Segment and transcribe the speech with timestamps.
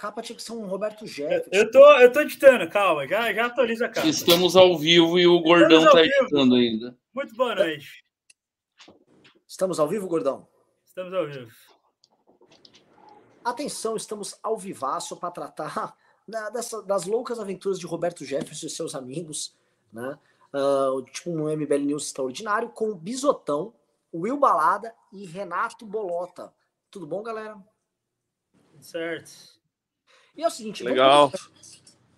[0.00, 1.50] capa tinha que ser um Roberto Jefferson.
[1.52, 4.06] Eu tô, eu tô editando, calma, já, já atualiza a capa.
[4.06, 6.96] Estamos ao vivo e o Gordão tá editando ainda.
[7.12, 8.02] Muito boa noite.
[9.46, 10.48] Estamos ao vivo, Gordão?
[10.86, 11.50] Estamos ao vivo.
[13.44, 15.94] Atenção, estamos ao vivaço para tratar
[16.26, 19.54] da, dessa, das loucas aventuras de Roberto Jefferson e seus amigos,
[19.92, 20.18] né?
[20.54, 23.74] Uh, tipo um MBL News extraordinário, com Bisotão,
[24.14, 26.54] Will Balada e Renato Bolota.
[26.90, 27.62] Tudo bom, galera?
[28.80, 29.59] Certo.
[30.36, 31.32] E é o seguinte, legal.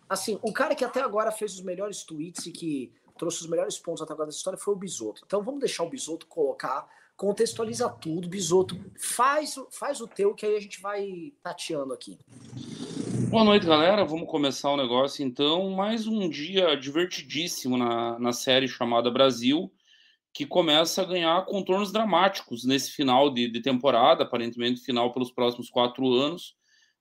[0.09, 3.79] Assim, o cara que até agora fez os melhores tweets e que trouxe os melhores
[3.79, 5.23] pontos até agora dessa história foi o Bisoto.
[5.25, 6.87] Então vamos deixar o Bisoto colocar,
[7.17, 12.19] contextualiza tudo, Bisoto, faz, faz o teu que aí a gente vai tateando aqui.
[13.31, 14.05] Boa noite, galera.
[14.05, 15.71] Vamos começar o negócio então.
[15.71, 19.73] Mais um dia divertidíssimo na, na série chamada Brasil,
[20.33, 25.71] que começa a ganhar contornos dramáticos nesse final de, de temporada, aparentemente final pelos próximos
[25.71, 26.55] quatro anos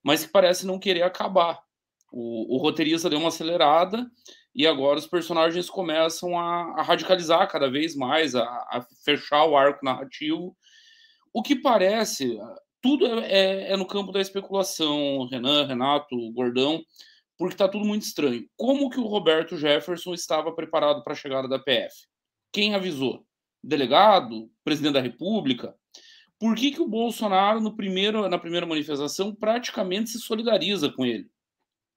[0.03, 1.59] mas que parece não querer acabar.
[2.11, 4.09] O, o roteirista deu uma acelerada
[4.53, 9.55] e agora os personagens começam a, a radicalizar cada vez mais, a, a, fechar o
[9.55, 10.55] arco narrativo.
[11.33, 12.38] O que parece,
[12.81, 16.83] tudo é, é, é no campo da especulação, Renan, Renato, Gordão,
[17.38, 18.45] porque está tudo muito estranho.
[18.58, 21.95] Como que o Roberto Jefferson estava preparado para a chegada da PF?
[22.52, 23.25] Quem avisou?
[23.63, 24.49] Delegado?
[24.63, 25.73] Presidente da República?
[26.42, 31.30] Por que, que o Bolsonaro, no primeiro, na primeira manifestação, praticamente se solidariza com ele?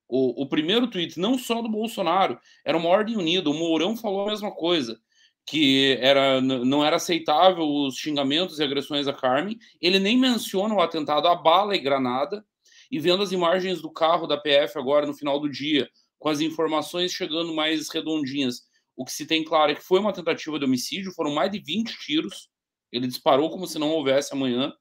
[0.06, 3.48] O, o primeiro tweet, não só do Bolsonaro, era uma ordem unida.
[3.48, 5.00] O Mourão falou a mesma coisa,
[5.46, 9.58] que era, não era aceitável os xingamentos e agressões a Carmen.
[9.80, 12.44] Ele nem menciona o atentado a bala e granada.
[12.90, 16.42] E vendo as imagens do carro da PF agora no final do dia, com as
[16.42, 18.60] informações chegando mais redondinhas,
[18.94, 21.58] o que se tem claro é que foi uma tentativa de homicídio, foram mais de
[21.60, 22.52] 20 tiros
[22.96, 24.72] ele disparou como se não houvesse amanhã.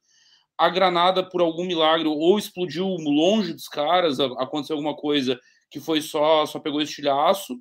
[0.58, 5.40] A granada, por algum milagre, ou explodiu longe dos caras, aconteceu alguma coisa
[5.70, 7.60] que foi só, só pegou estilhaço.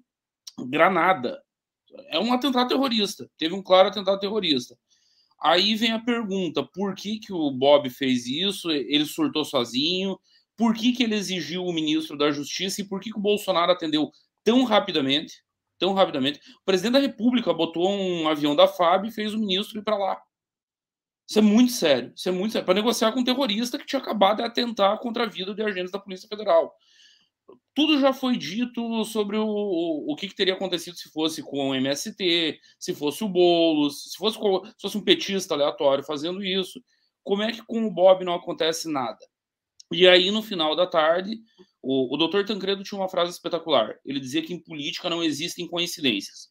[0.68, 1.42] Granada.
[2.08, 3.28] É um atentado terrorista.
[3.38, 4.76] Teve um claro atentado terrorista.
[5.42, 8.70] Aí vem a pergunta: por que, que o Bob fez isso?
[8.70, 10.18] Ele surtou sozinho?
[10.56, 13.72] Por que, que ele exigiu o ministro da Justiça e por que, que o Bolsonaro
[13.72, 14.10] atendeu
[14.44, 15.42] tão rapidamente?
[15.78, 16.38] Tão rapidamente.
[16.60, 19.96] O presidente da República botou um avião da FAB e fez o ministro ir para
[19.96, 20.22] lá.
[21.32, 22.12] Isso é muito sério.
[22.14, 22.66] Isso é muito sério.
[22.66, 25.90] Para negociar com um terrorista que tinha acabado de atentar contra a vida de agentes
[25.90, 26.76] da Polícia Federal.
[27.74, 31.70] Tudo já foi dito sobre o, o, o que, que, teria acontecido se fosse com
[31.70, 36.84] o MST, se fosse o Boulos, se fosse, se fosse um petista aleatório fazendo isso.
[37.24, 39.18] Como é que com o Bob não acontece nada?
[39.90, 41.40] E aí, no final da tarde,
[41.80, 43.98] o, o doutor Tancredo tinha uma frase espetacular.
[44.04, 46.50] Ele dizia que em política não existem coincidências.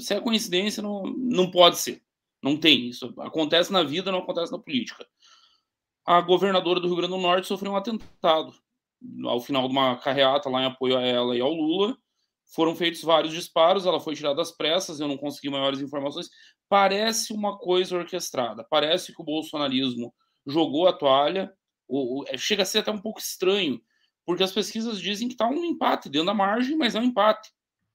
[0.00, 2.02] Se é coincidência, não, não pode ser.
[2.42, 3.14] Não tem isso.
[3.20, 5.06] Acontece na vida, não acontece na política.
[6.04, 8.52] A governadora do Rio Grande do Norte sofreu um atentado.
[9.24, 11.96] Ao final de uma carreata lá em apoio a ela e ao Lula,
[12.54, 16.28] foram feitos vários disparos, ela foi tirada às pressas, eu não consegui maiores informações.
[16.68, 18.66] Parece uma coisa orquestrada.
[18.68, 20.12] Parece que o bolsonarismo
[20.46, 21.52] jogou a toalha.
[22.28, 23.80] É, chega a ser até um pouco estranho,
[24.24, 27.50] porque as pesquisas dizem que está um empate dentro da margem, mas é um empate.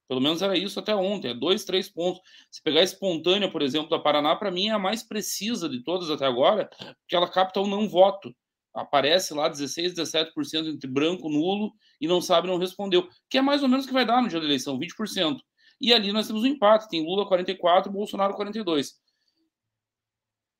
[0.07, 2.21] Pelo menos era isso até ontem, é dois, três pontos.
[2.49, 5.83] Se pegar a espontânea, por exemplo, da Paraná, para mim é a mais precisa de
[5.83, 6.69] todas até agora,
[7.01, 8.33] porque ela capta o não voto.
[8.73, 13.09] Aparece lá 16, 17% entre branco, nulo e não sabe, não respondeu.
[13.29, 15.39] Que é mais ou menos o que vai dar no dia da eleição, 20%.
[15.81, 18.89] E ali nós temos um empate, tem Lula 44, Bolsonaro 42.
[18.89, 18.93] O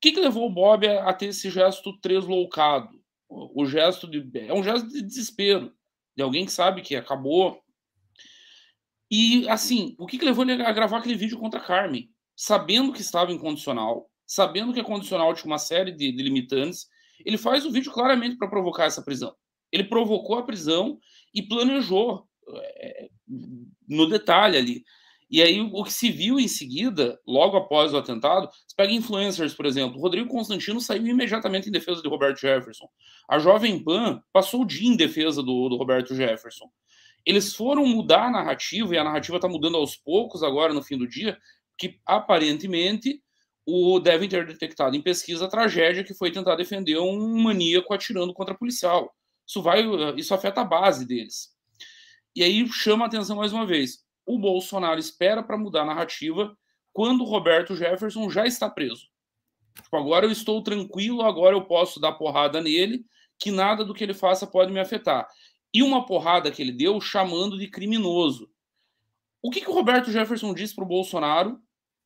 [0.00, 2.88] que, que levou o Bob a, ter esse gesto tresloucado?
[3.28, 4.26] O, gesto de.
[4.38, 5.72] É um gesto de desespero,
[6.16, 7.60] de alguém que sabe que acabou
[9.10, 12.10] e, assim, o que, que levou ele a gravar aquele vídeo contra a Carmen?
[12.36, 16.86] Sabendo que estava incondicional, sabendo que a condicional tinha uma série de, de limitantes,
[17.24, 19.34] ele faz o vídeo claramente para provocar essa prisão.
[19.72, 20.98] Ele provocou a prisão
[21.34, 23.08] e planejou é,
[23.88, 24.84] no detalhe ali.
[25.30, 29.52] E aí, o que se viu em seguida, logo após o atentado, você pega influencers,
[29.52, 30.00] por exemplo.
[30.00, 32.88] Rodrigo Constantino saiu imediatamente em defesa de Roberto Jefferson.
[33.28, 36.70] A Jovem Pan passou o dia em defesa do, do Roberto Jefferson
[37.24, 40.96] eles foram mudar a narrativa, e a narrativa está mudando aos poucos agora no fim
[40.96, 41.38] do dia,
[41.76, 43.22] que aparentemente
[43.66, 48.32] o devem ter detectado em pesquisa a tragédia que foi tentar defender um maníaco atirando
[48.32, 49.14] contra policial.
[49.46, 49.84] Isso vai,
[50.16, 51.50] isso afeta a base deles.
[52.34, 54.04] E aí chama a atenção mais uma vez.
[54.24, 56.56] O Bolsonaro espera para mudar a narrativa
[56.92, 59.06] quando o Roberto Jefferson já está preso.
[59.82, 63.04] Tipo, agora eu estou tranquilo, agora eu posso dar porrada nele,
[63.38, 65.28] que nada do que ele faça pode me afetar
[65.72, 68.50] e uma porrada que ele deu chamando de criminoso.
[69.42, 71.60] O que, que o Roberto Jefferson disse para o Bolsonaro,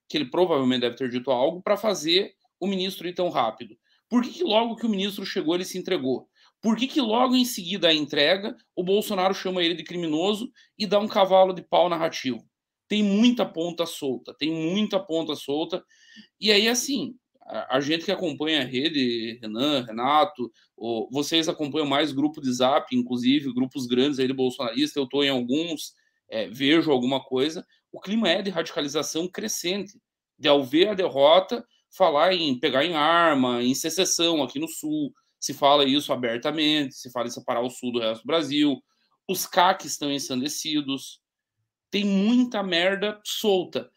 [0.09, 3.77] que ele provavelmente deve ter dito algo, para fazer o ministro ir tão rápido?
[4.09, 6.29] Por que, que logo que o ministro chegou ele se entregou?
[6.61, 10.87] Por que, que logo em seguida a entrega, o Bolsonaro chama ele de criminoso e
[10.87, 12.47] dá um cavalo de pau narrativo?
[12.87, 15.83] Tem muita ponta solta, tem muita ponta solta.
[16.39, 22.13] E aí, assim, a, gente que acompanha a rede, Renan, Renato, ou, vocês acompanham mais
[22.13, 25.95] grupo de zap, inclusive, grupos grandes aí de bolsonarista, eu estou em alguns,
[26.29, 27.67] é, vejo alguma coisa.
[27.91, 30.01] O clima é de radicalização crescente,
[30.39, 35.13] de ao ver a derrota, falar em pegar em arma, em secessão aqui no Sul,
[35.39, 38.83] se fala isso abertamente, se fala em separar o Sul do resto do Brasil,
[39.29, 41.21] os CACs estão ensandecidos,
[41.91, 43.91] tem muita merda solta.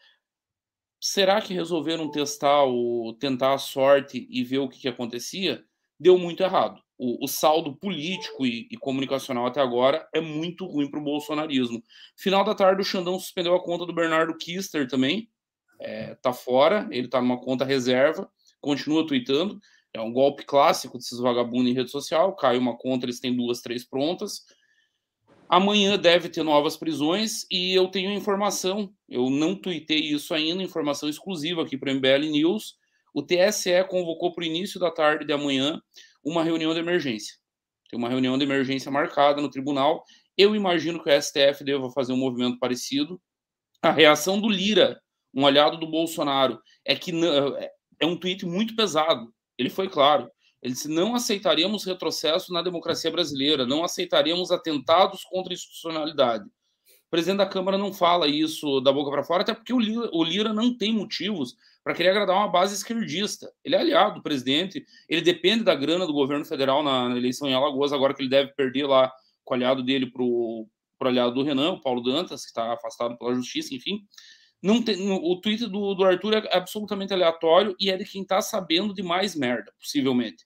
[1.00, 5.62] Será que resolveram testar o tentar a sorte e ver o que, que acontecia?
[5.98, 6.80] Deu muito errado.
[6.98, 11.82] O, o saldo político e, e, comunicacional até agora é muito ruim para o bolsonarismo.
[12.16, 15.28] Final da tarde, o Xandão suspendeu a conta do Bernardo Kister também.
[15.78, 19.60] É, tá fora, ele tá numa conta reserva, continua tweetando.
[19.92, 22.34] É um golpe clássico desses vagabundos em rede social.
[22.34, 24.42] Cai uma conta, eles têm duas, três prontas.
[25.48, 31.08] Amanhã deve ter novas prisões e eu tenho informação, eu não tuitei isso ainda, informação
[31.08, 32.76] exclusiva aqui para o MBL News.
[33.14, 35.80] O TSE convocou para o início da tarde de amanhã
[36.24, 37.36] uma reunião de emergência.
[37.88, 40.04] Tem uma reunião de emergência marcada no tribunal.
[40.36, 43.20] Eu imagino que o STF deva fazer um movimento parecido.
[43.80, 45.00] A reação do Lira,
[45.32, 47.70] um aliado do Bolsonaro, é que é,
[48.00, 49.32] é um tweet muito pesado.
[49.56, 50.28] Ele foi claro.
[50.66, 56.44] Ele disse: não aceitaríamos retrocesso na democracia brasileira, não aceitaríamos atentados contra a institucionalidade.
[56.44, 60.10] O presidente da Câmara não fala isso da boca para fora, até porque o Lira,
[60.12, 61.54] o Lira não tem motivos
[61.84, 63.48] para querer agradar uma base esquerdista.
[63.64, 67.48] Ele é aliado do presidente, ele depende da grana do governo federal na, na eleição
[67.48, 69.12] em Alagoas, agora que ele deve perder lá
[69.44, 70.68] com o aliado dele para o
[71.00, 74.00] aliado do Renan, o Paulo Dantas, que está afastado pela justiça, enfim.
[74.60, 78.40] Não tem, o tweet do, do Arthur é absolutamente aleatório e é de quem está
[78.40, 80.44] sabendo de mais merda, possivelmente.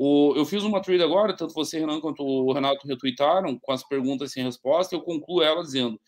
[0.00, 3.82] O, eu fiz uma trade agora, tanto você, Renan, quanto o Renato retweetaram, com as
[3.82, 6.00] perguntas sem resposta, eu concluo ela dizendo: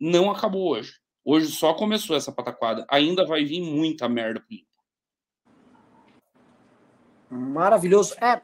[0.00, 0.94] não acabou hoje.
[1.24, 2.84] Hoje só começou essa pataquada.
[2.90, 4.48] Ainda vai vir muita merda por
[7.30, 8.14] Maravilhoso.
[8.20, 8.42] É,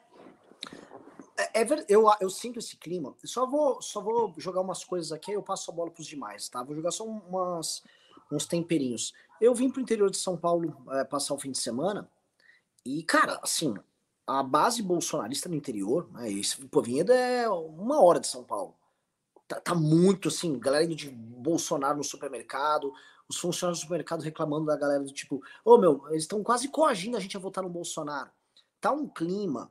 [1.36, 3.12] é, é, eu, eu sinto esse clima.
[3.24, 6.06] Só vou, só vou jogar umas coisas aqui, aí eu passo a bola para os
[6.06, 6.62] demais, tá?
[6.62, 7.82] Vou jogar só umas,
[8.30, 9.12] uns temperinhos.
[9.40, 12.08] Eu vim para o interior de São Paulo é, passar o fim de semana
[12.84, 13.74] e, cara, assim,
[14.26, 18.74] a base bolsonarista no interior, né, esse pô, é uma hora de São Paulo.
[19.48, 22.92] Tá, tá, muito assim, galera de Bolsonaro no supermercado,
[23.28, 26.68] os funcionários do supermercado reclamando da galera do tipo, ô oh, meu, eles estão quase
[26.68, 28.30] coagindo a gente a votar no Bolsonaro.
[28.80, 29.70] Tá um clima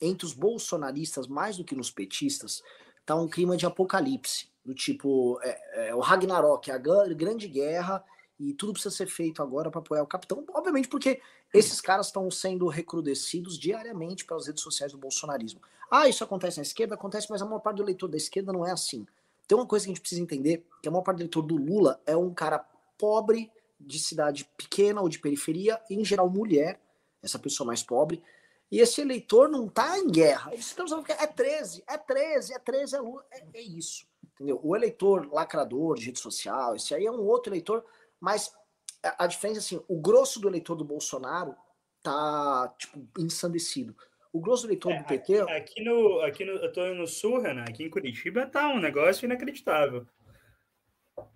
[0.00, 2.62] entre os bolsonaristas, mais do que nos petistas,
[3.06, 8.04] tá um clima de apocalipse do tipo é, é o Ragnarok, a grande guerra
[8.38, 10.44] e tudo precisa ser feito agora para apoiar o capitão.
[10.52, 11.20] Obviamente, porque
[11.52, 15.60] esses caras estão sendo recrudescidos diariamente pelas redes sociais do bolsonarismo.
[15.90, 16.94] Ah, isso acontece na esquerda?
[16.94, 19.06] Acontece, mas a maior parte do eleitor da esquerda não é assim.
[19.46, 21.56] Tem uma coisa que a gente precisa entender, que a maior parte do eleitor do
[21.56, 22.58] Lula é um cara
[22.98, 26.80] pobre, de cidade pequena ou de periferia, em geral mulher,
[27.22, 28.22] essa pessoa mais pobre,
[28.70, 30.52] e esse eleitor não tá em guerra.
[30.52, 34.06] Eles estão falando que é 13, é 13, é 13, é Lula, é, é isso.
[34.34, 34.58] Entendeu?
[34.62, 37.84] O eleitor lacrador de rede social, esse aí é um outro eleitor,
[38.22, 38.54] mas
[39.02, 41.56] a, a diferença é assim, o grosso do eleitor do Bolsonaro
[42.04, 43.96] tá, tipo, ensandecido.
[44.32, 45.40] O grosso do eleitor é, do PT...
[45.40, 48.78] Aqui, aqui, no, aqui no, eu tô no Sul, Renan, aqui em Curitiba tá um
[48.78, 50.06] negócio inacreditável.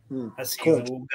[0.08, 1.06] Hum, assim, o,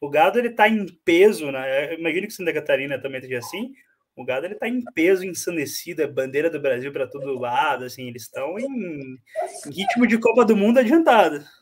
[0.00, 1.92] o, gado, ele tá em peso, né?
[1.92, 3.74] Eu imagino que Santa Catarina também esteja assim,
[4.14, 8.06] o gado ele tá em peso ensandecido, é bandeira do Brasil para todo lado, assim,
[8.06, 9.18] eles estão em, em,
[9.66, 11.44] ritmo de Copa do Mundo adiantado.
[11.44, 11.56] Ah,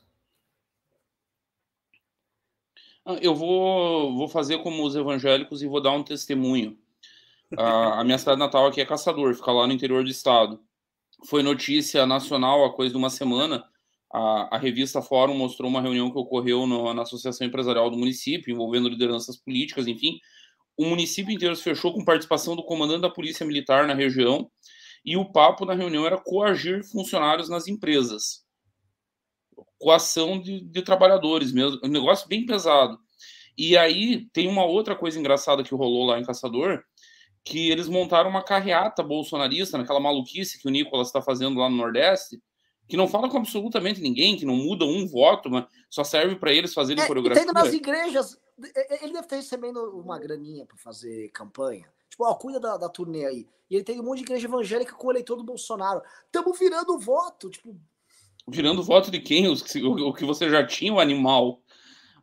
[3.21, 6.79] eu vou, vou fazer como os evangélicos e vou dar um testemunho.
[7.57, 10.61] A, a minha cidade natal aqui é Caçador, fica lá no interior do estado.
[11.27, 13.65] Foi notícia nacional há coisa de uma semana.
[14.13, 18.53] A, a revista Fórum mostrou uma reunião que ocorreu no, na Associação Empresarial do município,
[18.53, 20.19] envolvendo lideranças políticas, enfim
[20.77, 24.51] o município inteiro se fechou com participação do comandante da Polícia Militar na região
[25.05, 28.44] e o papo na reunião era coagir funcionários nas empresas.
[29.79, 32.99] Coação de, de trabalhadores mesmo, um negócio bem pesado.
[33.57, 36.83] E aí tem uma outra coisa engraçada que rolou lá em Caçador,
[37.45, 41.77] que eles montaram uma carreata bolsonarista, naquela maluquice que o Nicolas está fazendo lá no
[41.77, 42.43] Nordeste,
[42.89, 46.53] que não fala com absolutamente ninguém, que não muda um voto, mas só serve para
[46.53, 47.45] eles fazerem é, coreografia.
[47.45, 51.89] Tem nas igrejas, ele deve estar recebendo uma graninha para fazer campanha.
[52.09, 53.49] Tipo, ó, cuida da, da turnê aí.
[53.69, 56.03] E ele tem um monte de igreja evangélica com o eleitor do Bolsonaro.
[56.31, 57.77] Tamo virando voto, tipo.
[58.47, 59.49] Virando voto de quem?
[59.49, 59.55] O,
[60.09, 61.63] o, que você já tinha, o animal.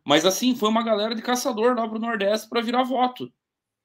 [0.04, 3.32] Mas assim, foi uma galera de caçador lá pro Nordeste para virar voto.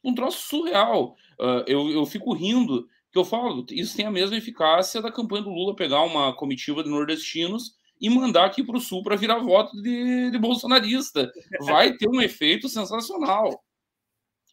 [0.03, 1.15] Um troço surreal.
[1.39, 5.43] Uh, eu, eu fico rindo Que eu falo, isso tem a mesma eficácia da campanha
[5.43, 9.39] do Lula pegar uma comitiva de nordestinos e mandar aqui para o Sul para virar
[9.39, 11.31] voto de, de bolsonarista.
[11.61, 13.63] Vai ter um efeito sensacional.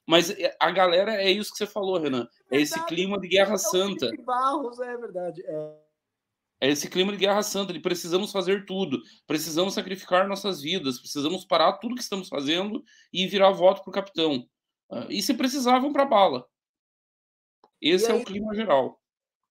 [0.07, 2.29] Mas é, a galera é isso que você falou, Renan.
[2.51, 4.11] É esse clima de guerra santa.
[4.25, 5.43] Barros, é verdade.
[5.47, 5.84] É.
[6.65, 7.75] é esse clima de guerra santa.
[7.75, 9.03] De precisamos fazer tudo.
[9.27, 10.99] Precisamos sacrificar nossas vidas.
[10.99, 14.49] Precisamos parar tudo que estamos fazendo e virar voto para o capitão.
[14.91, 16.47] Ah, e se precisavam para bala.
[17.83, 18.99] Esse aí, é o clima geral.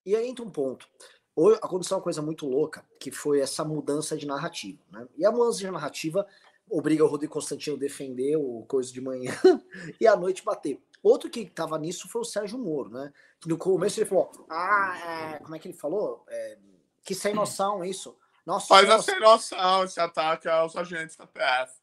[0.03, 0.87] E aí entra um ponto.
[1.35, 4.81] Hoje aconteceu uma coisa muito louca, que foi essa mudança de narrativa.
[4.91, 5.07] Né?
[5.15, 6.25] E a mudança de narrativa
[6.67, 9.31] obriga o Rodrigo Constantino a defender o coisa de manhã
[10.01, 10.81] e à noite bater.
[11.03, 13.13] Outro que estava nisso foi o Sérgio Moro, né?
[13.39, 15.39] Que no começo ele falou: Ah, é...
[15.39, 16.23] como é que ele falou?
[16.27, 16.57] É...
[17.03, 18.17] Que sem noção isso.
[18.45, 21.73] Nossa, Faz a sem noção esse ataque aos agentes da PF.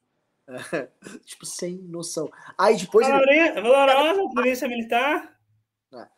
[0.49, 0.89] É,
[1.25, 2.31] tipo, sem noção.
[2.57, 3.07] Aí depois.
[3.07, 4.35] Valorosa, ele...
[4.35, 5.39] polícia militar.
[5.95, 6.09] É,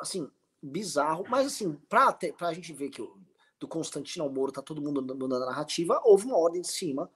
[0.00, 0.30] assim,
[0.62, 1.24] bizarro.
[1.28, 3.18] Mas assim, pra, ter, pra gente ver que o,
[3.58, 7.10] do Constantino ao Moro tá todo mundo mudando a narrativa, houve uma ordem de cima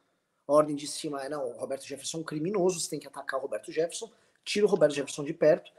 [0.47, 3.09] a ordem de cima é, não, o Roberto Jefferson é um criminoso, você tem que
[3.09, 4.11] atacar o Roberto Jefferson,
[4.45, 5.73] tira o Roberto Jefferson de perto.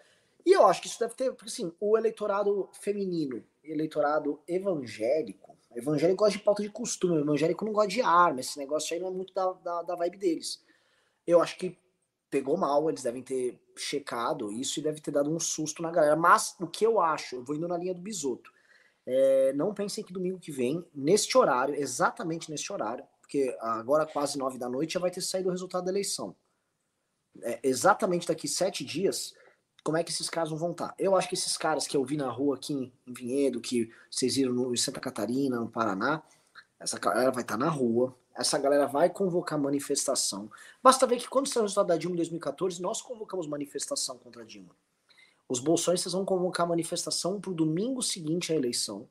[0.45, 6.23] E eu acho que isso deve ter, porque assim, o eleitorado feminino, eleitorado evangélico, evangélico
[6.23, 9.11] gosta de pauta de costume, evangélico não gosta de arma, esse negócio aí não é
[9.11, 10.63] muito da, da, da vibe deles.
[11.25, 11.77] Eu acho que
[12.29, 16.15] pegou mal, eles devem ter checado isso e deve ter dado um susto na galera.
[16.15, 18.51] Mas o que eu acho, eu vou indo na linha do bisoto.
[19.05, 24.37] É, não pensem que domingo que vem, neste horário, exatamente neste horário, porque agora quase
[24.37, 26.35] nove da noite já vai ter saído o resultado da eleição.
[27.43, 29.33] É, exatamente daqui sete dias,
[29.87, 30.93] como é que esses caras vão estar?
[30.99, 34.35] Eu acho que esses caras que eu vi na rua aqui em Vinhedo, que vocês
[34.35, 36.21] viram no, em Santa Catarina, no Paraná,
[36.77, 40.51] essa galera vai estar na rua, essa galera vai convocar manifestação.
[40.83, 44.41] Basta ver que quando saiu o resultado da Dilma em 2014, nós convocamos manifestação contra
[44.41, 44.75] a Dilma.
[45.47, 49.07] Os bolsonistas vão convocar manifestação para o domingo seguinte à eleição.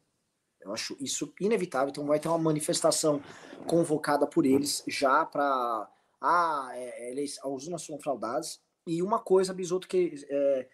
[0.60, 1.88] Eu acho isso inevitável.
[1.88, 3.22] Então vai ter uma manifestação
[3.66, 5.90] convocada por eles já para
[6.20, 8.60] ah, é, eles, as urnas foram fraudadas.
[8.86, 10.68] E uma coisa, Bisoto, que é,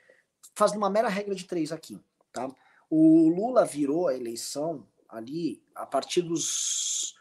[0.54, 1.99] faz uma mera regra de três aqui.
[2.33, 2.49] Tá?
[2.90, 7.14] O Lula virou a eleição ali a partir dos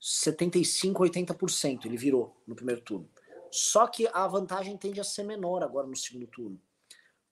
[0.00, 1.86] 75, 80%.
[1.86, 3.08] Ele virou no primeiro turno.
[3.50, 6.60] Só que a vantagem tende a ser menor agora no segundo turno.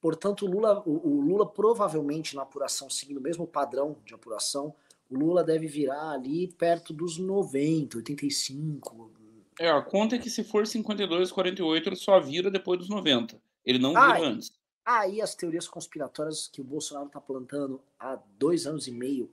[0.01, 4.75] Portanto, o Lula, o, o Lula provavelmente na apuração, seguindo o mesmo padrão de apuração,
[5.11, 9.11] o Lula deve virar ali perto dos 90, 85.
[9.59, 13.41] É, a conta é que se for 52, 48, ele só vira depois dos 90.
[13.65, 14.53] Ele não vira ah, antes.
[14.85, 19.33] Aí as teorias conspiratórias que o Bolsonaro está plantando há dois anos e meio,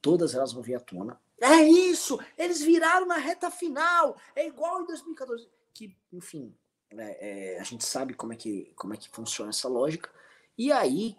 [0.00, 1.20] todas elas vão vir à tona.
[1.40, 2.18] É isso!
[2.38, 4.16] Eles viraram na reta final!
[4.34, 5.48] É igual em 2014.
[5.74, 6.54] Que, enfim,
[6.90, 10.08] é, é, a gente sabe como é, que, como é que funciona essa lógica.
[10.56, 11.16] E aí,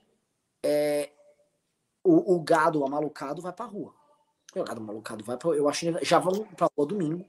[0.63, 1.11] é,
[2.03, 3.93] o, o gado amalucado vai pra rua.
[4.55, 7.25] O gado amalucado vai pra Eu acho que já vão pra rua domingo.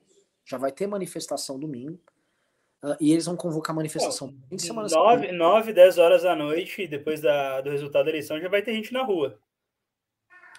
[0.47, 2.00] Já vai ter manifestação domingo.
[2.83, 7.21] Uh, e eles vão convocar manifestação em semana 9, 9, 10 horas da noite, depois
[7.21, 9.38] da, do resultado da eleição, já vai ter gente na rua.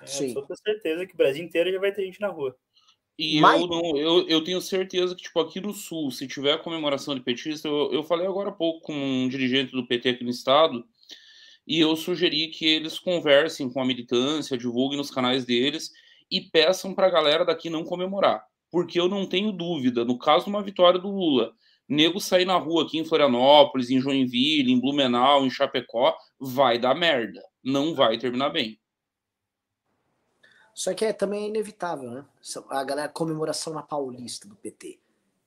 [0.01, 0.33] É, Sim.
[0.35, 2.55] Eu com certeza que o Brasil inteiro já vai ter gente na rua.
[3.17, 3.61] E Mas...
[3.61, 7.21] eu, não, eu, eu tenho certeza que, tipo, aqui no Sul, se tiver comemoração de
[7.21, 10.85] petista, eu, eu falei agora há pouco com um dirigente do PT aqui no estado,
[11.65, 15.91] e eu sugeri que eles conversem com a militância, divulguem nos canais deles
[16.29, 18.45] e peçam para a galera daqui não comemorar.
[18.71, 21.53] Porque eu não tenho dúvida, no caso de uma vitória do Lula,
[21.87, 26.93] nego sair na rua aqui em Florianópolis, em Joinville, em Blumenau, em Chapecó, vai dar
[26.93, 27.41] merda.
[27.63, 28.79] Não vai terminar bem.
[30.73, 32.25] Só que é também inevitável, né?
[32.69, 34.99] A galera comemoração na Paulista do PT.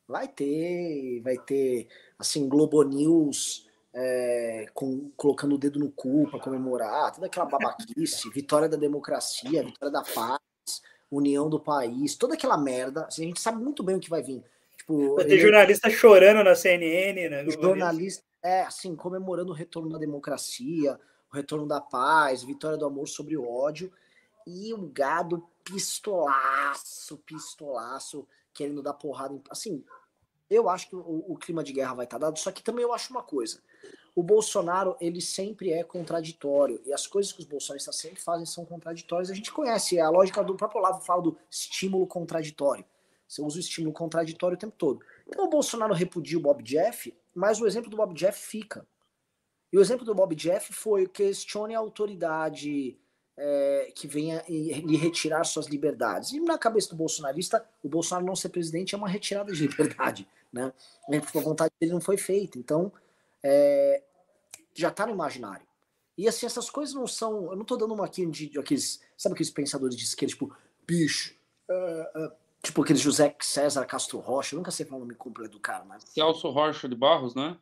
[0.08, 1.86] Vai ter, vai ter,
[2.18, 8.28] assim, Globo News é, com, colocando o dedo no cu para comemorar, toda aquela babaquice,
[8.34, 10.40] vitória da democracia, vitória da paz,
[11.10, 13.06] união do país, toda aquela merda.
[13.06, 14.44] Assim, a gente sabe muito bem o que vai vir.
[14.76, 15.42] Tipo, vai ter ele...
[15.42, 17.50] jornalista chorando na CNN, né?
[17.50, 20.98] Jornalista, é, assim, comemorando o retorno da democracia,
[21.32, 23.92] o retorno da paz, vitória do amor sobre o ódio.
[24.46, 29.34] E o gado pistolaço, pistolaço, querendo dar porrada.
[29.34, 29.42] Em...
[29.50, 29.84] Assim,
[30.48, 32.92] eu acho que o, o, clima de guerra vai estar dado, só que também eu
[32.92, 33.60] acho uma coisa.
[34.14, 38.64] O Bolsonaro, ele sempre é contraditório, e as coisas que os bolsonaristas sempre fazem são
[38.64, 39.30] contraditórias.
[39.30, 42.84] A gente conhece, é a lógica do próprio Olavo fala do estímulo contraditório.
[43.26, 45.00] Você usa o estímulo contraditório o tempo todo.
[45.28, 48.86] Então o Bolsonaro repudia o Bob Jeff, mas o exemplo do Bob Jeff fica.
[49.72, 52.98] E o exemplo do Bob Jeff foi questione a autoridade
[53.36, 56.32] é, que venha lhe retirar suas liberdades.
[56.32, 60.26] E na cabeça do bolsonarista, o Bolsonaro não ser presidente é uma retirada de liberdade
[60.52, 60.72] né?
[61.08, 62.58] A vontade dele não foi feita.
[62.58, 62.92] Então,
[63.42, 64.02] é,
[64.74, 65.66] já está no imaginário.
[66.16, 67.50] E assim, essas coisas não são.
[67.50, 69.00] Eu não tô dando uma aqui de, aqueles.
[69.16, 70.54] Sabe aqueles pensadores de esquerda, tipo,
[70.86, 71.34] bicho.
[71.68, 72.32] Uh, uh,
[72.62, 75.84] tipo aquele José César Castro Rocha, eu nunca sei falar o nome completo do cara,
[75.84, 76.04] mas.
[76.04, 77.56] Celso Rocha de Barros, né?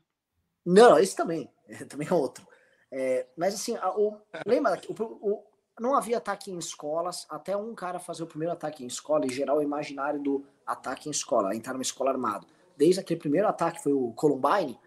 [0.65, 1.51] Não, esse também.
[1.71, 2.49] É, também é outro.
[2.91, 5.45] É, mas assim, a, o, lembra, o, o,
[5.79, 9.29] não havia ataque em escolas, até um cara fazer o primeiro ataque em escola e
[9.29, 12.47] gerar o imaginário do ataque em escola, entrar numa escola armado.
[12.75, 14.79] Desde aquele primeiro ataque, foi o Columbine,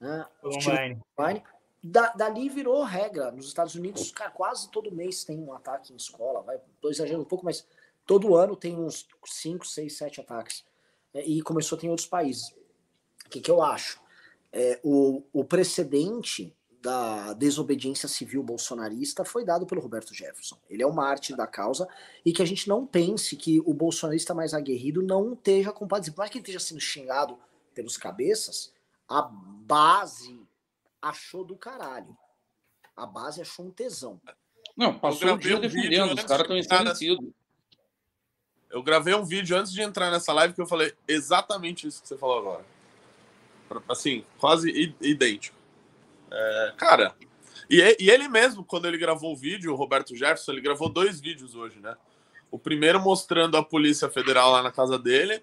[0.00, 0.26] né?
[1.82, 3.30] Da, dali virou regra.
[3.30, 6.42] Nos Estados Unidos, cara, quase todo mês tem um ataque em escola.
[6.42, 7.66] Vai, tô exagerando um pouco, mas
[8.06, 10.64] todo ano tem uns 5, 6, 7 ataques.
[11.14, 12.50] É, e começou a ter em outros países.
[13.24, 14.00] O que, que eu acho?
[14.52, 20.56] É, o, o precedente da desobediência civil bolsonarista foi dado pelo Roberto Jefferson.
[20.70, 21.88] Ele é o mártir da causa
[22.24, 26.14] e que a gente não pense que o bolsonarista mais aguerrido não esteja compadecido.
[26.14, 27.38] Por mais que ele esteja sendo xingado
[27.74, 28.72] pelos cabeças,
[29.08, 30.38] a base
[31.00, 32.16] achou do caralho.
[32.96, 34.20] A base achou um tesão.
[34.76, 37.30] Não, passou o dia um defendendo, os caras estão estabelecidos.
[38.70, 42.08] Eu gravei um vídeo antes de entrar nessa live que eu falei exatamente isso que
[42.08, 42.64] você falou agora.
[43.88, 45.56] Assim, quase idêntico.
[46.30, 47.14] É, cara,
[47.68, 51.20] e, e, ele mesmo, quando ele gravou o vídeo, o Roberto Jefferson, ele gravou dois
[51.20, 51.96] vídeos hoje, né?
[52.50, 55.42] O primeiro mostrando a Polícia Federal lá na casa dele,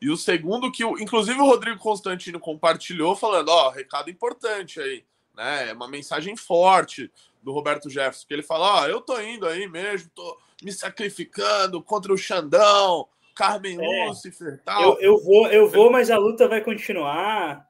[0.00, 5.04] e o segundo que, inclusive, o Rodrigo Constantino compartilhou, falando: ó, oh, recado importante aí,
[5.36, 5.68] né?
[5.68, 7.10] É uma mensagem forte
[7.42, 10.72] do Roberto Jefferson, que ele fala: ó, oh, eu tô indo aí mesmo, tô me
[10.72, 14.94] sacrificando contra o Xandão, Carmen é, Lúcifer tal.
[14.94, 17.68] Eu, eu, vou, eu vou, mas a luta vai continuar.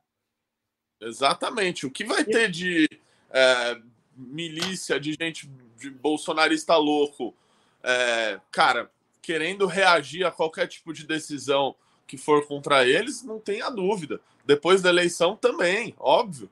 [1.01, 1.87] Exatamente.
[1.87, 2.89] O que vai ter de
[3.31, 3.81] é,
[4.17, 7.35] milícia, de gente de bolsonarista louco,
[7.83, 8.91] é, cara,
[9.23, 11.75] querendo reagir a qualquer tipo de decisão
[12.11, 14.21] que for contra eles, não tenha dúvida.
[14.45, 16.51] Depois da eleição também, óbvio.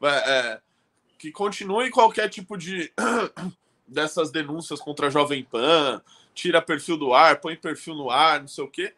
[0.00, 0.60] É, é,
[1.18, 2.92] que continue qualquer tipo de
[3.88, 6.00] dessas denúncias contra a Jovem Pan,
[6.32, 8.94] tira perfil do ar, põe perfil no ar, não sei o quê.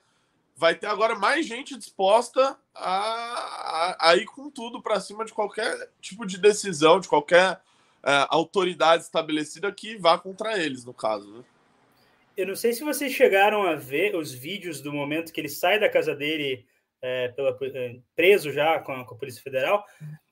[0.55, 5.33] Vai ter agora mais gente disposta a, a, a ir com tudo para cima de
[5.33, 7.59] qualquer tipo de decisão, de qualquer
[8.03, 11.39] é, autoridade estabelecida que vá contra eles, no caso.
[11.39, 11.45] Né?
[12.37, 15.79] Eu não sei se vocês chegaram a ver os vídeos do momento que ele sai
[15.79, 16.67] da casa dele
[17.03, 19.85] é, pela, é, preso já com a, com a, Polícia Federal.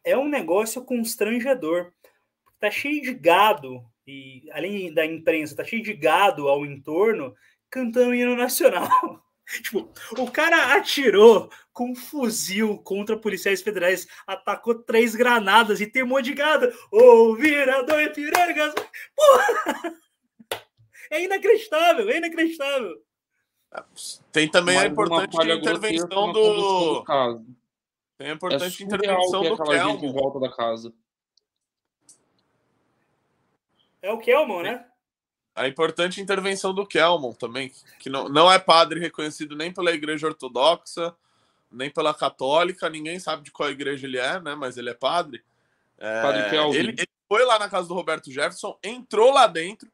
[0.02, 1.92] É um negócio constrangedor.
[2.58, 7.34] Tá cheio de gado, e além da imprensa, tá cheio de gado ao entorno
[7.70, 8.88] cantando hino nacional.
[9.62, 16.20] tipo, o cara atirou com um fuzil contra policiais federais, atacou três granadas e temou
[16.22, 16.72] de gado.
[16.90, 16.98] Ô,
[17.30, 18.74] oh, virador Ipirangas!
[19.14, 20.00] Porra!
[21.10, 23.02] É inacreditável, é inacreditável.
[24.32, 27.04] Tem também a importante intervenção do.
[28.16, 30.04] Tem a importante é intervenção do Kelmo.
[30.04, 30.92] em volta da casa.
[34.02, 34.86] É o Kelmon, né?
[35.54, 40.26] A importante intervenção do Kelmon também, que não, não é padre reconhecido nem pela Igreja
[40.26, 41.14] Ortodoxa,
[41.70, 44.54] nem pela Católica, ninguém sabe de qual igreja ele é, né?
[44.54, 45.42] Mas ele é padre.
[45.98, 46.78] É, padre Kelvin.
[46.78, 49.90] Ele, ele foi lá na casa do Roberto Jefferson, entrou lá dentro,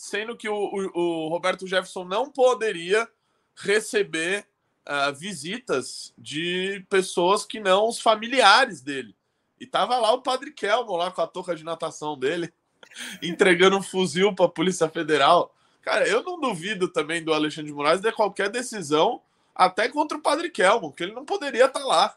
[0.00, 3.06] sendo que o, o, o Roberto Jefferson não poderia
[3.54, 4.46] receber
[4.88, 9.14] uh, visitas de pessoas que não os familiares dele.
[9.60, 12.50] E tava lá o Padre Kelmo, lá com a touca de natação dele,
[13.22, 15.54] entregando um fuzil para a Polícia Federal.
[15.82, 19.20] Cara, eu não duvido também do Alexandre de Moraes de qualquer decisão,
[19.54, 22.16] até contra o Padre Kelmo, que ele não poderia estar tá lá.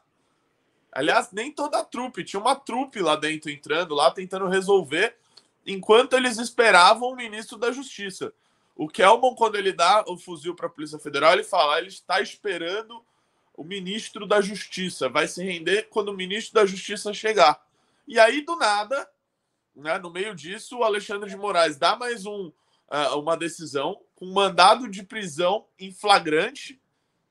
[0.90, 5.18] Aliás, nem toda a trupe, tinha uma trupe lá dentro entrando, lá tentando resolver
[5.66, 8.34] enquanto eles esperavam o ministro da Justiça.
[8.76, 12.22] O Kelman, quando ele dá o fuzil para a Polícia Federal, ele fala: ele está
[12.22, 13.04] esperando
[13.56, 17.64] o ministro da Justiça, vai se render quando o ministro da Justiça chegar.
[18.08, 19.08] E aí, do nada,
[19.76, 24.26] né, no meio disso, o Alexandre de Moraes dá mais um, uh, uma decisão com
[24.26, 26.82] mandado de prisão em flagrante,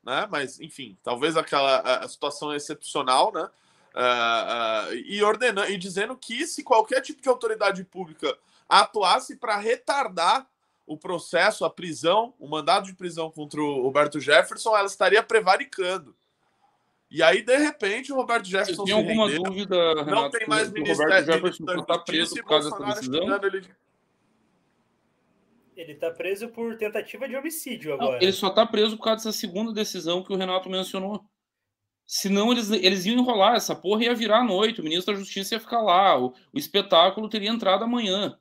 [0.03, 0.27] né?
[0.31, 3.49] Mas, enfim, talvez aquela a situação excepcional, né?
[3.95, 8.37] Uh, uh, e ordenando e dizendo que se qualquer tipo de autoridade pública
[8.69, 10.47] atuasse para retardar
[10.87, 16.15] o processo, a prisão, o mandado de prisão contra o Roberto Jefferson, ela estaria prevaricando.
[17.11, 18.85] E aí, de repente, o Roberto Jefferson.
[18.85, 22.71] Tem alguma rendeu, dúvida, Renato, não tem mais o Roberto Jefferson está preso por causa
[22.71, 23.45] dessa decisão?
[23.45, 23.69] Ele...
[25.77, 28.13] Ele está preso por tentativa de homicídio agora.
[28.13, 31.25] Não, ele só está preso por causa dessa segunda decisão que o Renato mencionou.
[32.15, 35.55] Senão eles, eles iam enrolar, essa porra ia virar à noite, o ministro da Justiça
[35.55, 38.39] ia ficar lá, o, o espetáculo teria entrado amanhã.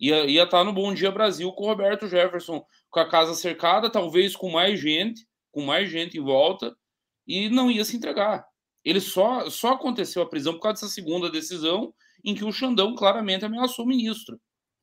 [0.00, 3.34] Ia, ia estar tá no Bom Dia Brasil com o Roberto Jefferson, com a casa
[3.34, 6.76] cercada, talvez com mais gente, com mais gente em volta,
[7.24, 8.44] e não ia se entregar.
[8.84, 12.92] Ele só, só aconteceu a prisão por causa dessa segunda decisão em que o Xandão
[12.92, 14.36] claramente ameaçou o ministro.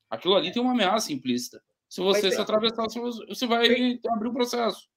[0.09, 1.61] Aquilo ali tem uma ameaça implícita.
[1.89, 2.85] Se você se atravessar,
[3.27, 4.87] você vai abrir um processo.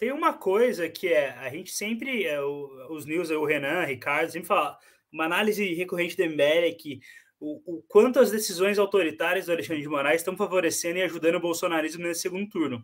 [0.00, 4.32] Tem uma coisa que é, a gente sempre, é, os news, o Renan, o Ricardo,
[4.32, 4.78] sempre fala,
[5.12, 7.00] uma análise recorrente do MBL é que
[7.38, 11.40] o, o, quanto as decisões autoritárias do Alexandre de Moraes estão favorecendo e ajudando o
[11.40, 12.82] bolsonarismo nesse segundo turno.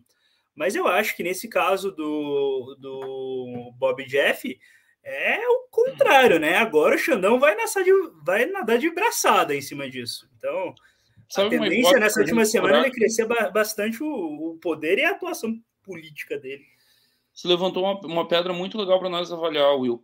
[0.55, 4.59] Mas eu acho que nesse caso do, do Bob Jeff,
[5.03, 6.57] é o contrário, né?
[6.57, 7.91] Agora o Xandão vai, de,
[8.23, 10.29] vai nadar de braçada em cima disso.
[10.37, 10.75] Então,
[11.29, 15.59] Sabe a tendência nessa última semana é crescer bastante o, o, poder e a atuação
[15.83, 16.63] política dele.
[17.37, 20.03] Se levantou uma, uma pedra muito legal para nós avaliar, Will.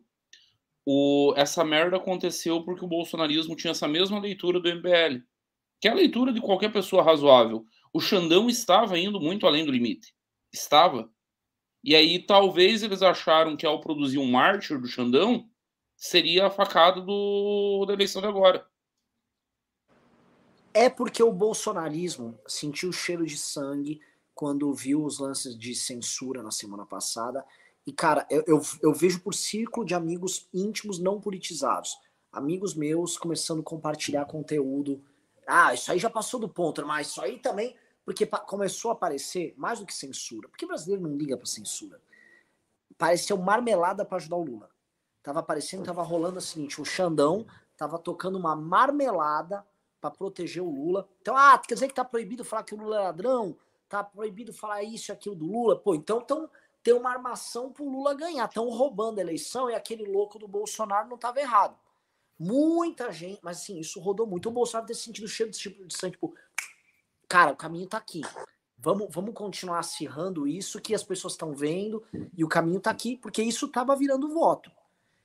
[0.85, 5.23] O, essa merda aconteceu porque o bolsonarismo tinha essa mesma leitura do MBL,
[5.81, 7.65] que é a leitura de qualquer pessoa razoável.
[7.91, 10.13] O Xandão estava indo muito além do limite.
[10.53, 11.09] Estava.
[11.83, 15.49] E aí talvez eles acharam que ao produzir um mártir do Xandão
[15.97, 18.63] seria a facada do, da eleição de agora.
[20.71, 23.99] É porque o bolsonarismo sentiu o cheiro de sangue
[24.33, 27.45] quando viu os lances de censura na semana passada.
[27.85, 31.97] E, cara, eu, eu, eu vejo por círculo de amigos íntimos não politizados.
[32.31, 35.03] Amigos meus começando a compartilhar conteúdo.
[35.45, 39.53] Ah, isso aí já passou do ponto, mas isso aí também porque começou a aparecer
[39.57, 40.49] mais do que censura.
[40.49, 42.01] Porque brasileiro não liga para censura.
[42.97, 44.69] Pareceu marmelada para ajudar o Lula.
[45.21, 47.45] Tava aparecendo, tava rolando o seguinte: o Xandão
[47.77, 49.65] tava tocando uma marmelada
[50.01, 51.07] para proteger o Lula.
[51.21, 53.55] Então, ah, quer dizer que tá proibido falar que o Lula é ladrão?
[53.87, 55.77] Tá proibido falar isso e aquilo do Lula?
[55.77, 56.49] Pô, então, então
[56.81, 58.45] tem uma armação pro Lula ganhar.
[58.45, 61.77] Estão roubando a eleição e aquele louco do Bolsonaro não tava errado.
[62.37, 64.49] Muita gente, mas assim, isso rodou muito.
[64.49, 66.33] O Bolsonaro ter sentido cheio desse tipo de sangue, tipo,
[67.27, 68.21] cara, o caminho tá aqui.
[68.77, 72.03] Vamos, vamos continuar acirrando isso que as pessoas estão vendo
[72.35, 74.69] e o caminho tá aqui, porque isso tava virando voto.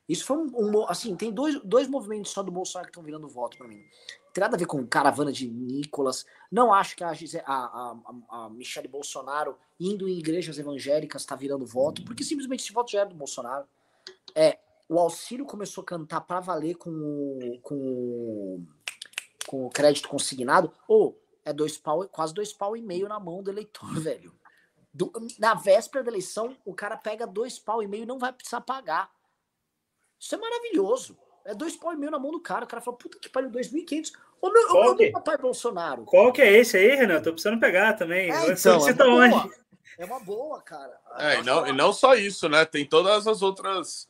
[0.09, 3.29] Isso foi um, um, assim, tem dois, dois movimentos só do Bolsonaro que estão virando
[3.29, 3.77] voto para mim.
[3.77, 6.25] Não tem nada a ver com caravana de Nicolas.
[6.51, 7.97] Não acho que a, a, a,
[8.31, 13.01] a Michelle Bolsonaro indo em igrejas evangélicas está virando voto, porque simplesmente esse voto já
[13.01, 13.67] era do Bolsonaro.
[14.35, 18.65] É, o auxílio começou a cantar para valer com com,
[19.47, 23.43] com o crédito consignado, ou é dois pau, quase dois pau e meio na mão
[23.43, 24.33] do eleitor, velho.
[24.93, 28.33] Do, na véspera da eleição, o cara pega dois pau e meio e não vai
[28.33, 29.11] precisar pagar.
[30.19, 31.17] Isso é maravilhoso.
[31.45, 32.65] É dois pau e meio na mão do cara.
[32.65, 34.13] O cara fala, puta que pariu, 2.500.
[34.41, 36.05] Ô, meu, ô, meu papai Bolsonaro.
[36.05, 37.23] Qual que é esse aí, Renan?
[37.23, 38.31] Tô precisando pegar também.
[38.31, 39.51] É, então, é, uma boa.
[39.99, 41.01] é uma boa, cara.
[41.19, 42.65] É, e não, e não só isso, né?
[42.65, 44.09] Tem todas as outras.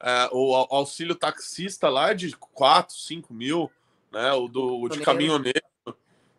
[0.00, 3.70] É, o auxílio taxista lá é de 4, 5 mil,
[4.10, 4.32] né?
[4.32, 5.62] O, do, o de caminhoneiro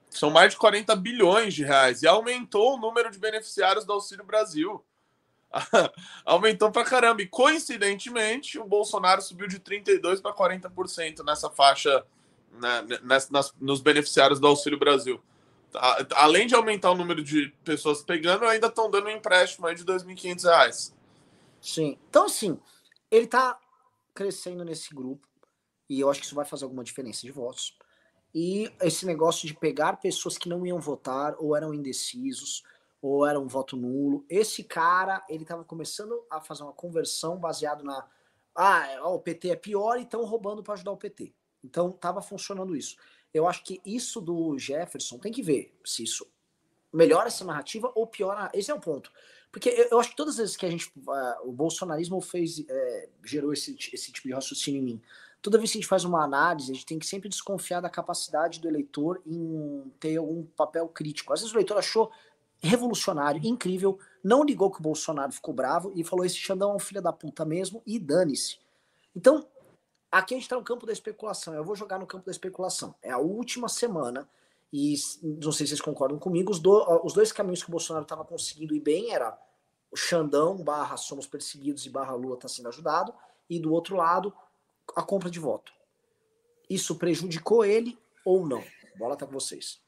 [0.09, 2.03] são mais de 40 bilhões de reais.
[2.03, 4.83] E aumentou o número de beneficiários do Auxílio Brasil.
[6.25, 7.21] aumentou pra caramba.
[7.21, 12.05] E coincidentemente, o Bolsonaro subiu de 32% para 40% nessa faixa,
[12.59, 15.21] né, nas, nas, nos beneficiários do Auxílio Brasil.
[16.15, 19.81] Além de aumentar o número de pessoas pegando, ainda estão dando um empréstimo aí de
[19.81, 20.93] R$ 2.500.
[21.61, 21.97] Sim.
[22.09, 22.59] Então, assim,
[23.09, 23.59] ele está
[24.13, 25.27] crescendo nesse grupo
[25.89, 27.75] e eu acho que isso vai fazer alguma diferença de votos.
[28.35, 32.63] E esse negócio de pegar pessoas que não iam votar ou eram indecisos
[33.03, 34.25] ou era um voto nulo.
[34.29, 38.07] Esse cara, ele estava começando a fazer uma conversão baseado na
[38.55, 41.33] ah, o PT é pior, então roubando para ajudar o PT.
[41.61, 42.95] Então estava funcionando isso.
[43.33, 46.25] Eu acho que isso do Jefferson tem que ver se isso
[46.93, 48.49] melhora essa narrativa ou piora.
[48.53, 49.11] Esse é o ponto.
[49.51, 50.87] Porque eu acho que todas as vezes que a gente.
[50.95, 52.63] Uh, o bolsonarismo fez.
[52.69, 55.01] É, gerou esse, esse tipo de raciocínio em mim
[55.43, 57.89] toda vez que a gente faz uma análise, a gente tem que sempre desconfiar da
[57.89, 61.33] capacidade do eleitor em ter algum papel crítico.
[61.33, 62.09] Às vezes o eleitor achou
[62.63, 66.79] revolucionário, incrível, não ligou que o Bolsonaro ficou bravo e falou: esse Xandão é um
[66.79, 68.57] filho da puta mesmo e dane-se.
[69.15, 69.45] Então,
[70.11, 71.53] aqui a gente está no campo da especulação.
[71.53, 72.95] Eu vou jogar no campo da especulação.
[73.01, 74.27] É a última semana
[74.71, 78.03] e não sei se vocês concordam comigo, os, do, os dois caminhos que o Bolsonaro
[78.03, 79.37] estava conseguindo ir bem era
[79.91, 83.13] o Xandão barra somos perseguidos e barra Lula está sendo ajudado,
[83.47, 84.33] e do outro lado,
[84.95, 85.71] a compra de voto.
[86.67, 87.95] Isso prejudicou ele
[88.25, 88.63] ou não?
[88.97, 89.82] Bola tá com vocês.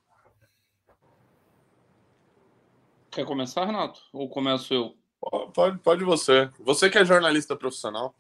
[3.15, 4.01] Quer começar, Renato?
[4.11, 4.93] Ou começo eu?
[5.53, 6.49] Pode, pode você.
[6.59, 8.13] Você que é jornalista profissional.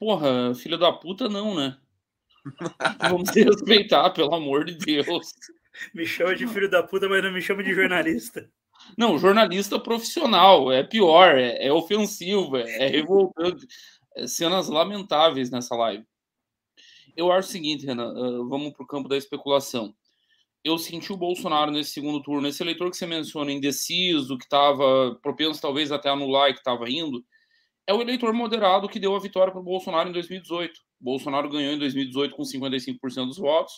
[0.00, 1.78] Porra, filho da puta, não, né?
[3.08, 5.32] Vamos se respeitar, pelo amor de Deus.
[5.94, 8.50] Me chama de filho da puta, mas não me chama de jornalista.
[8.98, 13.64] Não, jornalista profissional é pior, é, é ofensivo, é, é revoltante
[14.26, 16.04] cenas lamentáveis nessa live.
[17.16, 19.94] Eu acho o seguinte, Renan, uh, vamos para o campo da especulação.
[20.66, 25.16] Eu senti o Bolsonaro nesse segundo turno, esse eleitor que você menciona, indeciso, que estava
[25.22, 27.24] propenso talvez até anular e que estava indo,
[27.86, 30.72] é o eleitor moderado que deu a vitória para o Bolsonaro em 2018.
[31.00, 33.74] O Bolsonaro ganhou em 2018 com 55% dos votos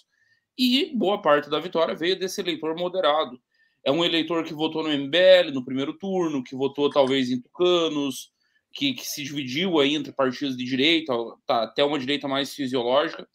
[0.56, 3.38] e boa parte da vitória veio desse eleitor moderado.
[3.84, 8.32] É um eleitor que votou no MBL no primeiro turno, que votou talvez em Tucanos,
[8.72, 11.12] que, que se dividiu aí entre partidos de direita,
[11.46, 13.28] tá, até uma direita mais fisiológica.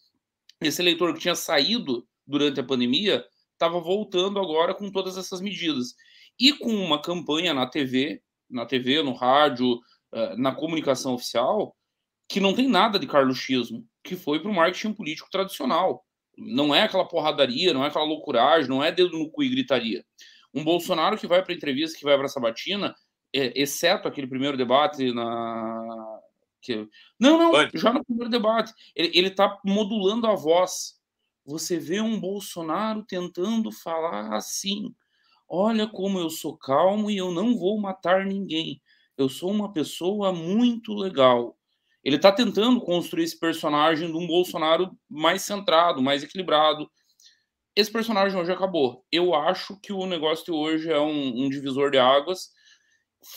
[0.60, 3.24] Esse eleitor que tinha saído durante a pandemia
[3.64, 5.96] estava voltando agora com todas essas medidas.
[6.40, 9.80] E com uma campanha na TV, na TV, no rádio,
[10.14, 11.76] eh, na comunicação oficial,
[12.28, 16.04] que não tem nada de carluxismo, que foi para o marketing político tradicional.
[16.38, 20.04] Não é aquela porradaria, não é aquela loucuragem, não é dedo no cu e gritaria.
[20.54, 22.96] Um Bolsonaro que vai para entrevista, que vai para sabatina,
[23.34, 26.20] é, exceto aquele primeiro debate na.
[26.62, 26.88] Que...
[27.20, 28.74] Não, não, já no primeiro debate.
[28.96, 30.96] Ele está modulando a voz.
[31.46, 34.94] Você vê um Bolsonaro tentando falar assim.
[35.48, 38.82] Olha como eu sou calmo e eu não vou matar ninguém.
[39.18, 41.58] Eu sou uma pessoa muito legal.
[42.04, 46.90] Ele está tentando construir esse personagem de um Bolsonaro mais centrado, mais equilibrado.
[47.76, 49.06] Esse personagem hoje acabou.
[49.12, 52.50] Eu acho que o negócio de hoje é um, um divisor de águas.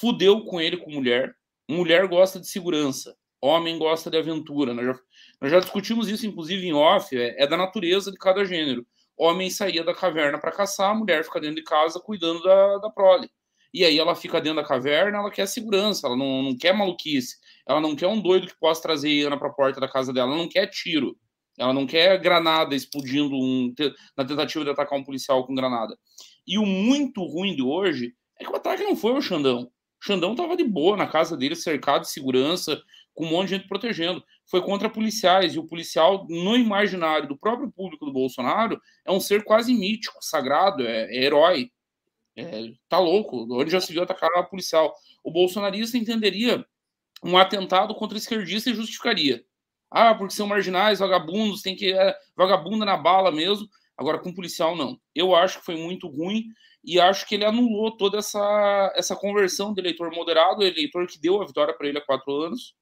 [0.01, 1.35] Fudeu com ele com mulher.
[1.69, 3.17] Mulher gosta de segurança.
[3.41, 4.75] Homem gosta de aventura.
[4.75, 4.99] Nós já,
[5.41, 7.17] nós já discutimos isso, inclusive, em off.
[7.17, 8.87] É, é da natureza de cada gênero.
[9.17, 12.91] Homem saía da caverna para caçar, a mulher fica dentro de casa cuidando da, da
[12.91, 13.31] prole.
[13.73, 17.37] E aí ela fica dentro da caverna, ela quer segurança, ela não, não quer maluquice.
[17.69, 20.33] Ela não quer um doido que possa trazer Iana para a porta da casa dela.
[20.33, 21.17] Ela não quer tiro.
[21.59, 23.75] Ela não quer granada explodindo um,
[24.17, 25.97] na tentativa de atacar um policial com granada.
[26.47, 29.63] E o muito ruim de hoje é que o ataque não foi o Xandão.
[29.63, 32.81] O Xandão estava de boa na casa dele, cercado de segurança,
[33.17, 34.23] com um monte de gente protegendo.
[34.49, 39.19] Foi contra policiais, e o policial, no imaginário do próprio público do Bolsonaro, é um
[39.19, 41.71] ser quase mítico, sagrado, é, é herói.
[42.37, 44.95] É, tá louco, onde já se viu atacar a policial.
[45.25, 46.65] O bolsonarista entenderia
[47.25, 49.43] um atentado contra esquerdista e justificaria.
[49.91, 51.93] Ah, porque são marginais, vagabundos, tem que.
[51.93, 53.67] É, vagabunda na bala mesmo.
[53.97, 55.01] Agora, com policial, não.
[55.15, 56.45] Eu acho que foi muito ruim
[56.85, 61.41] e acho que ele anulou toda essa, essa conversão de eleitor moderado, eleitor que deu
[61.41, 62.75] a vitória para ele há quatro anos.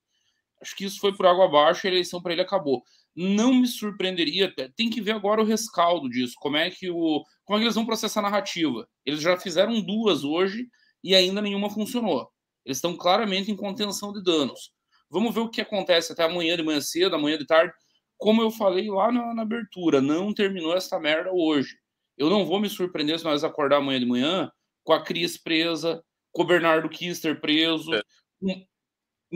[0.64, 2.83] Acho que isso foi por água abaixo e a eleição para ele acabou.
[3.14, 7.59] Não me surpreenderia, tem que ver agora o rescaldo disso, como é que o como
[7.59, 8.88] é que eles vão processar a narrativa.
[9.05, 10.66] Eles já fizeram duas hoje
[11.03, 12.31] e ainda nenhuma funcionou.
[12.64, 14.72] Eles estão claramente em contenção de danos.
[15.11, 17.74] Vamos ver o que acontece até amanhã de manhã cedo, amanhã de tarde.
[18.16, 21.77] Como eu falei lá na, na abertura, não terminou essa merda hoje.
[22.16, 24.50] Eu não vou me surpreender se nós acordar amanhã de manhã
[24.83, 27.92] com a Cris presa, com o Bernardo Kister preso.
[27.94, 28.00] É.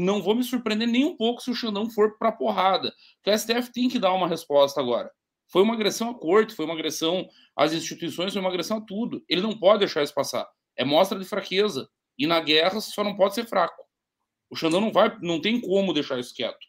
[0.01, 2.95] Não vou me surpreender nem um pouco se o Xandão for para porrada.
[3.17, 5.11] Porque a STF tem que dar uma resposta agora.
[5.51, 9.25] Foi uma agressão à corte, foi uma agressão às instituições, foi uma agressão a tudo.
[9.29, 10.47] Ele não pode deixar isso passar.
[10.77, 11.89] É mostra de fraqueza.
[12.17, 13.83] E na guerra só não pode ser fraco.
[14.49, 16.67] O Xandão não vai, não tem como deixar isso quieto.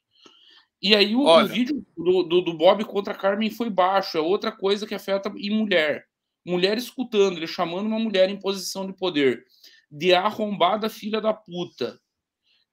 [0.81, 4.17] E aí o, o vídeo do, do, do, Bob contra a Carmen foi baixo.
[4.17, 6.05] É outra coisa que afeta e mulher.
[6.43, 9.43] Mulher escutando, ele chamando uma mulher em posição de poder.
[9.91, 11.99] De arrombada filha da puta.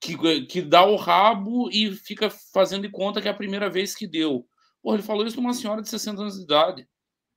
[0.01, 3.95] Que, que dá o rabo e fica fazendo de conta que é a primeira vez
[3.95, 4.47] que deu.
[4.83, 6.87] Porra, ele falou isso numa senhora de 60 anos de idade.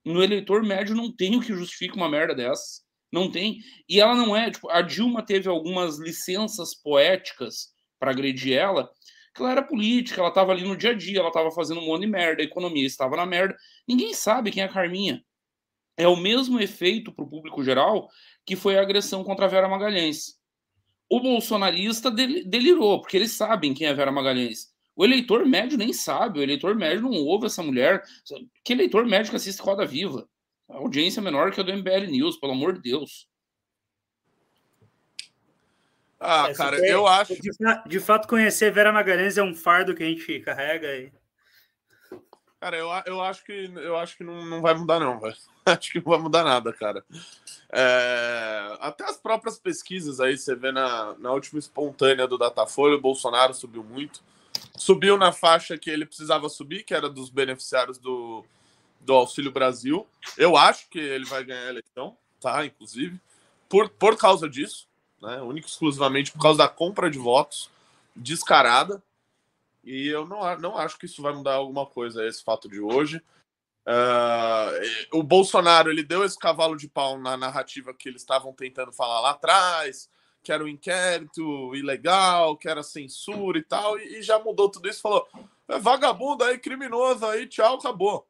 [0.05, 2.83] No eleitor médio não tem o que justifique uma merda dessas.
[3.11, 3.59] Não tem.
[3.87, 4.51] E ela não é.
[4.51, 7.69] Tipo, a Dilma teve algumas licenças poéticas
[7.99, 8.89] para agredir ela,
[9.35, 11.85] que ela era política, ela estava ali no dia a dia, ela estava fazendo um
[11.85, 13.55] monte de merda, a economia estava na merda.
[13.87, 15.23] Ninguém sabe quem é a Carminha.
[15.97, 18.07] É o mesmo efeito para o público geral
[18.45, 20.38] que foi a agressão contra a Vera Magalhães.
[21.09, 24.71] O bolsonarista delirou, porque eles sabem quem é a Vera Magalhães.
[24.95, 28.03] O eleitor médio nem sabe, o eleitor médio não ouve essa mulher.
[28.63, 30.29] Que eleitor médio que assiste Roda Viva?
[30.69, 33.27] A audiência menor que a do MBL News, pelo amor de Deus.
[36.19, 37.33] Ah, é, cara, eu acho.
[37.33, 37.49] De,
[37.87, 41.11] de, fato, conhecer Vera Magalhães é um fardo que a gente carrega aí.
[42.59, 45.35] Cara, eu, eu acho que eu acho que não, não vai mudar, não, velho.
[45.65, 47.05] Acho que não vai mudar nada, cara.
[47.71, 53.01] É, até as próprias pesquisas aí, você vê na, na última espontânea do Datafolha, o
[53.01, 54.21] Bolsonaro subiu muito.
[54.75, 58.43] Subiu na faixa que ele precisava subir, que era dos beneficiários do,
[58.99, 60.07] do Auxílio Brasil.
[60.37, 62.65] Eu acho que ele vai ganhar a eleição, tá?
[62.65, 63.19] Inclusive,
[63.67, 64.87] por, por causa disso,
[65.21, 65.41] né?
[65.41, 67.69] Único exclusivamente por causa da compra de votos
[68.15, 69.01] descarada.
[69.83, 73.21] E eu não, não acho que isso vai mudar alguma coisa, esse fato de hoje.
[73.87, 78.91] Uh, o Bolsonaro ele deu esse cavalo de pau na narrativa que eles estavam tentando
[78.91, 80.09] falar lá atrás,
[80.43, 84.87] que era um inquérito ilegal, que era censura e tal, e, e já mudou tudo
[84.87, 85.01] isso.
[85.01, 85.27] Falou:
[85.67, 88.27] é vagabundo aí, criminoso aí, tchau, acabou.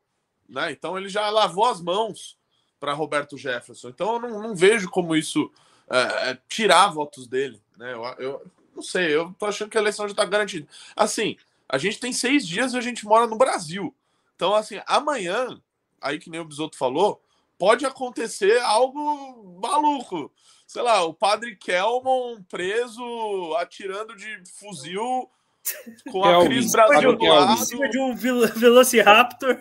[0.47, 0.71] Né?
[0.71, 2.37] Então ele já lavou as mãos
[2.79, 3.89] para Roberto Jefferson.
[3.89, 5.51] Então eu não, não vejo como isso
[5.89, 7.61] é, é, tirar votos dele.
[7.77, 7.93] Né?
[7.93, 10.65] Eu, eu Não sei, eu tô achando que a eleição já tá garantida.
[10.95, 11.35] Assim,
[11.67, 13.93] a gente tem seis dias e a gente mora no Brasil.
[14.37, 15.61] Então, assim, amanhã,
[16.01, 17.21] aí que nem o Bisoto falou,
[17.57, 20.31] pode acontecer algo maluco.
[20.65, 23.03] Sei lá, o padre Kelmon preso,
[23.57, 25.29] atirando de fuzil,
[26.09, 27.51] com a Cris Brasil do lado.
[27.51, 29.59] Em cima de um Velociraptor.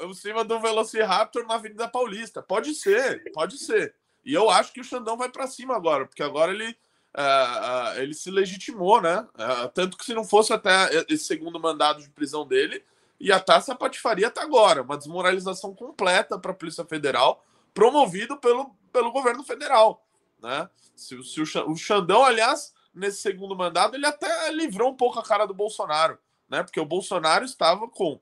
[0.00, 2.42] Em cima do Velociraptor na Avenida Paulista.
[2.42, 3.94] Pode ser, pode ser.
[4.24, 6.76] E eu acho que o Xandão vai para cima agora, porque agora ele,
[7.16, 9.26] uh, ele se legitimou, né?
[9.34, 12.84] Uh, tanto que se não fosse até esse segundo mandado de prisão dele,
[13.18, 14.82] ia estar essa patifaria até agora.
[14.82, 20.04] Uma desmoralização completa para a Polícia Federal, promovido pelo, pelo governo federal.
[20.42, 20.68] Né?
[20.94, 25.22] Se, se o, o Xandão, aliás, nesse segundo mandado, ele até livrou um pouco a
[25.22, 26.62] cara do Bolsonaro, né?
[26.62, 28.20] Porque o Bolsonaro estava com o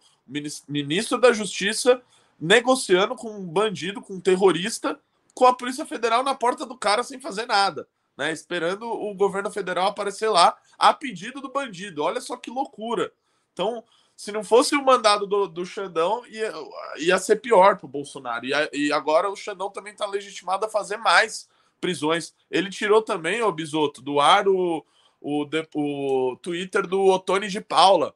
[0.69, 2.01] ministro da Justiça
[2.41, 4.99] negociando com um bandido, com um terrorista,
[5.35, 8.33] com a Polícia Federal na porta do cara sem fazer nada, né?
[8.33, 12.03] Esperando o governo federal aparecer lá a pedido do bandido.
[12.03, 13.13] Olha só que loucura.
[13.53, 13.85] Então,
[14.17, 16.53] se não fosse o mandado do, do Xandão, ia,
[16.99, 18.45] ia ser pior para o Bolsonaro.
[18.47, 21.49] E, e, agora o Xandão também está legitimado a fazer mais
[21.81, 22.35] prisões.
[22.51, 24.85] Ele tirou também, o Bisoto, do ar o,
[25.21, 28.15] o, o Twitter do Otone de Paula,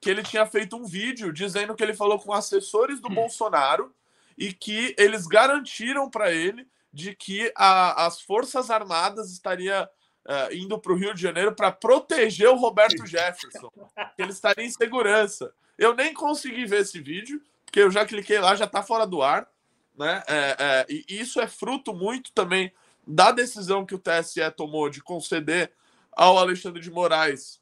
[0.00, 3.14] que ele tinha feito um vídeo dizendo que ele falou com assessores do hum.
[3.14, 3.94] Bolsonaro
[4.36, 9.90] e que eles garantiram para ele de que a, as Forças Armadas estaria
[10.24, 13.68] uh, indo para o Rio de Janeiro para proteger o Roberto Jefferson,
[14.14, 15.52] que ele estaria em segurança.
[15.76, 19.22] Eu nem consegui ver esse vídeo, porque eu já cliquei lá, já está fora do
[19.22, 19.50] ar.
[19.98, 20.22] Né?
[20.28, 22.72] É, é, e isso é fruto muito também
[23.04, 25.72] da decisão que o TSE tomou de conceder
[26.12, 27.60] ao Alexandre de Moraes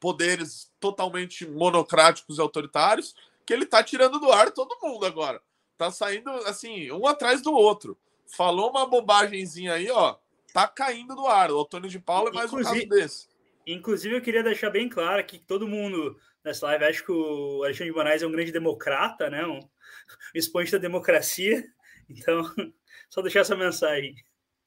[0.00, 3.14] poderes totalmente monocráticos e autoritários,
[3.46, 5.40] que ele está tirando do ar todo mundo agora.
[5.78, 7.96] Tá saindo assim, um atrás do outro.
[8.26, 10.16] Falou uma bobagemzinha aí, ó,
[10.52, 11.50] tá caindo do ar.
[11.50, 13.28] O Antônio de Paula é mais inclusive, um caso desse.
[13.66, 17.92] Inclusive, eu queria deixar bem claro que todo mundo nessa live acha que o Alexandre
[17.92, 19.46] de Moraes é um grande democrata, né?
[19.46, 19.68] Um, um
[20.34, 21.64] expoente da democracia.
[22.08, 22.42] Então,
[23.08, 24.14] só deixar essa mensagem.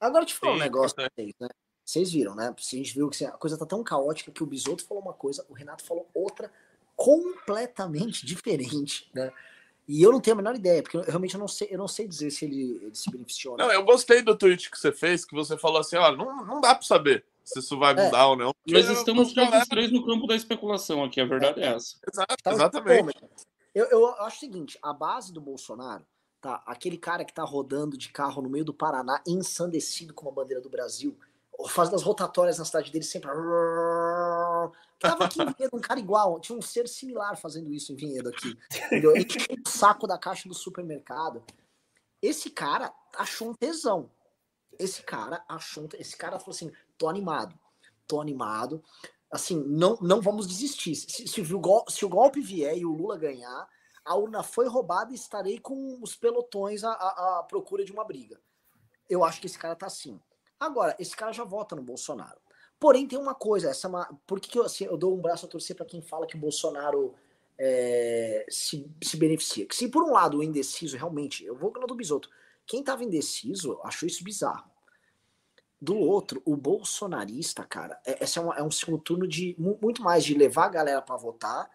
[0.00, 1.08] Agora te falar um negócio né?
[1.40, 1.48] né?
[1.84, 2.48] Vocês viram, né?
[2.48, 5.46] A gente viu que a coisa tá tão caótica que o Bisoto falou uma coisa,
[5.48, 6.50] o Renato falou outra
[6.96, 9.32] completamente diferente, né?
[9.88, 11.86] E eu não tenho a menor ideia, porque eu, realmente eu não sei, eu não
[11.86, 13.56] sei dizer se ele, ele se beneficiou.
[13.56, 16.60] Não, eu gostei do tweet que você fez, que você falou assim, olha, não, não
[16.60, 18.24] dá para saber se isso vai mudar é.
[18.24, 18.52] ou não.
[18.68, 21.96] Mas estamos todos os três no campo da especulação aqui, a verdade é, é essa.
[22.12, 23.14] Exato, tá, exatamente.
[23.72, 26.04] Eu, eu acho o seguinte, a base do Bolsonaro,
[26.40, 30.32] tá, aquele cara que tá rodando de carro no meio do Paraná, ensandecido com a
[30.32, 31.16] bandeira do Brasil,
[31.68, 33.30] fazendo as rotatórias na cidade dele sempre
[34.98, 38.28] Tava aqui em Vinhedo, um cara igual, tinha um ser similar fazendo isso em Vinhedo
[38.28, 38.56] aqui.
[38.86, 39.14] Entendeu?
[39.14, 41.44] Ele tinha um saco da caixa do supermercado.
[42.20, 44.10] Esse cara achou um tesão.
[44.78, 47.58] Esse cara achou um Esse cara falou assim: tô animado,
[48.06, 48.82] tô animado.
[49.30, 50.94] Assim, não, não vamos desistir.
[50.94, 53.68] Se, se, o, se o golpe vier e o Lula ganhar,
[54.04, 58.04] a urna foi roubada e estarei com os pelotões à, à, à procura de uma
[58.04, 58.40] briga.
[59.10, 60.20] Eu acho que esse cara tá assim.
[60.58, 62.40] Agora, esse cara já vota no Bolsonaro.
[62.78, 65.46] Porém, tem uma coisa, essa é por que, que eu, assim, eu dou um braço
[65.46, 67.14] a torcer para quem fala que o Bolsonaro
[67.58, 69.66] é, se, se beneficia?
[69.66, 72.28] Que se por um lado o indeciso realmente, eu vou no do Bisoto,
[72.66, 74.70] quem estava indeciso achou isso bizarro.
[75.80, 80.02] Do outro, o bolsonarista, cara, é, esse é, uma, é um segundo turno de muito
[80.02, 81.70] mais de levar a galera para votar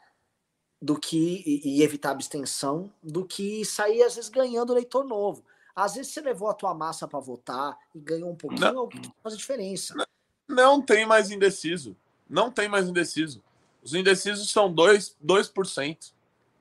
[0.82, 5.44] do que e, e, evitar abstenção do que sair às vezes ganhando eleitor novo.
[5.76, 8.90] Às vezes você levou a tua massa para votar e ganhou um pouquinho, não,
[9.22, 9.94] faz a diferença.
[9.96, 10.06] Não,
[10.48, 11.96] não tem mais indeciso.
[12.30, 13.44] Não tem mais indeciso.
[13.84, 15.16] Os indecisos são 2%.
[15.24, 16.12] 2%.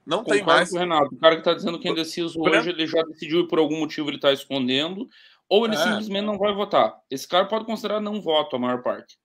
[0.06, 0.72] Não Concordo tem mais.
[0.72, 3.58] Renato, o cara que está dizendo que é indeciso hoje, ele já decidiu e por
[3.58, 5.08] algum motivo ele está escondendo,
[5.48, 5.78] ou ele é.
[5.78, 6.98] simplesmente não vai votar.
[7.10, 9.18] Esse cara pode considerar não voto a maior parte.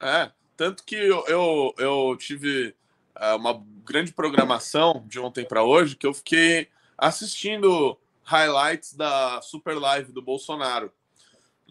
[0.00, 2.74] É, tanto que eu, eu, eu tive
[3.16, 9.78] é, uma grande programação de ontem para hoje que eu fiquei assistindo highlights da super
[9.78, 10.92] live do Bolsonaro.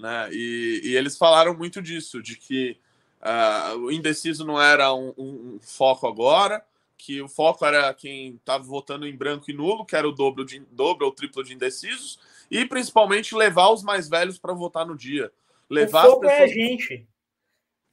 [0.02, 0.30] Né?
[0.32, 2.80] E, e eles falaram muito disso, de que
[3.22, 6.66] uh, o indeciso não era um, um, foco agora,
[6.98, 10.44] que o foco era quem estava votando em branco e nulo, que era o dobro,
[10.44, 14.98] de, dobro ou triplo de indecisos, e principalmente levar os mais velhos para votar no
[14.98, 15.32] dia.
[15.70, 16.40] Levar o foco pessoas...
[16.40, 17.08] é a gente.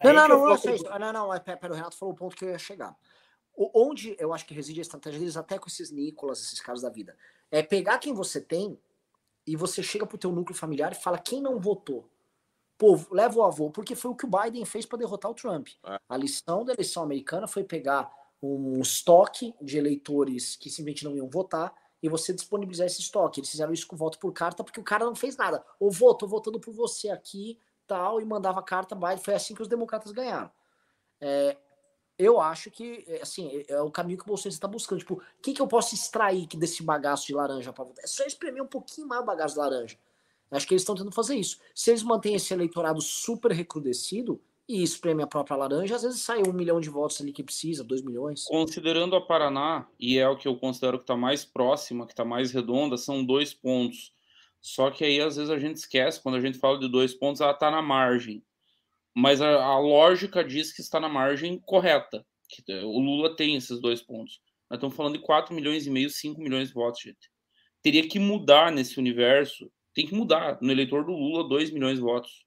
[0.03, 2.51] não, não, não, não, não, não, não, pera, o Renato falou o ponto que eu
[2.51, 2.97] ia chegar.
[3.55, 6.81] O, onde eu acho que reside a estratégia deles, até com esses Nicolas, esses caras
[6.81, 7.15] da vida,
[7.51, 8.79] é pegar quem você tem
[9.49, 12.07] e você chega pro teu núcleo familiar e fala quem não votou.
[12.77, 15.69] Pô, leva o avô, porque foi o que o Biden fez para derrotar o Trump.
[15.85, 15.99] É.
[16.07, 21.29] A lição da eleição americana foi pegar um estoque de eleitores que simplesmente não iam
[21.29, 23.41] votar e você disponibilizar esse estoque.
[23.41, 25.65] Eles fizeram isso com voto por carta porque o cara não fez nada.
[25.81, 29.69] Ô, voto, tô votando por você aqui, tal, e mandava carta, foi assim que os
[29.69, 30.51] democratas ganharam.
[31.21, 31.57] É,
[32.19, 34.99] eu acho que, é, assim, é, é o caminho que o Bolsonaro está buscando.
[34.99, 38.05] Tipo, o que, que eu posso extrair desse bagaço de laranja para votar?
[38.05, 39.97] É só espremer um pouquinho mais o bagaço de laranja.
[40.51, 41.59] Acho que eles estão tentando fazer isso.
[41.75, 46.43] Se eles mantêm esse eleitorado super recrudescido e espremem a própria laranja, às vezes sai
[46.47, 48.45] um milhão de votos ali que precisa, dois milhões.
[48.45, 52.25] Considerando a Paraná, e é o que eu considero que está mais próxima, que está
[52.25, 54.13] mais redonda, são dois pontos.
[54.61, 57.41] Só que aí às vezes a gente esquece, quando a gente fala de dois pontos,
[57.41, 58.43] ela está na margem.
[59.19, 62.25] Mas a, a, lógica diz que está na margem correta.
[62.49, 64.39] Que o Lula tem esses dois pontos.
[64.71, 67.29] Nós estamos falando de 4 milhões e meio, 5 milhões de votos, gente.
[67.83, 69.69] Teria que mudar nesse universo.
[69.93, 70.59] Tem que mudar.
[70.63, 72.47] No eleitor do Lula, 2 milhões de votos.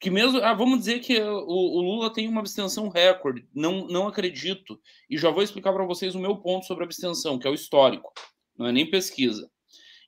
[0.00, 0.38] Que mesmo.
[0.38, 3.46] Ah, vamos dizer que o, o Lula tem uma abstenção recorde.
[3.54, 4.80] Não, não acredito.
[5.10, 8.14] E já vou explicar para vocês o meu ponto sobre abstenção, que é o histórico.
[8.56, 9.46] Não é nem pesquisa.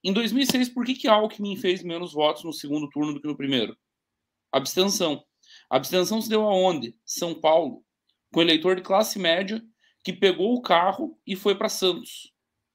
[0.03, 3.37] Em 2006, por que, que Alckmin fez menos votos no segundo turno do que no
[3.37, 3.77] primeiro?
[4.51, 5.23] Abstenção.
[5.69, 6.97] A abstenção se deu aonde?
[7.05, 7.85] São Paulo,
[8.33, 9.63] com eleitor de classe média
[10.03, 12.33] que pegou o carro e foi para Santos,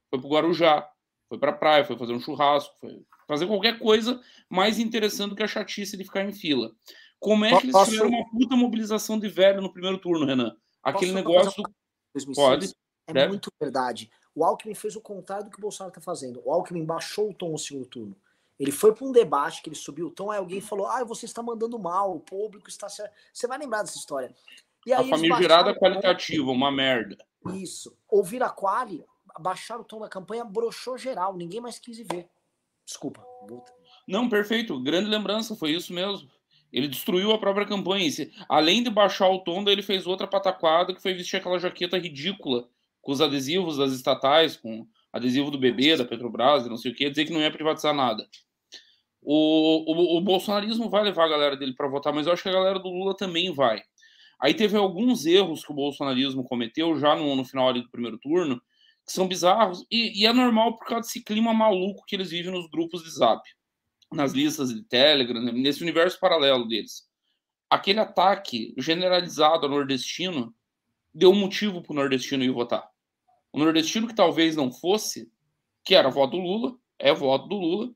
[0.10, 0.90] foi para o Guarujá,
[1.28, 4.20] foi para a praia, foi fazer um churrasco, foi fazer qualquer coisa
[4.50, 6.72] mais interessante do que a chatice de ficar em fila.
[7.20, 7.92] Como é que eles Posso...
[7.92, 10.56] tiveram uma puta mobilização de velho no primeiro turno, Renan?
[10.82, 11.64] Aquele Posso negócio.
[11.64, 12.34] Do...
[12.34, 12.74] Pode.
[13.08, 13.30] É deve?
[13.30, 14.10] muito verdade.
[14.34, 16.42] O Alckmin fez o contrário do que o Bolsonaro está fazendo.
[16.46, 18.16] O Alckmin baixou o tom no segundo turno.
[18.60, 21.26] Ele foi para um debate que ele subiu o tom, aí alguém falou: Ah, você
[21.26, 22.88] está mandando mal, o público está.
[22.90, 24.36] Você vai lembrar dessa história.
[24.86, 27.18] E aí a famigerada qualitativa, uma merda.
[27.54, 27.96] Isso.
[28.10, 29.04] Ouvir a quali,
[29.40, 32.28] baixar o tom da campanha, broxou geral, ninguém mais quis ver.
[32.86, 33.26] Desculpa.
[34.08, 34.80] Não, perfeito.
[34.80, 36.30] Grande lembrança, foi isso mesmo.
[36.72, 38.10] Ele destruiu a própria campanha.
[38.48, 42.68] Além de baixar o tom, ele fez outra pataquada que foi vestir aquela jaqueta ridícula
[43.02, 47.10] com os adesivos das estatais, com adesivo do bebê, da Petrobras, não sei o que,
[47.10, 48.28] dizer que não ia privatizar nada.
[49.22, 52.50] O, o, o bolsonarismo vai levar a galera dele para votar, mas eu acho que
[52.50, 53.82] a galera do Lula também vai.
[54.40, 58.18] Aí teve alguns erros que o bolsonarismo cometeu já no, no final ali do primeiro
[58.18, 58.62] turno,
[59.06, 62.52] que são bizarros, e, e, é normal por causa desse clima maluco que eles vivem
[62.52, 63.42] nos grupos de zap,
[64.12, 67.10] nas listas de Telegram, nesse universo paralelo deles.
[67.70, 70.54] Aquele ataque generalizado ao nordestino
[71.14, 72.88] deu motivo para o nordestino ir votar.
[73.52, 75.32] O nordestino que talvez não fosse,
[75.84, 77.92] que era voto do Lula, é voto do Lula,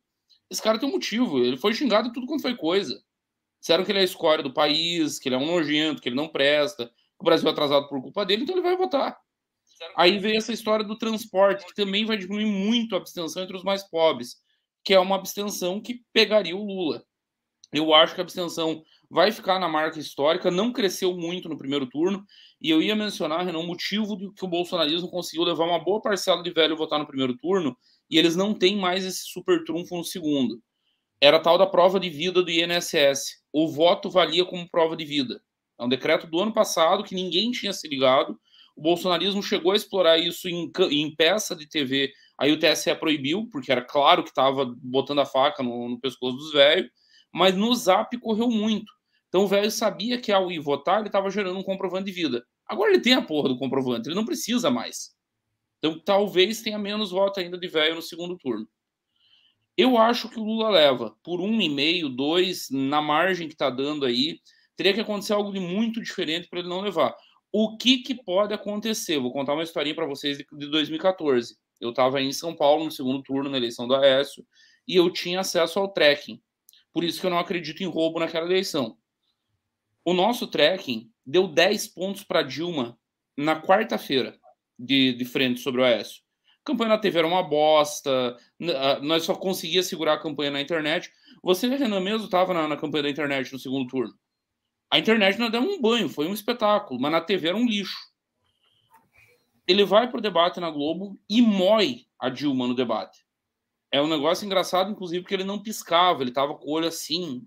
[0.49, 1.39] esse cara tem um motivo.
[1.39, 3.01] Ele foi xingado tudo quanto foi coisa.
[3.59, 6.15] Disseram que ele é a escória do país, que ele é um nojento, que ele
[6.15, 9.17] não presta, que o Brasil é atrasado por culpa dele, então ele vai votar.
[9.95, 13.63] Aí veio essa história do transporte, que também vai diminuir muito a abstenção entre os
[13.63, 14.35] mais pobres,
[14.83, 17.03] que é uma abstenção que pegaria o Lula.
[17.71, 21.87] Eu acho que a abstenção vai ficar na marca histórica, não cresceu muito no primeiro
[21.87, 22.25] turno,
[22.61, 26.01] e eu ia mencionar, Renan, o motivo de que o bolsonarismo conseguiu levar uma boa
[26.01, 27.77] parcela de velho votar no primeiro turno
[28.13, 30.61] e eles não têm mais esse super trunfo no segundo.
[31.19, 33.41] Era tal da prova de vida do INSS.
[33.51, 35.41] O voto valia como prova de vida.
[35.79, 38.39] É um decreto do ano passado que ninguém tinha se ligado.
[38.77, 42.13] O bolsonarismo chegou a explorar isso em, em peça de TV.
[42.37, 46.37] Aí o TSE proibiu, porque era claro que estava botando a faca no, no pescoço
[46.37, 46.91] dos velhos.
[47.33, 48.93] Mas no zap correu muito.
[49.27, 52.45] Então o velho sabia que ao ir votar, ele estava gerando um comprovante de vida.
[52.67, 55.15] Agora ele tem a porra do comprovante, ele não precisa mais.
[55.83, 58.65] Então talvez tenha menos voto ainda de velho no segundo turno.
[59.75, 63.69] Eu acho que o Lula leva por um e meio, dois, na margem que está
[63.69, 64.39] dando aí.
[64.77, 67.13] Teria que acontecer algo de muito diferente para ele não levar.
[67.51, 69.19] O que, que pode acontecer?
[69.19, 71.57] Vou contar uma historinha para vocês de, de 2014.
[71.81, 74.45] Eu estava em São Paulo no segundo turno, na eleição do Aécio,
[74.87, 76.41] e eu tinha acesso ao tracking.
[76.93, 78.97] Por isso que eu não acredito em roubo naquela eleição.
[80.05, 82.97] O nosso tracking deu 10 pontos para Dilma
[83.35, 84.39] na quarta-feira
[84.77, 86.21] de, de frente sobre o Aécio.
[86.63, 88.37] A campanha na TV era uma bosta,
[89.01, 91.11] nós só conseguia segurar a campanha na internet.
[91.43, 94.13] Você, Renan, mesmo estava na, na, campanha da internet no segundo turno.
[94.89, 97.97] A internet não deu um banho, foi um espetáculo, mas na TV era um lixo.
[99.67, 103.25] Ele vai para o debate na Globo e mói a Dilma no debate.
[103.91, 107.45] É um negócio engraçado, inclusive, porque ele não piscava, ele estava com o olho assim,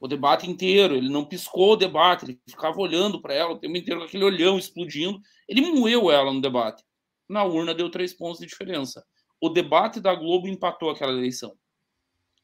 [0.00, 0.94] o debate inteiro.
[0.94, 4.24] Ele não piscou o debate, ele ficava olhando para ela o tempo inteiro com aquele
[4.24, 5.20] olhão explodindo.
[5.48, 6.84] Ele moeu ela no debate.
[7.28, 9.04] Na urna deu três pontos de diferença.
[9.40, 11.56] O debate da Globo empatou aquela eleição.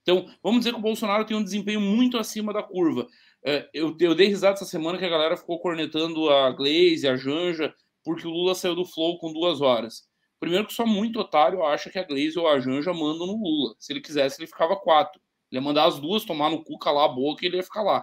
[0.03, 3.07] Então, vamos dizer que o Bolsonaro tem um desempenho muito acima da curva.
[3.45, 7.17] É, eu, eu dei risada essa semana que a galera ficou cornetando a Glaze, a
[7.17, 7.73] Janja,
[8.05, 10.09] porque o Lula saiu do flow com duas horas.
[10.41, 13.77] Primeiro que só muito otário acha que a Glaze ou a Janja mandam no Lula.
[13.79, 15.21] Se ele quisesse, ele ficava quatro.
[15.53, 17.83] Ele ia mandar as duas tomar no cu, calar a boca e ele ia ficar
[17.83, 18.03] lá.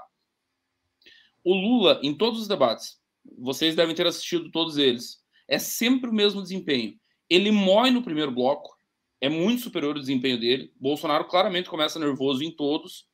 [1.44, 3.00] O Lula, em todos os debates,
[3.40, 6.96] vocês devem ter assistido todos eles, é sempre o mesmo desempenho.
[7.28, 8.78] Ele morre no primeiro bloco,
[9.20, 10.72] é muito superior o desempenho dele.
[10.80, 13.08] Bolsonaro claramente começa nervoso em todos.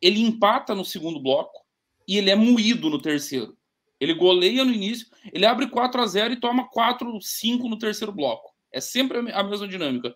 [0.00, 1.64] ele empata no segundo bloco
[2.08, 3.56] e ele é moído no terceiro.
[4.00, 8.12] Ele goleia no início, ele abre 4 a 0 e toma 4, 5 no terceiro
[8.12, 8.52] bloco.
[8.72, 10.14] É sempre a mesma dinâmica.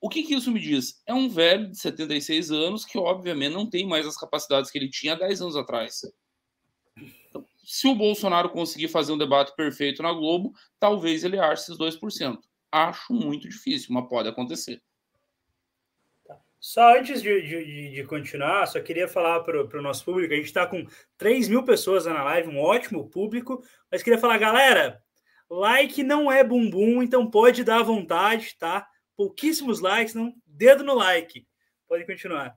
[0.00, 1.02] O que, que isso me diz?
[1.06, 4.88] É um velho de 76 anos que, obviamente, não tem mais as capacidades que ele
[4.88, 6.00] tinha 10 anos atrás.
[7.28, 11.76] Então, se o Bolsonaro conseguir fazer um debate perfeito na Globo, talvez ele ache esses
[11.76, 12.38] 2%.
[12.70, 14.80] Acho muito difícil, mas pode acontecer.
[16.60, 20.46] Só antes de, de, de, continuar, só queria falar para o nosso público: a gente
[20.46, 20.84] está com
[21.16, 25.00] 3 mil pessoas na live, um ótimo público, mas queria falar, galera,
[25.48, 28.88] like não é bumbum, então pode dar à vontade, tá?
[29.18, 31.44] Pouquíssimos likes, não, dedo no like.
[31.88, 32.56] Pode continuar.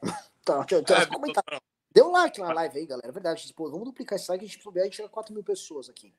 [0.42, 1.44] Tá, deixa, deixa é, comentar.
[1.92, 3.08] Deu like na live aí, galera.
[3.08, 3.52] É verdade.
[3.54, 5.90] Pô, vamos duplicar esse like, a gente puder, a gente chega a 4 mil pessoas
[5.90, 6.14] aqui.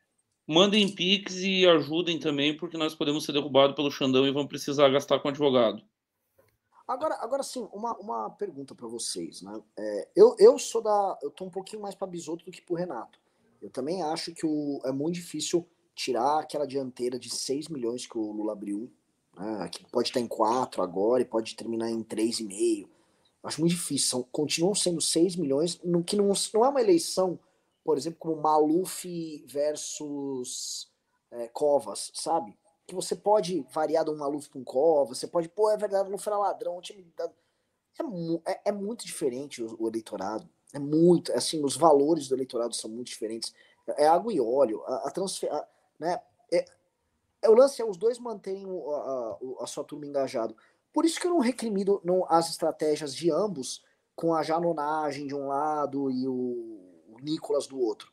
[0.46, 4.90] Mandem Pix e ajudem também, porque nós podemos ser derrubados pelo Xandão e vamos precisar
[4.90, 5.82] gastar com advogado.
[6.88, 9.60] Agora, agora sim, uma, uma pergunta para vocês, né?
[9.78, 11.18] É, eu, eu sou da.
[11.24, 13.20] Eu tô um pouquinho mais para Bisoto do que pro Renato.
[13.62, 18.18] Eu também acho que o, é muito difícil tirar aquela dianteira de 6 milhões que
[18.18, 18.92] o Lula abriu,
[19.38, 22.88] né, que pode estar em 4 agora e pode terminar em 3,5.
[23.44, 24.08] Acho muito difícil.
[24.08, 27.40] São, continuam sendo 6 milhões, no que não, não é uma eleição
[27.84, 30.90] por exemplo, como Maluf versus
[31.32, 32.58] é, Covas, sabe?
[32.86, 36.06] Que você pode variar de um Maluf para um Covas, você pode, pô, é verdade,
[36.06, 37.06] Maluf era ladrão, o time
[38.00, 42.74] é, é, é, muito diferente o, o, eleitorado, é muito, assim, os valores do eleitorado
[42.76, 43.54] são muito diferentes,
[43.98, 45.50] é água e óleo, a, a transfer,
[46.02, 46.20] né,
[46.52, 46.66] é,
[47.44, 50.56] é, o lance é os dois manterem a, a, a, sua turma engajado.
[50.92, 53.84] Por isso que eu não recrimino não, as estratégias de ambos,
[54.16, 58.12] com a janonagem de um lado e o Nicolas do outro.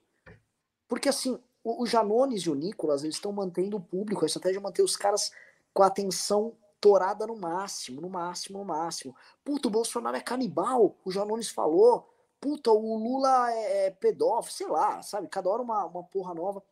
[0.86, 4.59] Porque assim, o, o Janones e o Nicolas, eles estão mantendo o público, a estratégia
[4.59, 5.32] é manter os caras
[5.72, 9.16] com a atenção torada no máximo, no máximo, no máximo.
[9.45, 12.09] Puta, o Bolsonaro é canibal, o Janones falou.
[12.41, 15.26] Puta, o Lula é, é pedófilo, sei lá, sabe?
[15.26, 16.62] Cada hora uma, uma porra nova.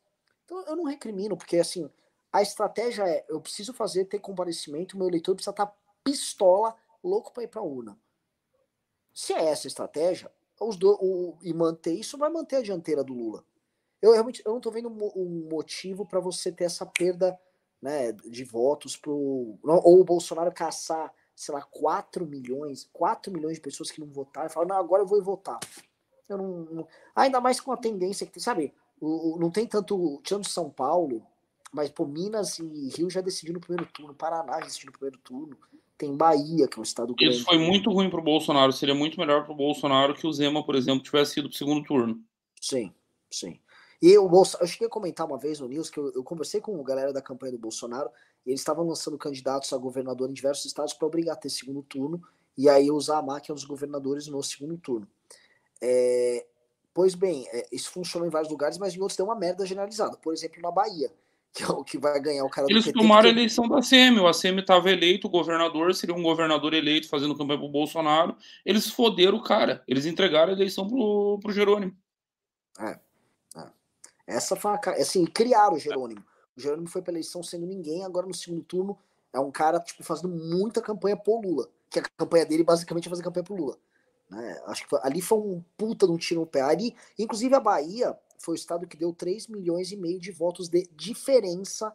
[0.47, 1.90] Então eu não recrimino, porque assim,
[2.32, 6.74] a estratégia é: eu preciso fazer ter comparecimento, meu eleitor precisa estar tá pistola,
[7.05, 7.99] louco para ir pra urna.
[9.12, 10.30] Se é essa a estratégia,
[10.61, 13.44] os do, o, e manter isso vai manter a dianteira do Lula.
[14.01, 17.38] Eu realmente eu não estou vendo um motivo para você ter essa perda
[17.82, 23.61] né, de votos pro ou o Bolsonaro caçar, sei lá, 4 milhões, 4 milhões de
[23.61, 25.59] pessoas que não votaram e falar, não, agora eu vou votar.
[26.28, 28.74] Eu não, não, ainda mais com a tendência que tem, sabe?
[29.01, 31.22] O, o, não tem tanto, tirando São Paulo,
[31.72, 35.18] mas pô, Minas e Rio já decidiram no primeiro turno, Paraná já decidiu no primeiro
[35.18, 35.57] turno.
[35.99, 37.36] Tem Bahia, que é um estado grande.
[37.36, 38.70] Isso foi muito ruim para o Bolsonaro.
[38.70, 41.59] Seria muito melhor para o Bolsonaro que o Zema, por exemplo, tivesse ido para o
[41.59, 42.22] segundo turno.
[42.61, 42.92] Sim,
[43.30, 43.59] sim.
[44.01, 46.61] E o Bolsonaro, eu cheguei a comentar uma vez no News que eu, eu conversei
[46.61, 48.11] com a galera da campanha do Bolsonaro
[48.44, 51.82] e eles estavam lançando candidatos a governador em diversos estados para obrigar a ter segundo
[51.82, 52.22] turno
[52.57, 55.09] e aí usar a máquina dos governadores no segundo turno.
[55.80, 56.47] É,
[56.97, 60.16] pois bem, é, isso funcionou em vários lugares, mas em outros deu uma merda generalizada.
[60.16, 61.12] Por exemplo, na Bahia
[61.53, 62.99] que é o que vai ganhar o cara Eles do PT.
[62.99, 66.72] Eles tomaram a eleição da ACM, o ACM estava eleito, o governador seria um governador
[66.72, 68.34] eleito fazendo campanha pro Bolsonaro.
[68.64, 71.94] Eles foderam o cara, eles entregaram a eleição pro, pro Jerônimo.
[72.78, 72.99] É,
[73.57, 73.70] é.
[74.26, 76.24] Essa foi a, assim, criaram o Jerônimo.
[76.57, 78.99] O Jerônimo foi pra eleição sendo ninguém, agora no segundo turno
[79.34, 83.11] é um cara tipo fazendo muita campanha pro Lula, que a campanha dele basicamente é
[83.11, 83.76] fazer campanha pro Lula.
[84.31, 84.61] Né?
[84.66, 86.61] Acho que foi, ali foi um puta de um tiro no pé.
[86.62, 90.68] Ali, inclusive a Bahia, foi o estado que deu 3 milhões e meio de votos
[90.68, 91.95] de diferença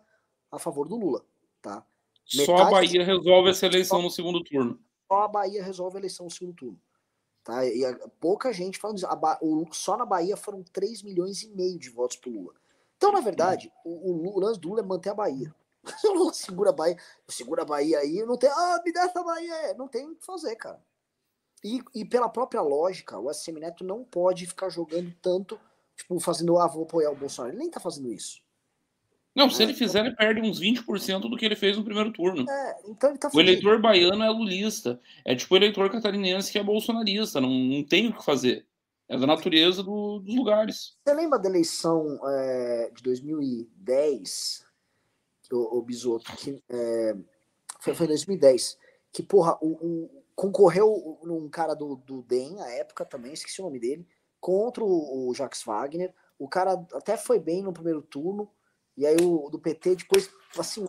[0.52, 1.24] a favor do Lula,
[1.62, 1.86] tá?
[2.26, 4.80] Só a Bahia resolve essa eleição só, no segundo turno.
[5.08, 6.80] Só a Bahia resolve a eleição no segundo turno.
[7.44, 7.66] Tá?
[7.66, 9.08] E a, pouca gente falando isso.
[9.08, 12.54] A, o, só na Bahia foram 3 milhões e meio de votos pro Lula.
[12.96, 15.54] Então, na verdade, o, o, o lance do Lula é manter a Bahia.
[16.06, 18.50] O Lula segura a Bahia, segura a Bahia aí, não tem.
[18.50, 19.74] Ah, me dá essa Bahia.
[19.74, 20.80] Não tem o que fazer, cara.
[21.64, 25.60] E, e pela própria lógica, o SM Neto não pode ficar jogando tanto
[25.96, 27.54] tipo, fazendo, ah, vou apoiar o Bolsonaro.
[27.54, 28.42] Ele nem tá fazendo isso.
[29.34, 32.12] Não, se é, ele fizer, ele perde uns 20% do que ele fez no primeiro
[32.12, 32.50] turno.
[32.50, 35.00] É, então tá o eleitor baiano é lulista.
[35.24, 37.40] É tipo o eleitor catarinense que é bolsonarista.
[37.40, 38.66] Não, não tem o que fazer.
[39.08, 40.98] É da natureza do, dos lugares.
[41.06, 44.66] Você lembra da eleição é, de 2010,
[45.52, 47.16] o, o Bisoto, que é,
[47.80, 48.78] foi, foi em 2010,
[49.12, 53.66] que, porra, o, o, concorreu um cara do, do DEM, à época também, esqueci o
[53.66, 54.08] nome dele,
[54.40, 56.12] contra o, o Jacques Wagner.
[56.40, 58.50] O cara até foi bem no primeiro turno.
[58.98, 60.84] E aí o do PT depois, assim,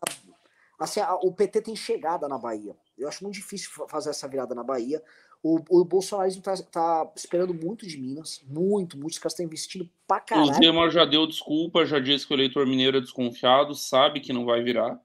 [0.79, 2.75] assim a, o PT tem chegada na Bahia.
[2.97, 5.03] Eu acho muito difícil fazer essa virada na Bahia.
[5.43, 10.19] O, o bolsonarismo tá, tá, esperando muito de Minas, muito, muitos caras estão investindo pra
[10.19, 10.51] caralho.
[10.51, 14.33] O Zema já deu desculpa, já disse que o eleitor mineiro é desconfiado, sabe que
[14.33, 14.99] não vai virar.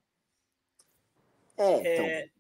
[1.58, 2.06] É, então.
[2.06, 2.37] É,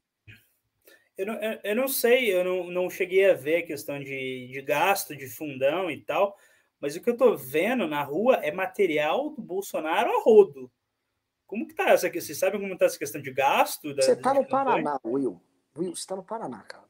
[1.17, 4.61] Eu não, eu não sei, eu não, não cheguei a ver a questão de, de
[4.61, 6.37] gasto de fundão e tal,
[6.79, 10.71] mas o que eu estou vendo na rua é material do Bolsonaro a rodo.
[11.47, 12.21] Como que tá essa aqui?
[12.21, 13.95] Vocês sabem como está essa questão de gasto?
[13.95, 15.41] Da, você está no Paraná, Will.
[15.75, 16.85] Will, você está no Paraná, cara.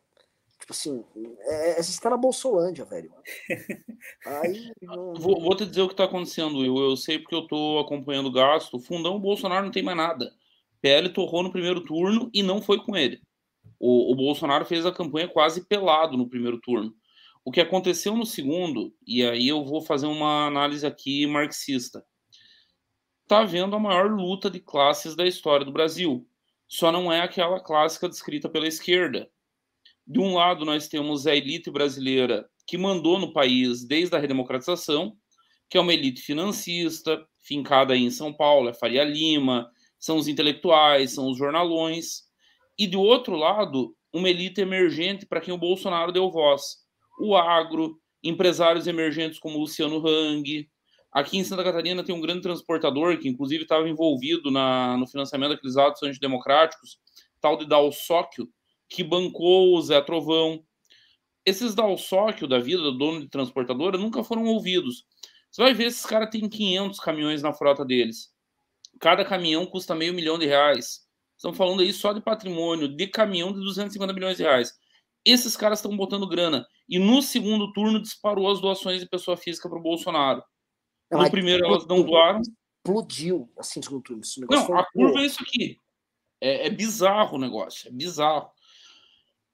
[0.59, 1.05] Tipo assim,
[1.39, 3.13] é, é, você está na Bolsolândia, velho.
[4.25, 5.13] Aí, não...
[5.13, 6.77] vou, vou, te dizer o que está acontecendo, Will.
[6.77, 8.75] Eu sei porque eu estou acompanhando o gasto.
[8.75, 10.33] O fundão o Bolsonaro não tem mais nada.
[10.81, 13.21] PL torrou no primeiro turno e não foi com ele.
[13.79, 16.93] O, o Bolsonaro fez a campanha quase pelado no primeiro turno.
[17.43, 22.03] O que aconteceu no segundo, e aí eu vou fazer uma análise aqui marxista.
[23.23, 26.27] Está havendo a maior luta de classes da história do Brasil.
[26.67, 29.29] Só não é aquela clássica descrita pela esquerda.
[30.05, 35.15] De um lado, nós temos a elite brasileira que mandou no país desde a redemocratização,
[35.69, 41.13] que é uma elite financista, fincada em São Paulo, é Faria Lima, são os intelectuais,
[41.13, 42.26] são os jornalões
[42.77, 46.77] e do outro lado, uma elite emergente para quem o Bolsonaro deu voz.
[47.19, 50.69] O agro, empresários emergentes como Luciano Hang.
[51.11, 55.51] Aqui em Santa Catarina tem um grande transportador que, inclusive, estava envolvido na, no financiamento
[55.51, 56.99] daqueles atos antidemocráticos,
[57.41, 58.47] tal de Dalsóquio,
[58.89, 60.63] que bancou o Zé Trovão.
[61.45, 65.05] Esses Dalsóquio da vida, do dono de transportadora, nunca foram ouvidos.
[65.49, 68.29] Você vai ver, esses caras têm 500 caminhões na frota deles.
[68.99, 71.06] Cada caminhão custa meio milhão de reais.
[71.37, 74.73] Estamos falando aí só de patrimônio de caminhão de 250 milhões de reais.
[75.23, 76.65] Esses caras estão botando grana.
[76.89, 80.41] E no segundo turno disparou as doações de pessoa física para o Bolsonaro.
[81.11, 82.41] Não, no primeiro elas não doaram.
[82.41, 84.21] Explodiu assim no segundo turno.
[84.49, 85.77] Não, a curva é isso aqui.
[86.41, 87.87] É, é bizarro o negócio.
[87.87, 88.49] É bizarro.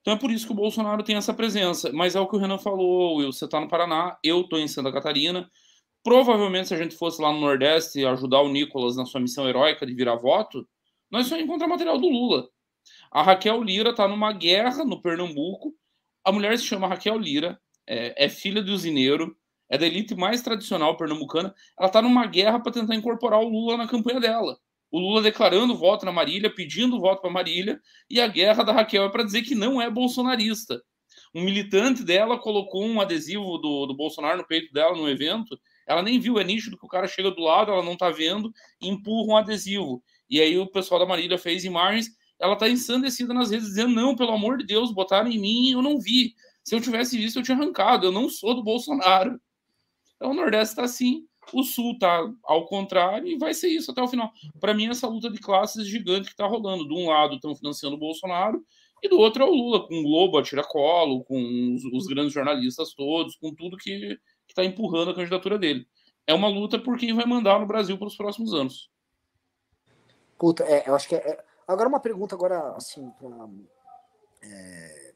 [0.02, 1.92] Então é por isso que o Bolsonaro tem essa presença.
[1.92, 3.32] Mas é o que o Renan falou, Will.
[3.32, 5.50] Você está no Paraná, eu estou em Santa Catarina.
[6.04, 9.86] Provavelmente, se a gente fosse lá no Nordeste ajudar o Nicolas na sua missão heróica
[9.86, 10.68] de virar voto,
[11.14, 12.50] nós só encontramos material do Lula.
[13.12, 15.72] A Raquel Lira está numa guerra no Pernambuco.
[16.26, 19.38] A mulher se chama Raquel Lira, é, é filha de usineiro,
[19.70, 21.54] é da elite mais tradicional pernambucana.
[21.78, 24.58] Ela está numa guerra para tentar incorporar o Lula na campanha dela.
[24.90, 29.04] O Lula declarando voto na Marília, pedindo voto para Marília, e a guerra da Raquel
[29.04, 30.82] é para dizer que não é bolsonarista.
[31.36, 35.60] Um militante dela colocou um adesivo do, do Bolsonaro no peito dela no evento.
[35.88, 38.52] Ela nem viu, é nítido que o cara chega do lado, ela não está vendo,
[38.82, 40.04] e empurra um adesivo.
[40.34, 42.10] E aí o pessoal da Marília fez imagens,
[42.40, 45.80] ela tá ensandecida nas redes, dizendo: não, pelo amor de Deus, botaram em mim eu
[45.80, 46.34] não vi.
[46.64, 48.08] Se eu tivesse visto, eu tinha arrancado.
[48.08, 49.40] Eu não sou do Bolsonaro.
[50.16, 54.02] Então o Nordeste tá assim, o Sul tá ao contrário, e vai ser isso até
[54.02, 54.32] o final.
[54.60, 56.88] Para mim, essa luta de classes gigante que tá rolando.
[56.88, 58.60] De um lado estão financiando o Bolsonaro,
[59.04, 62.34] e do outro é o Lula, com o Globo a tiracolo, com os, os, grandes
[62.34, 64.18] jornalistas todos, com tudo que
[64.50, 65.86] está empurrando a candidatura dele.
[66.26, 68.92] É uma luta por quem vai mandar no Brasil para os próximos anos.
[70.44, 71.46] Puta, é, eu acho que é, é...
[71.66, 73.50] Agora uma pergunta agora, assim, pra,
[74.42, 75.14] é,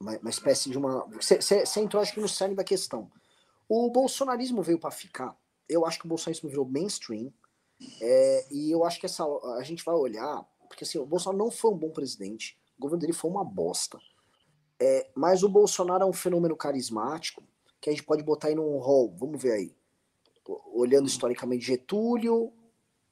[0.00, 1.06] uma, uma, espécie de uma...
[1.20, 3.08] Você entrou, acho que, no cerne da questão.
[3.68, 5.38] O bolsonarismo veio para ficar.
[5.68, 7.32] Eu acho que o bolsonarismo virou mainstream.
[8.02, 9.24] É, e eu acho que essa,
[9.56, 10.44] a gente vai olhar...
[10.66, 12.58] Porque, assim, o Bolsonaro não foi um bom presidente.
[12.76, 14.00] O governo dele foi uma bosta.
[14.80, 17.44] É, mas o Bolsonaro é um fenômeno carismático
[17.80, 19.14] que a gente pode botar aí num rol.
[19.16, 19.76] Vamos ver aí.
[20.72, 22.52] Olhando historicamente, Getúlio,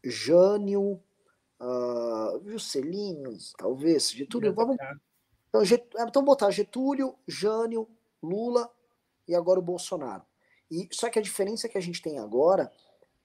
[0.03, 1.01] Jânio,
[1.63, 4.77] uh, Juscelino, talvez, Getúlio, vamos.
[5.49, 5.85] Então, Get...
[5.97, 7.89] É, então botar Getúlio, Jânio,
[8.23, 8.71] Lula
[9.27, 10.23] e agora o Bolsonaro.
[10.71, 12.73] E só que a diferença que a gente tem agora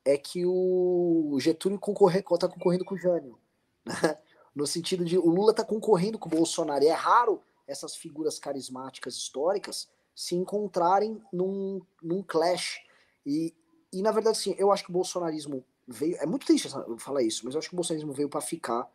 [0.06, 3.38] é que o Getúlio concorre, tá concorrendo com o Jânio.
[3.86, 4.18] Né?
[4.56, 6.84] No sentido de o Lula está concorrendo com o Bolsonaro.
[6.84, 12.80] E é raro essas figuras carismáticas históricas se encontrarem num, num clash.
[13.24, 13.54] E,
[13.94, 16.18] e, na verdade, sim, eu acho que o bolsonarismo veio.
[16.18, 16.70] É muito triste
[17.00, 18.90] falar isso, mas eu acho que o bolsonarismo veio para ficar.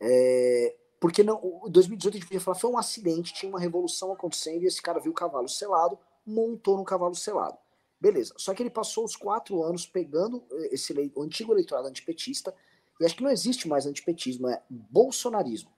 [0.00, 4.62] É, porque não, 2018 a gente podia falar foi um acidente, tinha uma revolução acontecendo
[4.62, 7.58] e esse cara viu o cavalo selado, montou no cavalo selado.
[8.00, 8.32] Beleza.
[8.36, 12.54] Só que ele passou os quatro anos pegando eh, esse o antigo eleitorado antipetista,
[12.98, 15.70] e acho que não existe mais antipetismo, é bolsonarismo.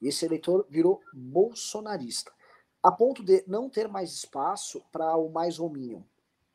[0.00, 2.32] E esse eleitor virou bolsonarista.
[2.82, 6.04] A ponto de não ter mais espaço para o mais hominho.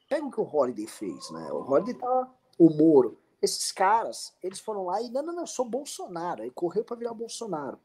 [0.10, 1.51] Pega o que o Holiday fez, né?
[1.51, 3.20] O Holiday tá o Moro.
[3.41, 6.43] Esses caras, eles foram lá e, não, não, não, eu sou Bolsonaro.
[6.43, 7.80] Aí correu para virar Bolsonaro.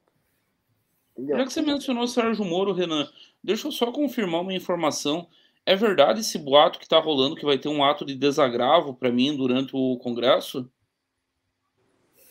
[1.13, 1.37] Entendeu?
[1.37, 3.09] Já que você mencionou Sérgio Moro, Renan,
[3.43, 5.29] deixa eu só confirmar uma informação.
[5.65, 9.13] É verdade esse boato que está rolando que vai ter um ato de desagravo para
[9.13, 10.69] mim durante o Congresso?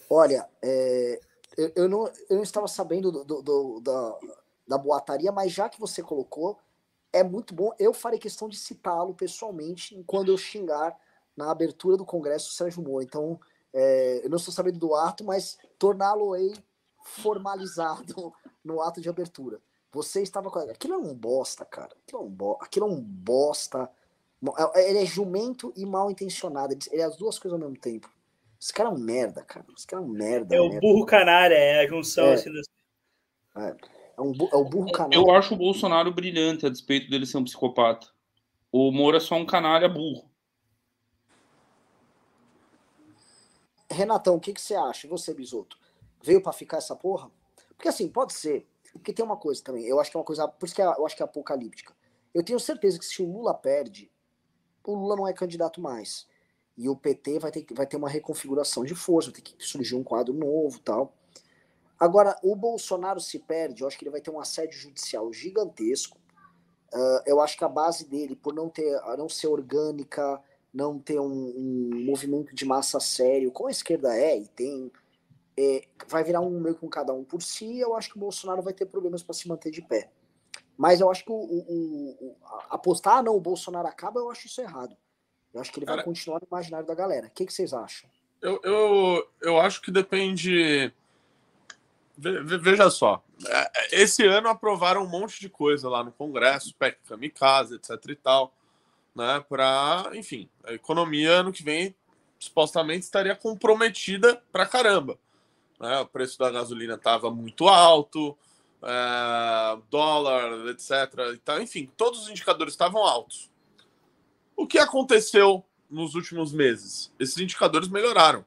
[0.10, 1.22] Olha, é,
[1.58, 4.20] eu, eu, não, eu não estava sabendo do, do, do, da,
[4.68, 6.60] da boataria, mas já que você colocou,
[7.14, 7.72] é muito bom.
[7.80, 10.98] Eu farei questão de citá-lo pessoalmente quando eu xingar
[11.36, 13.04] na abertura do Congresso Sérgio Moro.
[13.04, 13.40] Então,
[13.74, 16.54] é, eu não estou sabendo do ato, mas torná-lo-ei
[17.04, 19.60] formalizado no ato de abertura.
[19.92, 20.60] Você estava com.
[20.60, 21.94] Aquilo é um bosta, cara.
[22.04, 22.58] Aquilo é um, bo...
[22.62, 23.90] Aquilo é um bosta.
[24.76, 26.74] É, ele é jumento e mal intencionado.
[26.74, 28.10] Ele é as duas coisas ao mesmo tempo.
[28.60, 29.66] Esse cara é um merda, cara.
[29.76, 30.56] Esse cara é um merda.
[30.56, 32.34] É o burro canalha, é a junção é.
[32.34, 32.54] assim.
[32.54, 32.66] Das...
[33.58, 33.76] É.
[34.18, 35.16] É, um, é o burro canalha.
[35.16, 38.08] Eu acho o Bolsonaro brilhante, a despeito dele ser um psicopata.
[38.72, 40.31] O Moro é só um canalha burro.
[43.92, 45.08] Renatão, o que, que você acha?
[45.08, 45.78] Você, Bisoto?
[46.24, 47.30] Veio para ficar essa porra?
[47.76, 48.68] Porque assim, pode ser.
[48.94, 49.86] Porque tem uma coisa também.
[49.86, 50.48] Eu acho que é uma coisa.
[50.48, 51.96] Por isso que eu acho que é apocalíptica.
[52.34, 54.12] Eu tenho certeza que se o Lula perde,
[54.84, 56.28] o Lula não é candidato mais.
[56.78, 59.96] E o PT vai ter, vai ter uma reconfiguração de força, vai ter que surgir
[59.96, 61.14] um quadro novo tal.
[62.00, 66.18] Agora, o Bolsonaro se perde, eu acho que ele vai ter um assédio judicial gigantesco.
[66.94, 70.42] Uh, eu acho que a base dele, por não ter, não ser orgânica,
[70.74, 74.92] não ter um, um movimento de massa sério, como a esquerda é e tem,
[75.58, 77.80] é, vai virar um meio com cada um por si.
[77.80, 80.10] Eu acho que o Bolsonaro vai ter problemas para se manter de pé.
[80.78, 82.38] Mas eu acho que o, o, o,
[82.70, 84.96] apostar, ah, não, o Bolsonaro acaba, eu acho isso errado.
[85.54, 87.28] Eu acho que ele Cara, vai continuar no imaginário da galera.
[87.28, 88.10] O que, que vocês acham?
[88.42, 90.92] Eu, eu, eu acho que depende.
[92.18, 97.76] Veja só, é, esse ano aprovaram um monte de coisa lá no Congresso, PEC Kamikaze,
[97.76, 98.54] etc e tal,
[99.16, 101.96] né, para, enfim, a economia ano que vem
[102.40, 105.18] supostamente estaria comprometida pra caramba.
[105.80, 106.00] Né?
[106.00, 108.38] O preço da gasolina estava muito alto,
[108.84, 110.92] é, dólar, etc.
[111.34, 113.50] Então, enfim, todos os indicadores estavam altos.
[114.56, 117.14] O que aconteceu nos últimos meses?
[117.20, 118.46] Esses indicadores melhoraram.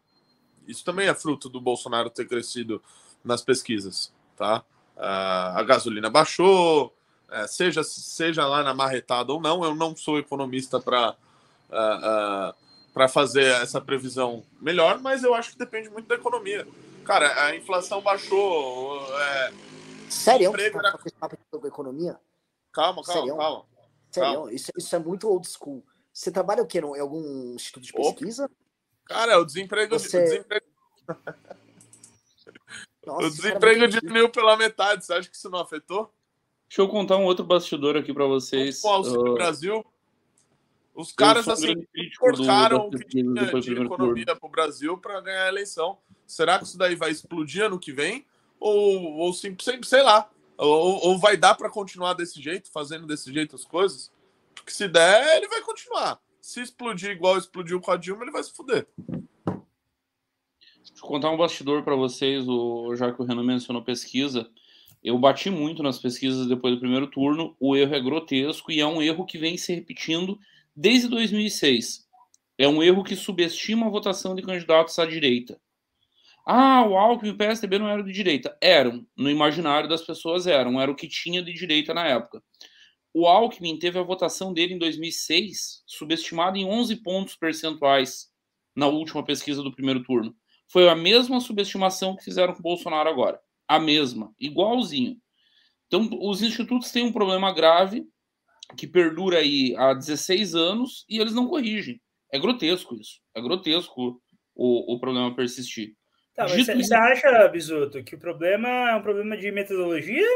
[0.66, 2.82] Isso também é fruto do Bolsonaro ter crescido
[3.22, 4.64] nas pesquisas, tá?
[4.96, 6.94] a gasolina baixou,
[7.34, 9.64] é, seja seja lá na marretada ou não.
[9.64, 11.16] Eu não sou economista para
[12.92, 16.64] para fazer essa previsão melhor, mas eu acho que depende muito da economia.
[17.04, 19.04] Cara, a inflação baixou.
[19.20, 19.52] É,
[20.08, 20.52] Sério?
[20.52, 21.36] Você tá era...
[21.50, 22.16] com economia?
[22.72, 23.36] Calma, calma, Sério?
[23.36, 23.64] calma.
[24.12, 24.34] Sério?
[24.34, 24.52] Calma.
[24.52, 25.84] Isso, isso é muito old school.
[26.12, 26.78] Você trabalha o quê?
[26.78, 28.48] Em algum instituto de pesquisa?
[29.06, 29.98] Cara, o desemprego.
[29.98, 30.18] Você...
[30.18, 30.66] O desemprego,
[33.04, 35.04] Nossa, o desemprego diminuiu pela metade.
[35.04, 36.14] Você acha que isso não afetou?
[36.68, 38.82] Deixa eu contar um outro bastidor aqui para vocês.
[38.82, 39.34] O uh...
[39.34, 39.84] Brasil.
[40.94, 41.74] Os caras assim
[42.18, 45.98] cortaram o que tinha de economia para o Brasil para ganhar a eleição.
[46.24, 48.24] Será que isso daí vai explodir ano que vem?
[48.60, 50.30] Ou, ou sempre, sei lá.
[50.56, 54.12] Ou, ou vai dar para continuar desse jeito, fazendo desse jeito as coisas?
[54.54, 56.20] Porque se der, ele vai continuar.
[56.40, 58.86] Se explodir igual explodiu com a Dilma, ele vai se fuder.
[58.96, 64.48] Deixa eu contar um bastidor para vocês, o, já que o Renan mencionou pesquisa.
[65.04, 67.54] Eu bati muito nas pesquisas depois do primeiro turno.
[67.60, 70.38] O erro é grotesco e é um erro que vem se repetindo
[70.74, 72.08] desde 2006.
[72.56, 75.60] É um erro que subestima a votação de candidatos à direita.
[76.46, 78.56] Ah, o Alckmin e o PSDB não eram de direita.
[78.62, 79.06] Eram.
[79.14, 80.80] No imaginário das pessoas eram.
[80.80, 82.42] Era o que tinha de direita na época.
[83.12, 88.30] O Alckmin teve a votação dele em 2006 subestimada em 11 pontos percentuais
[88.74, 90.34] na última pesquisa do primeiro turno.
[90.66, 93.38] Foi a mesma subestimação que fizeram com o Bolsonaro agora.
[93.68, 94.32] A mesma.
[94.38, 95.16] Igualzinho.
[95.86, 98.06] Então, os institutos têm um problema grave
[98.76, 102.00] que perdura aí há 16 anos e eles não corrigem.
[102.32, 103.20] É grotesco isso.
[103.34, 104.20] É grotesco
[104.54, 105.94] o, o problema persistir.
[106.34, 110.26] Tá, mas você, você acha, Bisuto, que o problema é um problema de metodologia?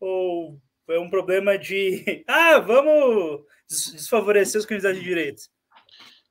[0.00, 2.24] Ou é um problema de.
[2.26, 5.42] Ah, vamos desfavorecer os candidatos de direita?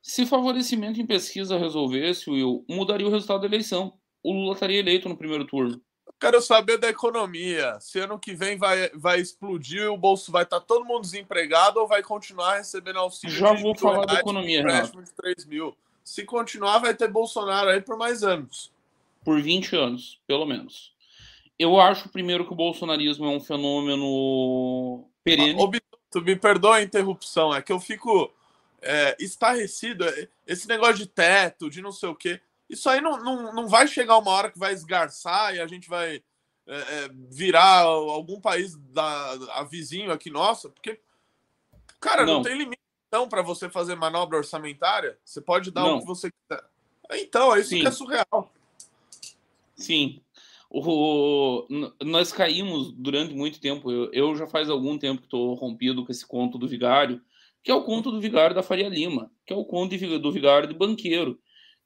[0.02, 3.92] Se favorecimento em pesquisa resolvesse, Will, mudaria o resultado da eleição.
[4.22, 5.80] O Lula estaria eleito no primeiro turno.
[6.18, 7.78] Quero saber da economia.
[7.80, 11.86] Se ano que vem vai, vai explodir, o bolso vai estar todo mundo desempregado ou
[11.86, 13.36] vai continuar recebendo auxílio?
[13.36, 15.02] Já vou falar da economia, Renato.
[15.02, 15.76] de 3 mil.
[16.02, 18.72] Se continuar, vai ter Bolsonaro aí por mais anos
[19.24, 20.92] por 20 anos, pelo menos.
[21.58, 25.58] Eu acho, primeiro, que o bolsonarismo é um fenômeno perene.
[26.10, 28.32] tu me perdoa a interrupção, é que eu fico
[28.80, 30.04] é, estarrecido.
[30.46, 32.40] Esse negócio de teto, de não sei o quê,
[32.70, 35.88] isso aí não, não, não vai chegar uma hora que vai esgarçar e a gente
[35.88, 36.22] vai
[36.66, 41.00] é, é, virar algum país da a vizinho aqui nossa, porque,
[42.00, 45.18] cara, não, não tem limite então para você fazer manobra orçamentária.
[45.24, 45.96] Você pode dar não.
[45.96, 46.64] o que você quiser.
[47.10, 47.80] Então, é isso Sim.
[47.80, 48.52] que é surreal.
[49.74, 50.20] Sim.
[50.70, 51.66] O,
[52.00, 53.90] nós caímos durante muito tempo.
[53.90, 57.20] Eu, eu já faz algum tempo que estou rompido com esse conto do vigário,
[57.64, 60.68] que é o conto do vigário da Faria Lima, que é o conto do vigário
[60.68, 61.36] de banqueiro,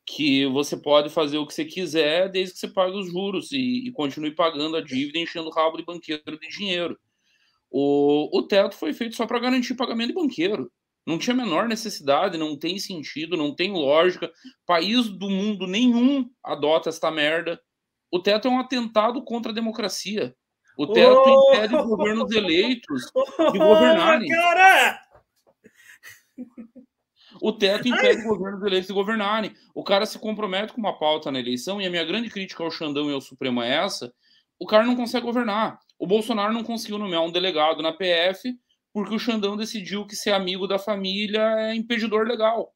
[0.07, 3.87] que você pode fazer o que você quiser desde que você pague os juros e,
[3.87, 6.99] e continue pagando a dívida, enchendo o rabo de banqueiro de dinheiro.
[7.71, 10.71] O, o teto foi feito só para garantir pagamento de banqueiro.
[11.07, 14.31] Não tinha a menor necessidade, não tem sentido, não tem lógica.
[14.67, 17.61] País do mundo nenhum adota esta merda
[18.11, 20.35] O teto é um atentado contra a democracia.
[20.77, 21.55] O teto oh!
[21.55, 23.11] impede governos eleitos
[23.53, 24.29] de governarem.
[24.29, 25.01] Cara!
[27.45, 28.25] O teto impede Ai.
[28.25, 29.53] governos eleitos de governarem.
[29.75, 32.71] O cara se compromete com uma pauta na eleição, e a minha grande crítica ao
[32.71, 34.11] Xandão e ao Supremo é essa:
[34.59, 35.79] o cara não consegue governar.
[35.99, 38.51] O Bolsonaro não conseguiu nomear um delegado na PF
[38.95, 42.73] porque o Xandão decidiu que ser amigo da família é impedidor legal.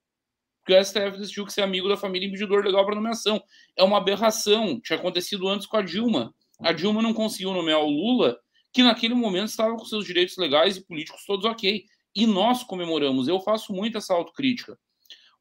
[0.61, 3.43] Porque o STF decidiu que ser amigo da família é impedidor legal para nomeação.
[3.75, 4.79] É uma aberração.
[4.83, 6.35] Tinha acontecido antes com a Dilma.
[6.61, 8.37] A Dilma não conseguiu nomear o Lula,
[8.71, 11.85] que naquele momento estava com seus direitos legais e políticos todos ok.
[12.15, 13.29] E nós comemoramos.
[13.29, 14.79] Eu faço muito essa autocrítica.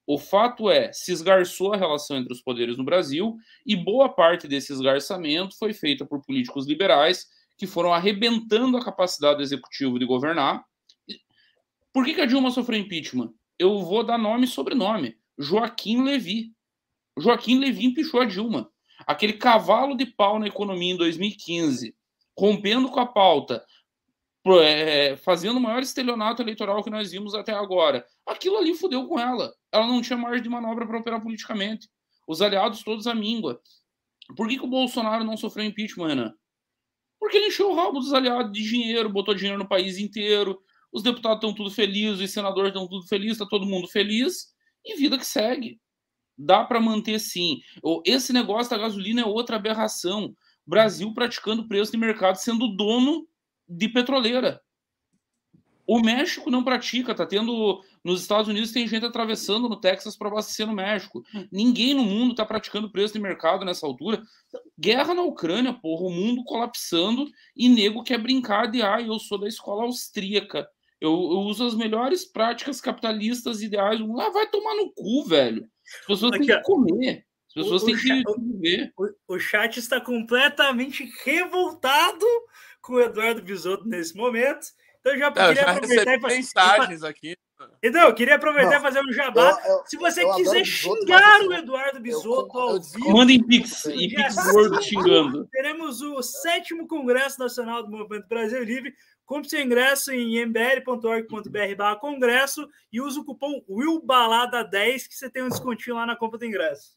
[0.05, 4.47] O fato é, se esgarçou a relação entre os poderes no Brasil e boa parte
[4.47, 10.05] desse esgarçamento foi feita por políticos liberais que foram arrebentando a capacidade do executivo de
[10.05, 10.63] governar.
[11.91, 13.33] Por que, que a Dilma sofreu impeachment?
[13.59, 15.17] Eu vou dar nome e sobrenome.
[15.37, 16.53] Joaquim Levi.
[17.17, 18.71] Joaquim Levi empichou a Dilma.
[19.05, 21.95] Aquele cavalo de pau na economia em 2015,
[22.37, 23.65] rompendo com a pauta,
[25.23, 28.05] fazendo o maior estelionato eleitoral que nós vimos até agora.
[28.25, 29.53] Aquilo ali fudeu com ela.
[29.71, 31.89] Ela não tinha margem de manobra para operar politicamente.
[32.27, 33.61] Os aliados todos à míngua.
[34.35, 36.33] Por que, que o Bolsonaro não sofreu impeachment, Renan?
[37.19, 40.61] Porque ele encheu o rabo dos aliados de dinheiro, botou dinheiro no país inteiro.
[40.91, 44.53] Os deputados estão tudo felizes, os senadores estão tudo felizes, está todo mundo feliz.
[44.85, 45.79] E vida que segue.
[46.37, 47.59] Dá para manter sim.
[48.05, 50.35] Esse negócio da gasolina é outra aberração.
[50.65, 53.27] Brasil praticando preço de mercado, sendo dono
[53.67, 54.61] de petroleira.
[55.87, 57.81] O México não pratica, tá tendo.
[58.03, 61.23] Nos Estados Unidos tem gente atravessando no Texas para abastecer no México.
[61.49, 64.21] Ninguém no mundo tá praticando preço de mercado nessa altura.
[64.77, 69.37] Guerra na Ucrânia, porra, o mundo colapsando e nego quer brincar de ah, eu sou
[69.37, 70.67] da escola austríaca.
[70.99, 74.01] Eu, eu uso as melhores práticas capitalistas ideais.
[74.19, 75.69] Ah, vai tomar no cu, velho.
[76.01, 77.25] As pessoas Aqui, têm que comer.
[77.47, 78.93] As pessoas o, têm o que viver.
[78.97, 82.25] O, o chat está completamente revoltado
[82.87, 84.67] com o Eduardo Bisotto nesse momento.
[85.01, 87.37] Então eu já queria já aproveitar e fazer mensagens aqui.
[87.81, 89.59] Então, eu queria aproveitar e fazer um jabá.
[89.65, 94.35] Eu, eu, Se você quiser xingar o Eduardo Bisotto ao vivo, mandem pix e pix
[94.51, 95.47] gordo xingando.
[95.51, 98.93] Teremos o sétimo Congresso Nacional do Movimento Brasil Livre.
[99.25, 105.49] Compre seu ingresso em mbl.org.br congresso e use o cupom WILBALADA10 que você tem um
[105.49, 106.95] descontinho lá na compra do ingresso.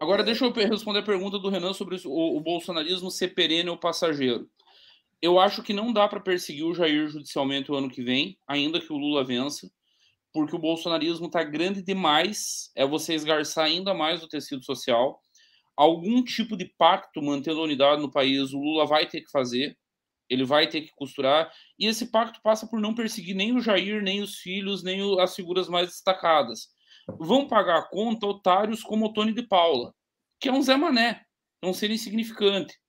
[0.00, 3.78] Agora deixa eu responder a pergunta do Renan sobre o, o bolsonarismo ser perene ou
[3.78, 4.48] passageiro.
[5.22, 8.80] Eu acho que não dá para perseguir o Jair judicialmente o ano que vem, ainda
[8.80, 9.70] que o Lula vença,
[10.32, 12.72] porque o bolsonarismo está grande demais.
[12.74, 15.20] É você esgarçar ainda mais o tecido social.
[15.76, 19.78] Algum tipo de pacto mantendo a unidade no país, o Lula vai ter que fazer.
[20.28, 21.52] Ele vai ter que costurar.
[21.78, 25.36] E esse pacto passa por não perseguir nem o Jair, nem os filhos, nem as
[25.36, 26.68] figuras mais destacadas.
[27.06, 29.94] Vão pagar a conta otários como o Tony de Paula,
[30.40, 31.22] que é um Zé Mané,
[31.62, 32.81] é um ser insignificante.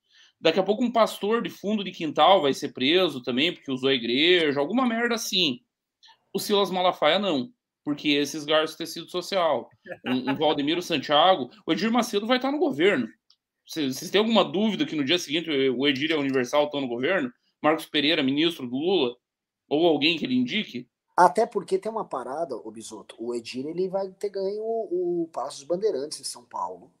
[0.44, 3.88] Daqui a pouco um pastor de fundo de quintal vai ser preso também porque usou
[3.88, 5.60] a igreja, alguma merda assim.
[6.34, 7.50] O Silas Malafaia não,
[7.82, 9.70] porque esses garços tecido social.
[10.06, 13.08] Um, um Valdemiro Santiago, o Edir Macedo vai estar no governo.
[13.66, 17.32] Vocês têm alguma dúvida que no dia seguinte o Edir é Universal estão no governo?
[17.62, 19.16] Marcos Pereira, ministro do Lula?
[19.66, 20.86] Ou alguém que ele indique?
[21.16, 23.16] Até porque tem uma parada, o Bisoto.
[23.18, 26.92] O Edir ele vai ter ganho o, o Passo dos Bandeirantes em São Paulo.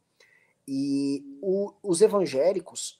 [0.66, 2.96] E o, os evangélicos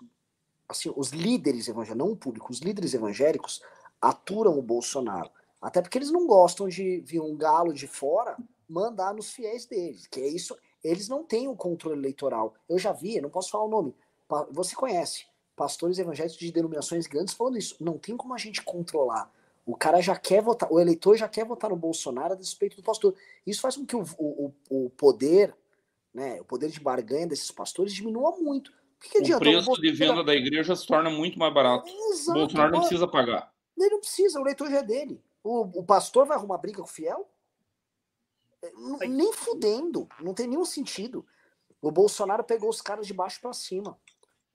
[0.68, 3.62] assim, os líderes evangélicos, não o público, os líderes evangélicos
[4.00, 5.30] aturam o Bolsonaro.
[5.60, 8.36] Até porque eles não gostam de vir um galo de fora
[8.68, 10.56] mandar nos fiéis deles, que é isso.
[10.82, 12.54] Eles não têm o controle eleitoral.
[12.68, 13.94] Eu já vi, não posso falar o nome.
[14.50, 17.76] Você conhece pastores evangélicos de denominações grandes falando isso.
[17.80, 19.30] Não tem como a gente controlar.
[19.64, 22.82] O cara já quer votar, o eleitor já quer votar no Bolsonaro a despeito do
[22.82, 23.14] pastor.
[23.46, 25.56] Isso faz com que o, o, o poder,
[26.12, 28.72] né, o poder de barganha desses pastores diminua muito.
[29.10, 31.88] Que que o preço de venda da igreja se torna muito mais barato.
[31.88, 33.52] Exato, o Bolsonaro não precisa pagar.
[33.76, 35.22] Ele não precisa, o leitor já é dele.
[35.42, 37.28] O, o pastor vai arrumar briga com o fiel?
[38.62, 41.26] É, nem fudendo, não tem nenhum sentido.
[41.82, 43.98] O Bolsonaro pegou os caras de baixo para cima.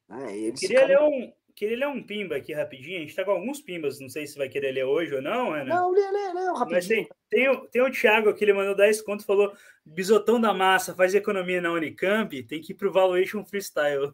[0.07, 0.51] Né?
[0.57, 2.99] queria, ler um, queria ler um pimba aqui rapidinho.
[2.99, 5.53] A gente tá com alguns pimbas, não sei se vai querer ler hoje ou não,
[5.53, 5.75] Ana.
[5.75, 6.69] Não, lê, lê, lê, rapidinho.
[6.71, 9.53] Mas tem, tem, o, tem o Thiago aqui, ele mandou 10 conto falou:
[9.85, 14.13] bisotão da massa, faz economia na Unicamp, tem que ir pro Valuation Freestyle.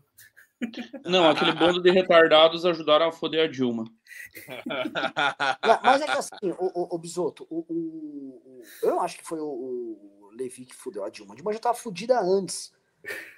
[1.05, 3.83] Não, aquele bando de retardados ajudaram a foder a Dilma.
[4.65, 9.25] Não, mas é que assim, o, o, o Bisoto, o, o, eu não acho que
[9.25, 11.33] foi o, o Levi que fudeu a Dilma.
[11.33, 12.73] A Dilma já estava fudida antes.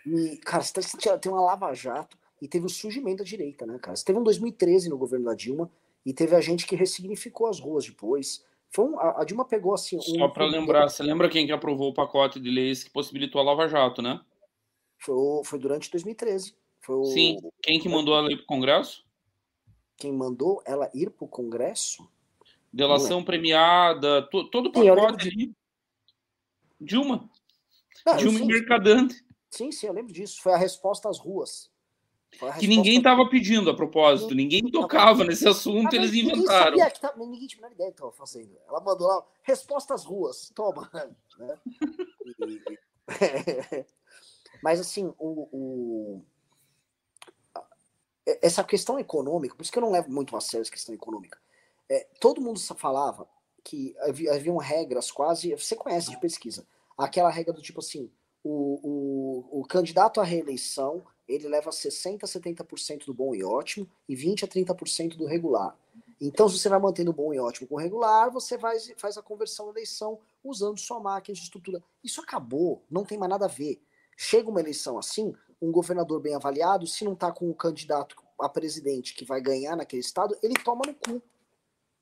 [0.06, 3.96] E, cara, você tem uma lava-jato e teve o surgimento da direita, né, cara?
[3.96, 5.72] Você teve um 2013 no governo da Dilma
[6.06, 8.46] e teve a gente que ressignificou as ruas depois.
[8.70, 9.98] Foi um, a, a, Dilma pegou assim.
[9.98, 13.42] Um, Só para lembrar, você lembra quem que aprovou o pacote de leis que possibilitou
[13.42, 14.22] a Lava Jato, né?
[14.98, 16.56] Foi, foi durante 2013.
[16.88, 17.06] O...
[17.06, 17.38] Sim.
[17.62, 19.06] Quem que mandou ela ir para o Congresso?
[19.98, 22.08] Quem mandou ela ir para o Congresso?
[22.72, 25.52] Delação premiada, to, todo o pacote ali.
[26.80, 27.30] Dilma.
[28.06, 29.26] Não, Dilma Mercadante.
[29.50, 30.42] Sim, sim, eu lembro disso.
[30.42, 31.72] Foi a resposta às ruas.
[32.60, 36.78] Que ninguém estava pedindo a propósito, ninguém, ninguém tocava nesse assunto, eles inventaram.
[36.78, 38.56] Ninguém, tá, ninguém tinha ideia que estava fazendo.
[38.68, 40.90] Ela mandou lá, resposta às ruas, toma.
[41.38, 41.56] Né?
[42.48, 42.64] E,
[44.64, 46.26] mas assim, o, o,
[48.42, 51.40] essa questão econômica, por isso que eu não levo muito a sério essa questão econômica.
[51.90, 53.28] É, todo mundo falava
[53.64, 55.54] que havia, haviam regras quase.
[55.54, 56.66] Você conhece de pesquisa.
[56.98, 58.12] Aquela regra do tipo assim:
[58.44, 58.80] o,
[59.52, 64.16] o, o candidato à reeleição ele leva 60% a 70% do bom e ótimo e
[64.16, 65.78] 20% a 30% do regular.
[66.20, 69.22] Então, se você vai mantendo bom e ótimo com o regular, você vai, faz a
[69.22, 71.84] conversão da eleição usando sua máquina de estrutura.
[72.04, 73.80] Isso acabou, não tem mais nada a ver.
[74.16, 78.50] Chega uma eleição assim, um governador bem avaliado, se não está com o candidato a
[78.50, 81.22] presidente que vai ganhar naquele estado, ele toma no cu.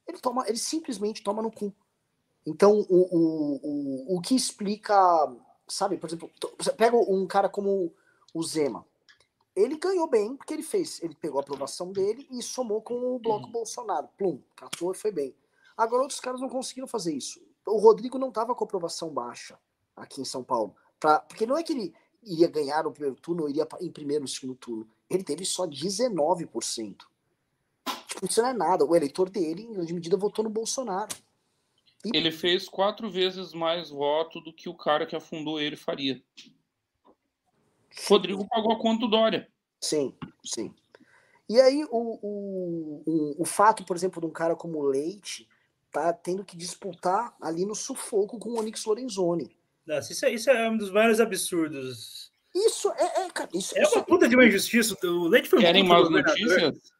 [0.07, 1.73] Ele, toma, ele simplesmente toma no cu.
[2.45, 4.95] Então, o, o, o, o que explica,
[5.67, 6.31] sabe, por exemplo,
[6.77, 7.91] pega um cara como
[8.33, 8.85] o Zema
[9.55, 13.19] ele ganhou bem, porque ele fez, ele pegou a aprovação dele e somou com o
[13.19, 13.51] bloco uhum.
[13.51, 14.09] Bolsonaro.
[14.17, 15.33] Plum, catou e foi bem.
[15.77, 17.41] Agora outros caras não conseguiram fazer isso.
[17.65, 19.57] O Rodrigo não estava com aprovação baixa
[19.95, 20.75] aqui em São Paulo.
[20.99, 21.93] Pra, porque não é que ele
[22.23, 24.87] iria ganhar o primeiro turno ou iria em primeiro no segundo turno.
[25.09, 26.97] Ele teve só 19%.
[28.07, 28.85] Tipo, isso não é nada.
[28.85, 31.15] O eleitor dele, em grande medida, votou no Bolsonaro.
[32.03, 32.15] E...
[32.15, 36.21] Ele fez quatro vezes mais voto do que o cara que afundou ele faria.
[38.07, 39.47] Rodrigo pagou a conta do Dória.
[39.79, 40.73] Sim, sim.
[41.47, 45.47] E aí o, o, o, o, fato, por exemplo, de um cara como o Leite
[45.91, 49.55] tá tendo que disputar ali no sufoco com o Onyx Lorenzoni.
[49.85, 52.31] Nossa, isso, é, isso é um dos maiores absurdos.
[52.53, 54.97] Isso é, é cara, isso, é isso uma é puta de uma injustiça.
[55.03, 56.91] O Leite foi Querem mais notícias?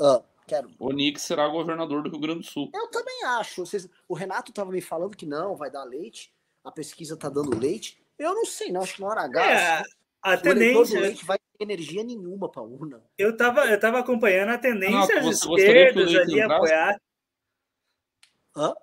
[0.00, 0.70] Ah, quero.
[0.78, 2.70] O Onyx será governador do Rio Grande do Sul.
[2.72, 3.66] Eu também acho.
[3.66, 6.32] Vocês, o Renato estava me falando que não, vai dar leite.
[6.62, 8.00] A pesquisa tá dando leite.
[8.18, 8.82] Eu não sei, não.
[8.82, 9.50] Acho que na hora H.
[9.50, 9.82] É,
[10.22, 11.00] a tendência.
[11.00, 13.02] leite vai ter energia nenhuma para urna.
[13.16, 17.00] Eu tava, eu tava acompanhando a tendência às esquerdas ali apoiar.
[18.56, 18.74] Hã?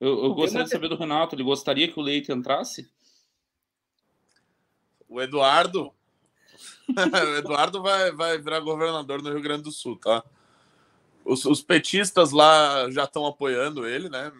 [0.00, 2.90] Eu, eu gostaria de saber do Renato, ele gostaria que o Leite entrasse?
[5.08, 5.94] O Eduardo.
[6.90, 10.22] o Eduardo vai, vai virar governador no Rio Grande do Sul, tá?
[11.24, 14.30] Os, os petistas lá já estão apoiando ele, né?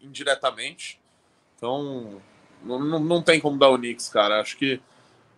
[0.00, 1.00] Indiretamente.
[1.56, 2.22] Então,
[2.64, 4.40] não, não, não tem como dar o Knicks, cara.
[4.40, 4.80] Acho que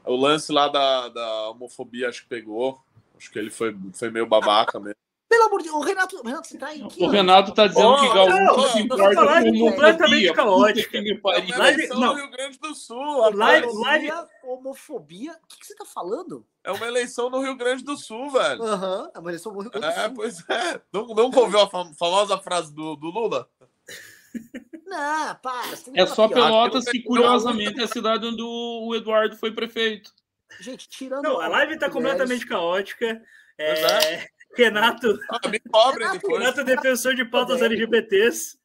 [0.04, 2.80] o lance lá da, da homofobia, acho que pegou.
[3.16, 4.96] Acho que ele foi, foi meio babaca mesmo.
[5.28, 7.88] Pelo amor de Deus, o Renato, o Renato você tá em O Renato tá dizendo
[7.88, 9.70] oh, que Gaúcho se importa com homofobia.
[9.70, 10.98] completamente caótica.
[10.98, 12.14] É live, não.
[12.14, 14.12] Rio Grande do Sul, live, live,
[14.44, 15.32] homofobia?
[15.32, 16.46] O que, que, você tá falando?
[16.62, 18.62] É uma eleição no Rio Grande do Sul, velho.
[18.62, 20.04] Aham, uhum, é uma eleição no Rio Grande do é, Sul.
[20.04, 20.80] É, pois é.
[20.92, 23.48] Não, não ouviu a famosa frase do, do Lula?
[24.86, 25.72] Não, para.
[25.94, 30.12] É só Pelotas que, curiosamente, é a cidade onde o Eduardo foi prefeito.
[30.60, 31.22] Gente, tirando.
[31.22, 33.22] Não, a live tá completamente caótica.
[33.58, 33.80] É...
[33.80, 34.28] é.
[34.56, 35.18] Renato.
[35.30, 38.56] Ah, me cobre Renato, Renato, defensor de pautas LGBTs.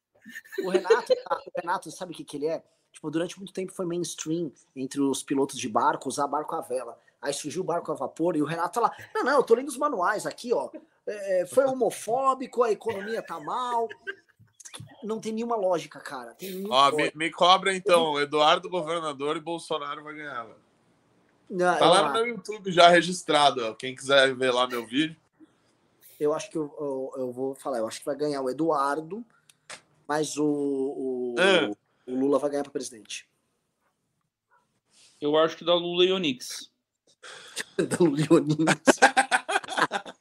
[0.64, 2.62] O Renato, o Renato, sabe o que, que ele é?
[2.92, 6.98] Tipo, durante muito tempo foi mainstream entre os pilotos de barco usar barco a vela.
[7.20, 9.68] Aí surgiu o barco a vapor e o Renato lá, não, não, eu tô lendo
[9.68, 10.70] os manuais aqui, ó.
[11.06, 13.88] É, foi homofóbico, a economia tá mal
[15.02, 16.36] não tem nenhuma lógica, cara.
[16.68, 20.46] Ó, me, me, cobra então, Eduardo governador e Bolsonaro vai ganhar.
[21.48, 23.74] Não, tá lá no meu YouTube já registrado, ó.
[23.74, 25.16] quem quiser ver lá meu vídeo.
[26.18, 29.24] Eu acho que eu, eu, eu, vou falar, eu acho que vai ganhar o Eduardo,
[30.06, 31.66] mas o, o, é.
[32.06, 33.28] o Lula vai ganhar para presidente.
[35.20, 36.70] Eu acho que dá Lula e Onix.
[37.76, 39.00] da Lula e Onix.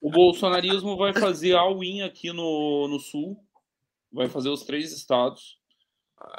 [0.01, 3.37] o bolsonarismo vai fazer all-in aqui no, no Sul
[4.11, 5.59] vai fazer os três estados.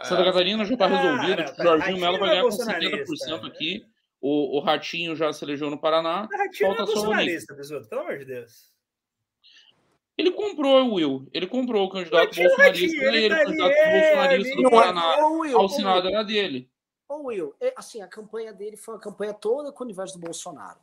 [0.03, 1.45] Santa Catarina já está resolvida.
[1.45, 3.83] Tipo, o Jorginho Melo vai ganhar com 70% aqui.
[4.21, 6.29] O, o Ratinho já se elegeu no Paraná.
[6.31, 8.71] O Ratinho falta é bolsonarista, pessoal, pelo amor de Deus.
[10.19, 11.29] Ele comprou o Will.
[11.33, 12.87] Ele comprou o candidato Ratinho, bolsonarista.
[12.87, 15.27] Ratinho, ele, ele tá o candidato é, bolsonarista do Paraná.
[15.29, 16.71] Will, ao Senado era dele.
[17.09, 20.21] Ô, Will, é, assim, a campanha dele foi uma campanha toda com o universo do
[20.21, 20.79] Bolsonaro.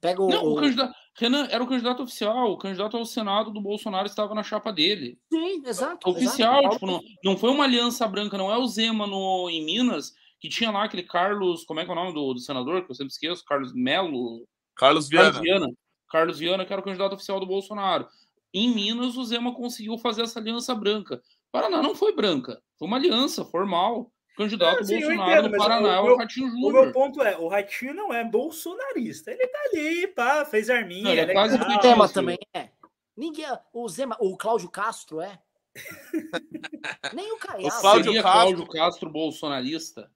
[0.00, 0.28] Pega o.
[0.28, 4.34] Não, o candidato, Renan era o candidato oficial, o candidato ao Senado do Bolsonaro estava
[4.34, 5.18] na chapa dele.
[5.32, 6.08] Sim, exato.
[6.08, 6.74] Oficial, exato.
[6.74, 10.48] tipo, não, não foi uma aliança branca, não é o Zema no, em Minas, que
[10.48, 12.94] tinha lá aquele Carlos, como é que é o nome do, do senador, que eu
[12.94, 14.46] sempre esqueço, Carlos Melo.
[14.76, 15.24] Carlos Viana.
[15.32, 15.66] Carlos Viana.
[16.08, 18.06] Carlos Viana, que era o candidato oficial do Bolsonaro.
[18.52, 21.20] Em Minas, o Zema conseguiu fazer essa aliança branca.
[21.52, 26.00] Paraná não foi branca, foi uma aliança formal candidato sim, Bolsonaro entendo, no Paraná é
[26.00, 26.68] o, o Ratinho Júnior.
[26.68, 29.30] O meu ponto é, o Ratinho não é bolsonarista.
[29.30, 31.04] Ele tá ali, pá, fez arminha.
[31.04, 32.68] Não, ele é, é quase o tema também é.
[33.16, 35.38] Ninguém, o Zema, o Cláudio Castro é.
[37.14, 37.76] Nem o Caiado.
[37.76, 38.22] O Cláudio Castro...
[38.22, 40.10] Cláudio Castro bolsonarista?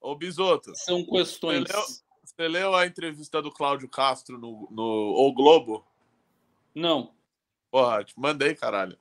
[0.00, 0.72] Ô, Bisoto.
[0.74, 1.64] São questões.
[1.64, 1.84] Você leu,
[2.24, 5.84] você leu a entrevista do Cláudio Castro no, no O Globo?
[6.74, 7.12] Não.
[7.70, 8.98] Porra, te mandei, caralho.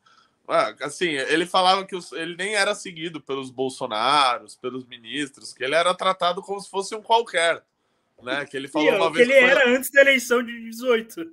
[0.48, 5.64] Ah, assim, ele falava que os, ele nem era seguido pelos bolsonaros, pelos ministros, que
[5.64, 7.64] ele era tratado como se fosse um qualquer.
[8.24, 8.46] Né?
[8.46, 9.28] Que ele falou Sim, uma vez.
[9.28, 9.76] Que ele era lá...
[9.76, 11.26] antes da eleição de 18.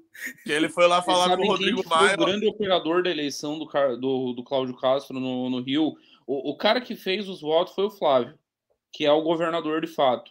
[0.43, 2.15] Que ele foi lá falar com o Rodrigo Maia.
[2.15, 5.97] o grande operador da eleição do, do, do Cláudio Castro no, no Rio.
[6.27, 8.39] O, o cara que fez os votos foi o Flávio,
[8.93, 10.31] que é o governador de fato.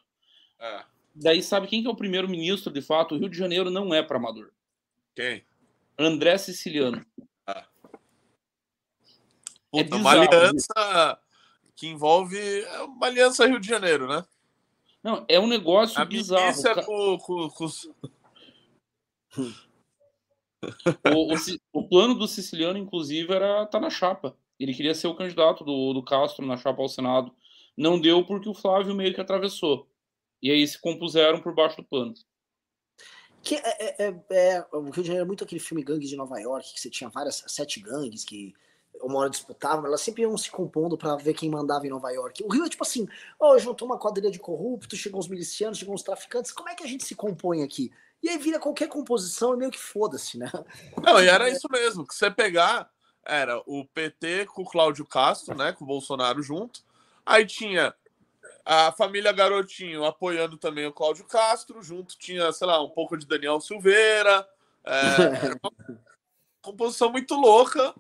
[0.59, 0.83] É.
[1.15, 3.15] Daí sabe quem que é o primeiro-ministro de fato?
[3.15, 4.51] O Rio de Janeiro não é para amador.
[5.15, 5.43] Quem?
[5.97, 7.05] André Siciliano.
[9.73, 11.19] É Puta, é uma aliança
[11.75, 14.23] que envolve é uma aliança Rio de Janeiro, né?
[15.03, 16.67] Não, é um negócio a bizarro.
[16.67, 17.65] É com, com, com...
[21.13, 21.37] o, o,
[21.73, 24.37] o, plano do siciliano, inclusive, era tá na chapa.
[24.57, 27.35] Ele queria ser o candidato do, do Castro na chapa ao Senado.
[27.75, 29.89] Não deu porque o Flávio meio que atravessou.
[30.41, 32.13] E aí se compuseram por baixo do pano.
[33.41, 36.39] Que é, é, é, o Rio de Janeiro é muito aquele filme Gangues de Nova
[36.39, 38.53] York, que você tinha várias, sete gangues que
[39.03, 42.43] uma hora disputavam, elas sempre iam se compondo para ver quem mandava em Nova York.
[42.43, 43.07] O Rio é tipo assim,
[43.39, 46.83] oh, juntou uma quadrilha de corruptos, chegou os milicianos, chegou os traficantes, como é que
[46.83, 47.91] a gente se compõe aqui?
[48.21, 50.49] E aí vira qualquer composição e meio que foda-se, né?
[51.01, 52.89] Não, e era isso mesmo, que você pegar,
[53.25, 56.81] era o PT com o Cláudio Castro, né, com o Bolsonaro junto,
[57.25, 57.93] aí tinha
[58.65, 63.25] a família Garotinho apoiando também o Cláudio Castro, junto tinha, sei lá, um pouco de
[63.25, 64.47] Daniel Silveira,
[64.85, 64.93] é,
[66.61, 67.93] composição muito louca,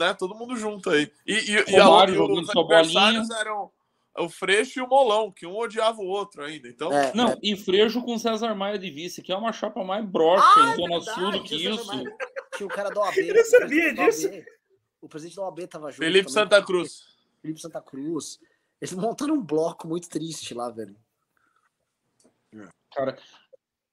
[0.00, 0.14] né?
[0.14, 1.10] Todo mundo junto aí.
[1.26, 3.70] E, e, e, a, e os adversários eram
[4.18, 6.68] o Freixo e o Molão, que um odiava o outro ainda.
[6.68, 6.92] Então...
[6.92, 7.38] É, não, é.
[7.42, 10.76] e Freixo com César Maia de vice, que é uma chapa mais broxa ah, em
[10.76, 11.90] Zona é Sul do que isso.
[12.56, 13.16] Tinha o cara da OAB.
[13.18, 14.28] Eu não sabia disso.
[15.00, 15.98] O presidente da OAB tava junto.
[15.98, 16.42] Felipe também.
[16.42, 17.04] Santa Cruz.
[17.40, 18.40] Felipe Santa Cruz.
[18.80, 20.96] Eles montaram um bloco muito triste lá, velho.
[22.92, 23.16] Cara,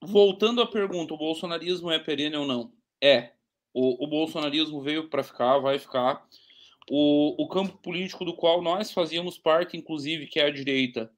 [0.02, 2.72] voltando à pergunta, o bolsonarismo é perene ou não?
[3.02, 3.32] É.
[3.80, 6.26] O, o bolsonarismo veio para ficar, vai ficar.
[6.90, 11.12] O, o campo político do qual nós fazíamos parte, inclusive, que é a direita,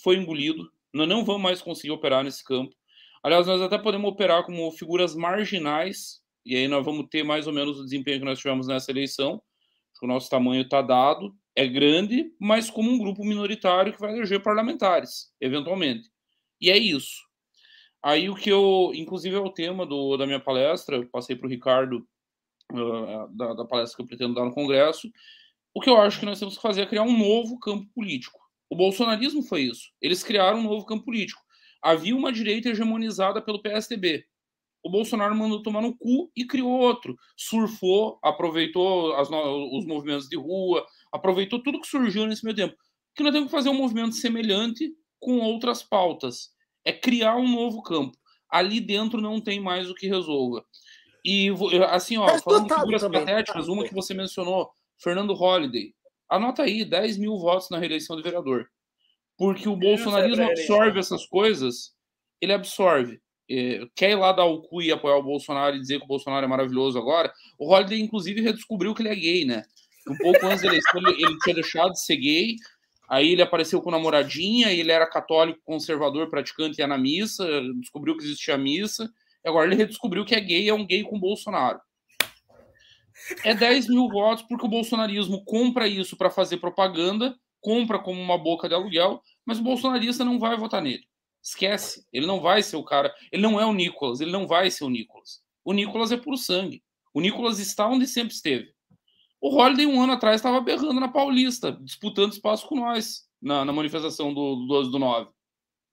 [0.00, 0.70] foi engolido.
[0.92, 2.72] Nós não vamos mais conseguir operar nesse campo.
[3.20, 7.52] Aliás, nós até podemos operar como figuras marginais, e aí nós vamos ter mais ou
[7.52, 9.42] menos o desempenho que nós tivemos nessa eleição.
[10.00, 14.40] O nosso tamanho está dado, é grande, mas como um grupo minoritário que vai eleger
[14.40, 16.08] parlamentares, eventualmente.
[16.60, 17.23] E é isso.
[18.04, 21.46] Aí o que eu, inclusive é o tema do, da minha palestra, eu passei para
[21.46, 22.06] o Ricardo
[22.70, 25.10] uh, da, da, palestra que eu pretendo dar no Congresso.
[25.72, 28.38] O que eu acho que nós temos que fazer é criar um novo campo político.
[28.68, 29.90] O bolsonarismo foi isso.
[30.02, 31.40] Eles criaram um novo campo político.
[31.82, 34.26] Havia uma direita hegemonizada pelo PSDB.
[34.82, 37.16] O Bolsonaro mandou tomar no cu e criou outro.
[37.34, 42.76] Surfou, aproveitou as, os movimentos de rua, aproveitou tudo que surgiu nesse meio tempo.
[43.16, 46.52] Que nós temos que fazer um movimento semelhante com outras pautas
[46.84, 48.16] é criar um novo campo.
[48.50, 50.64] Ali dentro não tem mais o que resolva.
[51.24, 51.50] E
[51.88, 53.20] assim, ó, falando de figuras também.
[53.20, 55.94] patéticas, uma que você mencionou, Fernando Holliday.
[56.28, 58.68] Anota aí, 10 mil votos na reeleição de vereador.
[59.36, 61.92] Porque o bolsonarismo absorve essas coisas,
[62.40, 63.20] ele absorve.
[63.50, 66.08] É, quer ir lá dar o cu e apoiar o Bolsonaro e dizer que o
[66.08, 67.32] Bolsonaro é maravilhoso agora?
[67.58, 69.62] O Holliday, inclusive, redescobriu que ele é gay, né?
[70.08, 72.56] Um pouco antes da eleição, ele, ele tinha deixado de ser gay,
[73.14, 77.46] Aí ele apareceu com namoradinha, ele era católico, conservador, praticante, ia na missa,
[77.78, 79.08] descobriu que existia missa,
[79.44, 81.80] e agora ele redescobriu que é gay, é um gay com Bolsonaro.
[83.44, 88.36] É 10 mil votos porque o bolsonarismo compra isso para fazer propaganda, compra como uma
[88.36, 91.04] boca de aluguel, mas o bolsonarista não vai votar nele.
[91.40, 94.72] Esquece, ele não vai ser o cara, ele não é o Nicolas, ele não vai
[94.72, 95.40] ser o Nicolas.
[95.64, 96.82] O Nicolas é puro sangue.
[97.12, 98.73] O Nicolas está onde sempre esteve.
[99.44, 103.74] O Holiday, um ano atrás, estava berrando na Paulista, disputando espaço com nós na, na
[103.74, 105.30] manifestação do, do 12 do 9.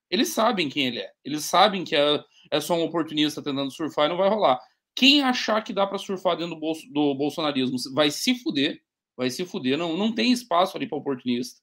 [0.09, 1.11] Eles sabem quem ele é.
[1.21, 4.57] Eles sabem que é, é só um oportunista tentando surfar e não vai rolar.
[4.95, 8.81] Quem achar que dá para surfar dentro do, bolso, do bolsonarismo vai se fuder.
[9.17, 9.77] Vai se fuder.
[9.77, 11.59] Não, não tem espaço ali para oportunista.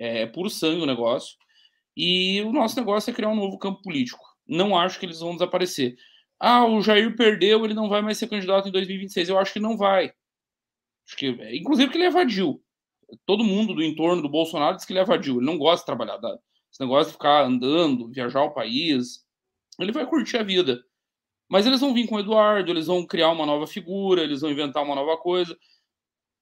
[0.00, 1.36] É, é puro sangue o negócio.
[1.96, 4.24] E o nosso negócio é criar um novo campo político.
[4.44, 5.94] Não acho que eles vão desaparecer.
[6.40, 9.28] Ah, o Jair perdeu, ele não vai mais ser candidato em 2026.
[9.28, 10.12] Eu acho que não vai.
[11.06, 12.62] Acho que, inclusive que ele evadiu.
[13.26, 15.36] Todo mundo do entorno do Bolsonaro diz que ele evadiu.
[15.36, 16.18] Ele não gosta de trabalhar.
[16.18, 16.38] Tá?
[16.70, 19.24] Esse negócio de ficar andando, viajar o país.
[19.78, 20.82] Ele vai curtir a vida.
[21.48, 24.50] Mas eles vão vir com o Eduardo, eles vão criar uma nova figura, eles vão
[24.50, 25.58] inventar uma nova coisa.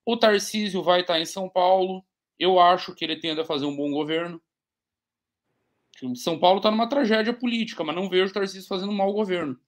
[0.06, 2.04] O Tarcísio vai estar em São Paulo.
[2.38, 4.40] Eu acho que ele tende a fazer um bom governo.
[6.14, 9.58] São Paulo está numa tragédia política, mas não vejo o Tarcísio fazendo um mau governo.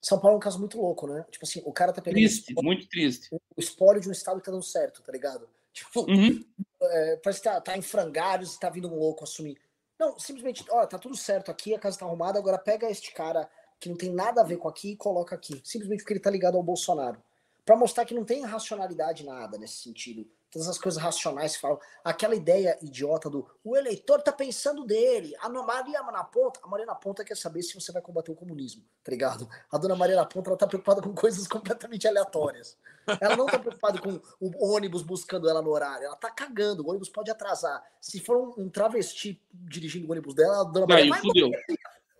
[0.00, 1.24] São Paulo é um caso muito louco, né?
[1.30, 2.20] Tipo assim, o cara tá pegando.
[2.20, 3.28] Triste, espólio, muito triste.
[3.34, 5.48] O espólio de um estado que tá dando certo, tá ligado?
[5.76, 6.42] Tipo, uhum.
[6.80, 9.60] é, parece que tá, tá em frangalhos e tá vindo um louco assumir.
[9.98, 13.46] Não, simplesmente, ó, tá tudo certo aqui, a casa tá arrumada, agora pega este cara
[13.78, 15.60] que não tem nada a ver com aqui e coloca aqui.
[15.62, 17.22] Simplesmente porque ele tá ligado ao Bolsonaro.
[17.62, 20.26] para mostrar que não tem racionalidade nada nesse sentido
[20.56, 25.36] todas as coisas racionais que falam, aquela ideia idiota do o eleitor tá pensando dele,
[25.38, 28.34] a Maria na ponta, a Maria na ponta quer saber se você vai combater o
[28.34, 29.46] comunismo, tá ligado?
[29.70, 32.78] A dona Maria na ponta, ela tá preocupada com coisas completamente aleatórias.
[33.20, 36.88] Ela não tá preocupada com o ônibus buscando ela no horário, ela tá cagando, o
[36.88, 37.84] ônibus pode atrasar.
[38.00, 41.50] Se for um, um travesti dirigindo o ônibus dela, a dona Maria aí, fudeu.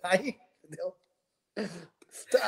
[0.03, 0.95] Aí, entendeu?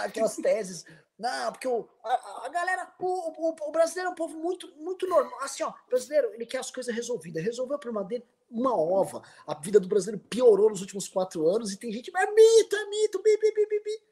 [0.05, 0.85] Aquelas teses
[1.19, 5.05] não, porque o, a, a galera, o, o, o, brasileiro é um povo muito, muito
[5.09, 5.41] normal.
[5.43, 7.43] Assim, ó, brasileiro, ele quer as coisas resolvidas.
[7.43, 9.21] Resolveu o problema dele, uma ova.
[9.45, 12.87] A vida do brasileiro piorou nos últimos quatro anos e tem gente, é mito, é
[12.87, 14.03] mito, bi, bi, bi, bi, bi.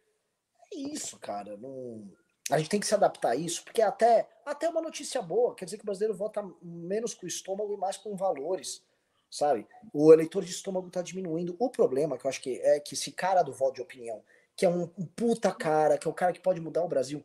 [0.72, 1.56] É isso, cara.
[1.56, 2.10] Não...
[2.50, 5.64] A gente tem que se adaptar a isso, porque até, até uma notícia boa, quer
[5.64, 8.82] dizer que o brasileiro vota menos com o estômago e mais com valores,
[9.30, 9.66] sabe?
[9.92, 11.54] O eleitor de estômago está diminuindo.
[11.58, 14.22] O problema, que eu acho que é que esse cara do voto de opinião
[14.56, 17.22] que é um, puta cara, que é o cara que pode mudar o Brasil.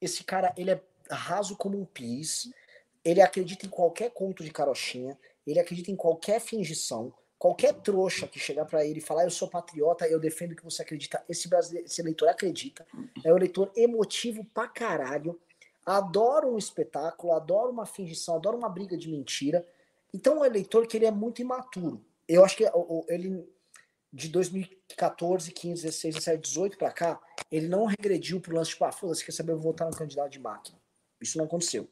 [0.00, 2.50] Esse cara, ele é raso como um pis,
[3.04, 8.38] ele acredita em qualquer conto de carochinha, ele acredita em qualquer fingição, qualquer trouxa que
[8.38, 11.86] chegar para ele e falar eu sou patriota, eu defendo que você acredita, esse, brasileiro,
[11.86, 12.86] esse eleitor acredita,
[13.24, 15.38] é um eleitor emotivo pra caralho,
[15.86, 19.66] adora um espetáculo, adora uma fingição, adora uma briga de mentira,
[20.12, 22.02] então é um eleitor que ele é muito imaturo.
[22.26, 22.64] Eu acho que
[23.08, 23.46] ele
[24.14, 27.20] de 2014, 15, 16, 17, 18 para cá,
[27.50, 30.30] ele não regrediu pro lance tipo, ah, foda-se, quer saber, eu vou votar no candidato
[30.30, 30.78] de máquina.
[31.20, 31.90] Isso não aconteceu.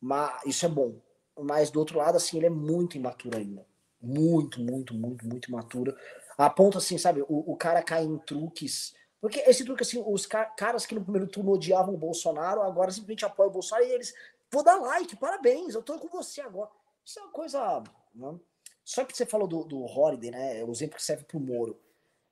[0.00, 1.00] Mas isso é bom.
[1.38, 3.64] Mas do outro lado, assim, ele é muito imaturo ainda.
[4.02, 5.96] Muito, muito, muito, muito imaturo.
[6.36, 8.92] A ponto, assim, sabe, o, o cara cai em truques.
[9.20, 12.90] Porque esse truque, assim, os car caras que no primeiro turno odiavam o Bolsonaro, agora
[12.90, 14.12] simplesmente apoiam o Bolsonaro e eles,
[14.50, 16.70] vou dar like, parabéns, eu tô com você agora.
[17.04, 17.84] Isso é uma coisa.
[18.12, 18.40] Não?
[18.86, 20.62] Só que você falou do, do Holiday, né?
[20.62, 21.76] O exemplo que serve para o Moro.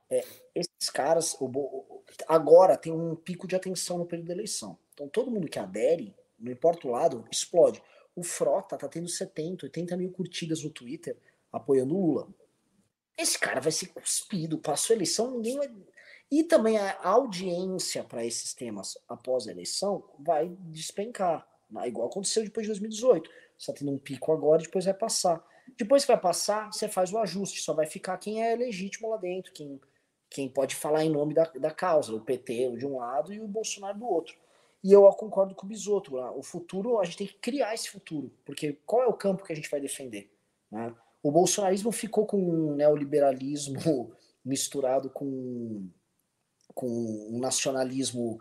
[0.09, 0.25] É,
[0.55, 4.79] esses caras, o, agora tem um pico de atenção no período da eleição.
[4.95, 7.83] Então todo mundo que adere, não importa o lado, explode.
[8.15, 11.17] O Frota tá tendo 70, 80 mil curtidas no Twitter
[11.53, 12.29] apoiando o Lula.
[13.19, 15.75] Esse cara vai ser cuspido, passou a eleição, ninguém vai.
[16.31, 21.89] E também a audiência para esses temas após a eleição vai despencar, né?
[21.89, 23.29] igual aconteceu depois de 2018.
[23.29, 25.45] Você está tendo um pico agora, depois vai passar.
[25.77, 29.17] Depois que vai passar, você faz o ajuste, só vai ficar quem é legítimo lá
[29.17, 29.81] dentro, quem,
[30.31, 33.49] quem pode falar em nome da, da causa, o PT de um lado e o
[33.49, 34.37] Bolsonaro do outro.
[34.83, 38.31] E eu concordo com o Bisoto, o futuro, a gente tem que criar esse futuro,
[38.45, 40.31] porque qual é o campo que a gente vai defender?
[40.71, 40.95] Né?
[41.23, 44.15] O bolsonarismo ficou com um neoliberalismo
[44.45, 45.89] misturado com,
[46.75, 48.39] com um nacionalismo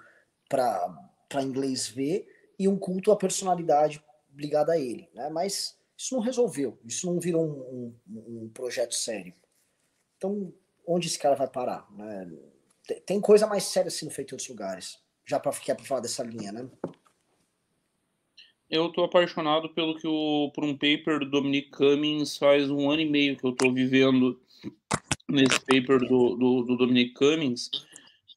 [0.49, 2.27] para inglês ver
[2.59, 4.03] e um culto à personalidade
[4.35, 5.09] ligada a ele.
[5.13, 5.29] Né?
[5.29, 9.33] Mas isso não resolveu, isso não virou um, um, um projeto sério.
[10.17, 10.53] Então,
[10.85, 11.87] onde esse cara vai parar?
[11.95, 12.29] Né?
[13.05, 14.99] Tem coisa mais séria sendo feita em outros lugares.
[15.25, 16.69] Já para ficar para falar dessa linha, né?
[18.69, 23.01] Eu tô apaixonado pelo que o por um paper do Dominic Cummings faz um ano
[23.01, 24.37] e meio que eu tô vivendo
[25.29, 27.69] nesse paper do, do, do Dominic Cummings,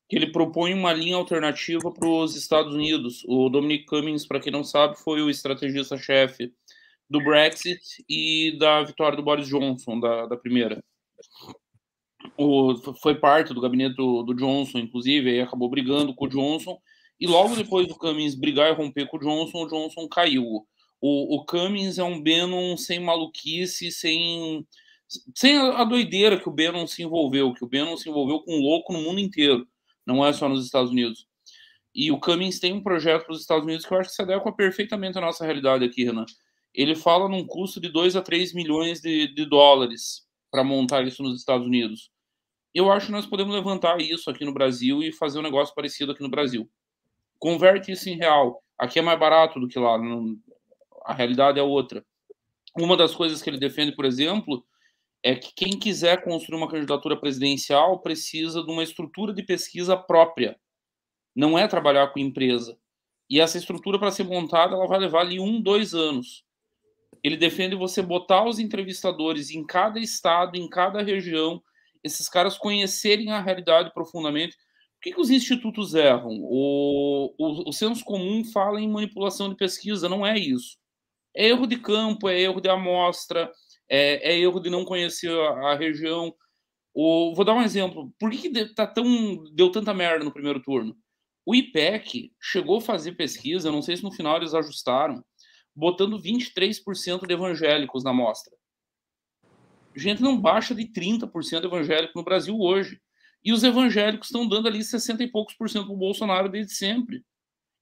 [0.09, 3.25] que ele propõe uma linha alternativa para os Estados Unidos.
[3.27, 6.55] O Dominic Cummings, para quem não sabe, foi o estrategista-chefe
[7.09, 10.83] do Brexit e da vitória do Boris Johnson, da, da primeira.
[12.37, 16.79] O, foi parte do gabinete do, do Johnson, inclusive, aí acabou brigando com o Johnson.
[17.19, 20.67] E logo depois do Cummings brigar e romper com o Johnson, o Johnson caiu.
[21.01, 24.67] O, o Cummings é um Bannon sem maluquice, sem,
[25.35, 28.61] sem a doideira que o Bannon se envolveu, que o Bannon se envolveu com um
[28.61, 29.67] louco no mundo inteiro,
[30.05, 31.27] não é só nos Estados Unidos.
[31.95, 34.23] E o Cummings tem um projeto para os Estados Unidos que eu acho que se
[34.23, 36.27] adequa perfeitamente à nossa realidade aqui, Renan
[36.77, 41.23] ele fala num custo de 2 a 3 milhões de, de dólares para montar isso
[41.23, 42.11] nos Estados Unidos.
[42.75, 46.13] Eu acho que nós podemos levantar isso aqui no Brasil e fazer um negócio parecido
[46.13, 46.71] aqui no Brasil.
[47.39, 48.63] Converte isso em real.
[48.79, 49.99] Aqui é mais barato do que lá.
[49.99, 50.37] Não...
[51.07, 52.05] A realidade é outra.
[52.79, 54.63] Uma das coisas que ele defende, por exemplo,
[55.23, 60.61] é que quem quiser construir uma candidatura presidencial precisa de uma estrutura de pesquisa própria.
[61.35, 62.79] Não é trabalhar com empresa.
[63.29, 66.46] E essa estrutura, para ser montada, ela vai levar ali um, dois anos.
[67.27, 71.61] Ele defende você botar os entrevistadores em cada estado, em cada região,
[72.05, 74.57] esses caras conhecerem a realidade profundamente.
[74.57, 76.39] Por que, que os institutos erram?
[76.41, 80.79] O, o, o senso comum fala em manipulação de pesquisa, não é isso.
[81.35, 83.51] É erro de campo, é erro de amostra,
[83.91, 86.33] é, é erro de não conhecer a, a região.
[86.95, 88.15] O, vou dar um exemplo.
[88.21, 90.97] Por que, que tá tão, deu tanta merda no primeiro turno?
[91.45, 95.25] O IPEC chegou a fazer pesquisa, não sei se no final eles ajustaram,
[95.77, 98.57] botando 23% de evangélicos na amostra.
[99.95, 103.01] Gente, não baixa de 30% evangélico no Brasil hoje.
[103.45, 106.75] E os evangélicos estão dando ali 60 e poucos por cento para o Bolsonaro desde
[106.75, 107.25] sempre.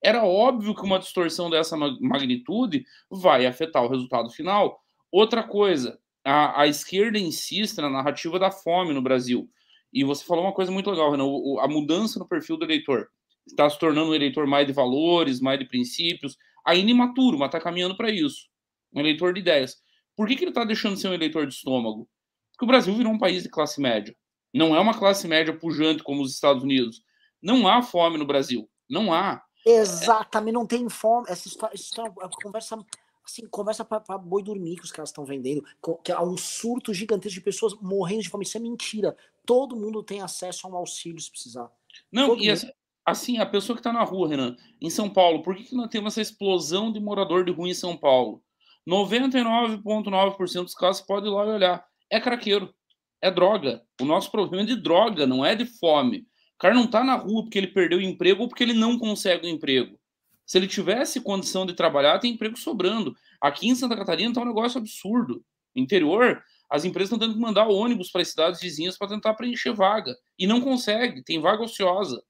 [0.02, 4.78] Era óbvio que uma distorção dessa magnitude vai afetar o resultado final.
[5.10, 9.48] Outra coisa, a, a esquerda insiste na narrativa da fome no Brasil.
[9.92, 11.24] E você falou uma coisa muito legal, Renan,
[11.60, 13.08] a mudança no perfil do eleitor.
[13.46, 17.60] Está se tornando um eleitor mais de valores, mais de princípios, ainda imaturo, mas está
[17.60, 18.48] caminhando para isso.
[18.92, 19.76] Um eleitor de ideias.
[20.16, 22.08] Por que, que ele está deixando de ser um eleitor de estômago?
[22.52, 24.16] Porque o Brasil virou um país de classe média.
[24.52, 27.02] Não é uma classe média pujante como os Estados Unidos.
[27.42, 28.70] Não há fome no Brasil.
[28.88, 29.42] Não há.
[29.66, 31.26] Exatamente, não tem fome.
[31.28, 32.78] Essa história, essa história é conversa
[33.26, 35.64] assim, conversa para boi dormir que os caras estão vendendo,
[36.04, 38.44] que há um surto gigantesco de pessoas morrendo de fome.
[38.44, 39.16] Isso é mentira.
[39.46, 41.70] Todo mundo tem acesso a um auxílio se precisar.
[42.12, 42.70] Não, Todo e assim,
[43.04, 45.88] assim, a pessoa que está na rua, Renan, em São Paulo, por que, que nós
[45.88, 48.42] temos essa explosão de morador de rua em São Paulo?
[48.88, 51.84] 99,9% dos casos pode ir lá e olhar.
[52.10, 52.72] É craqueiro,
[53.20, 53.82] é droga.
[54.00, 56.26] O nosso problema é de droga, não é de fome.
[56.54, 58.98] O cara não está na rua porque ele perdeu o emprego ou porque ele não
[58.98, 59.98] consegue o emprego.
[60.46, 63.14] Se ele tivesse condição de trabalhar, tem emprego sobrando.
[63.40, 65.42] Aqui em Santa Catarina está um negócio absurdo.
[65.74, 69.34] No interior, as empresas estão tendo que mandar ônibus para as cidades vizinhas para tentar
[69.34, 70.14] preencher vaga.
[70.38, 72.22] E não consegue, tem vaga ociosa.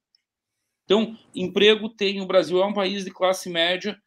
[0.84, 2.20] Então, emprego tem.
[2.20, 3.98] O Brasil é um país de classe média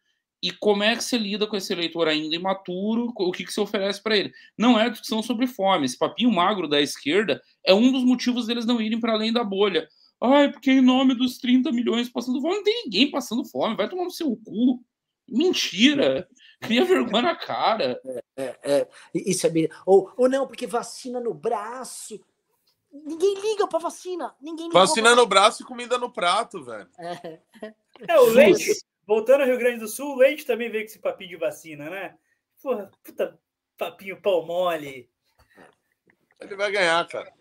[0.42, 3.12] e como é que você lida com esse eleitor ainda imaturo?
[3.16, 4.32] O que, que você oferece para ele?
[4.56, 5.84] Não é discussão sobre fome.
[5.84, 9.42] Esse papinho magro da esquerda é um dos motivos deles não irem para além da
[9.42, 9.88] bolha.
[10.22, 13.88] Ai, porque em nome dos 30 milhões passando fome, não tem ninguém passando fome, vai
[13.88, 14.82] tomar no seu cu.
[15.28, 16.28] Mentira!
[16.60, 18.00] Cria vergonha na cara.
[18.04, 18.88] É, é, é.
[19.14, 19.50] Isso é.
[19.84, 22.20] Ou, ou não, porque vacina no braço.
[22.90, 24.34] Ninguém liga pra vacina.
[24.40, 26.88] Ninguém vacina no braço e comida no prato, velho.
[26.98, 27.40] É,
[28.08, 28.78] é o leite.
[29.06, 31.88] Voltando ao Rio Grande do Sul, o Leite também veio com esse papinho de vacina,
[31.88, 32.18] né?
[32.62, 33.38] Porra, puta
[33.78, 35.08] papinho pau mole.
[36.38, 37.32] Ele vai ganhar, cara.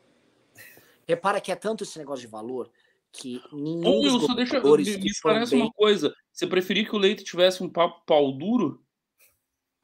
[1.05, 2.71] Repara que é tanto esse negócio de valor
[3.11, 5.61] que nenhum Ô, só deixa, me, me parece bem...
[5.61, 6.15] uma coisa.
[6.31, 8.83] Você preferia que o Leite tivesse um papo pau duro?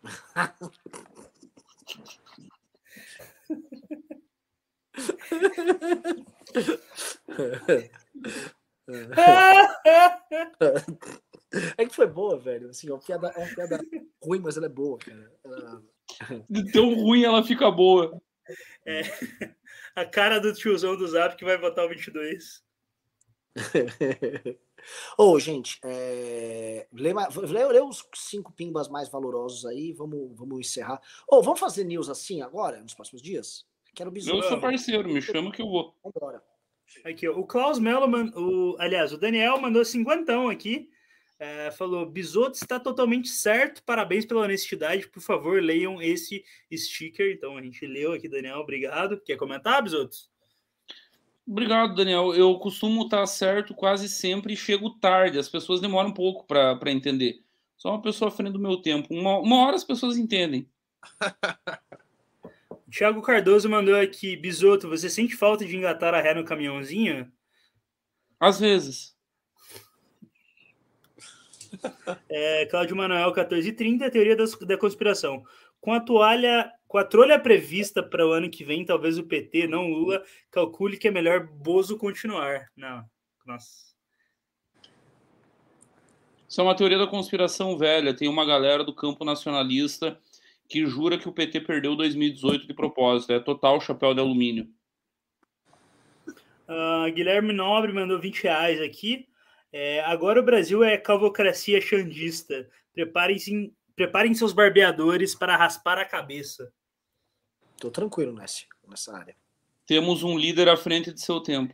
[11.78, 12.70] É que foi boa, velho.
[12.70, 13.80] Assim, é uma piada, é uma piada
[14.24, 15.32] ruim, mas ela é boa, cara.
[15.44, 15.84] Ela...
[16.50, 18.20] De tão ruim ela fica boa.
[18.86, 19.02] É,
[19.96, 22.64] a cara do tiozão do Zap que vai votar o 22.
[25.18, 26.88] Ô, oh, gente, é...
[26.92, 31.00] lê, lê, lê, os cinco pimbas mais valorosos aí, vamos, vamos encerrar.
[31.30, 33.66] Ô, oh, vamos fazer news assim agora, nos próximos dias?
[33.94, 34.32] Quero bisu.
[34.32, 35.96] Eu sou parceiro, me chama que eu vou.
[36.04, 36.42] Vambora.
[37.06, 40.90] Aqui, o Klaus Melloman, o, aliás, o Daniel mandou cinquentão aqui.
[41.40, 45.08] É, falou: Bisoto está totalmente certo, parabéns pela honestidade.
[45.08, 47.34] Por favor, leiam esse sticker.
[47.34, 48.60] Então a gente leu aqui, Daniel.
[48.60, 49.20] Obrigado.
[49.22, 50.32] Quer comentar, Bisotos?
[51.46, 52.34] Obrigado, Daniel.
[52.34, 55.38] Eu costumo estar certo quase sempre e chego tarde.
[55.38, 57.44] As pessoas demoram um pouco para entender.
[57.76, 59.14] Sou uma pessoa à frente do meu tempo.
[59.14, 60.70] Uma, uma hora as pessoas entendem.
[62.96, 67.32] Thiago Cardoso mandou aqui: Bisoto, você sente falta de engatar a ré no caminhãozinho?
[68.40, 69.14] Às vezes.
[72.30, 75.44] É, Cláudio Manuel, 1430, teoria das, da conspiração.
[75.82, 79.68] Com a toalha, com a trolha prevista para o ano que vem, talvez o PT,
[79.68, 82.70] não Lula, calcule que é melhor Bozo continuar.
[82.78, 83.04] Não,
[83.46, 83.94] nossa.
[86.48, 88.16] Isso é uma teoria da conspiração velha.
[88.16, 90.18] Tem uma galera do campo nacionalista
[90.68, 93.34] que jura que o PT perdeu 2018 de propósito.
[93.34, 94.68] É total chapéu de alumínio.
[96.68, 99.28] Uh, Guilherme Nobre mandou 20 reais aqui.
[99.72, 102.70] É, agora o Brasil é calvocracia xandista.
[102.94, 106.72] Preparem-se, preparem seus barbeadores para raspar a cabeça.
[107.80, 109.36] Tô tranquilo nessa, nessa área.
[109.86, 111.74] Temos um líder à frente de seu tempo.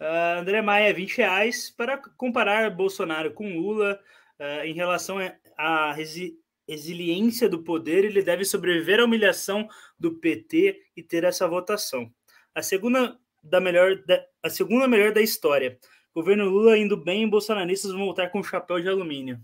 [0.40, 1.70] André Maia, 20 reais.
[1.70, 4.00] Para comparar Bolsonaro com Lula
[4.40, 5.18] uh, em relação
[5.60, 6.38] à resi
[6.68, 9.68] resiliência do poder, ele deve sobreviver à humilhação
[9.98, 12.08] do PT e ter essa votação.
[12.54, 15.78] A segunda da melhor da, a segunda melhor da história.
[16.14, 19.40] Governo Lula indo bem bolsonaristas vão voltar com chapéu de alumínio.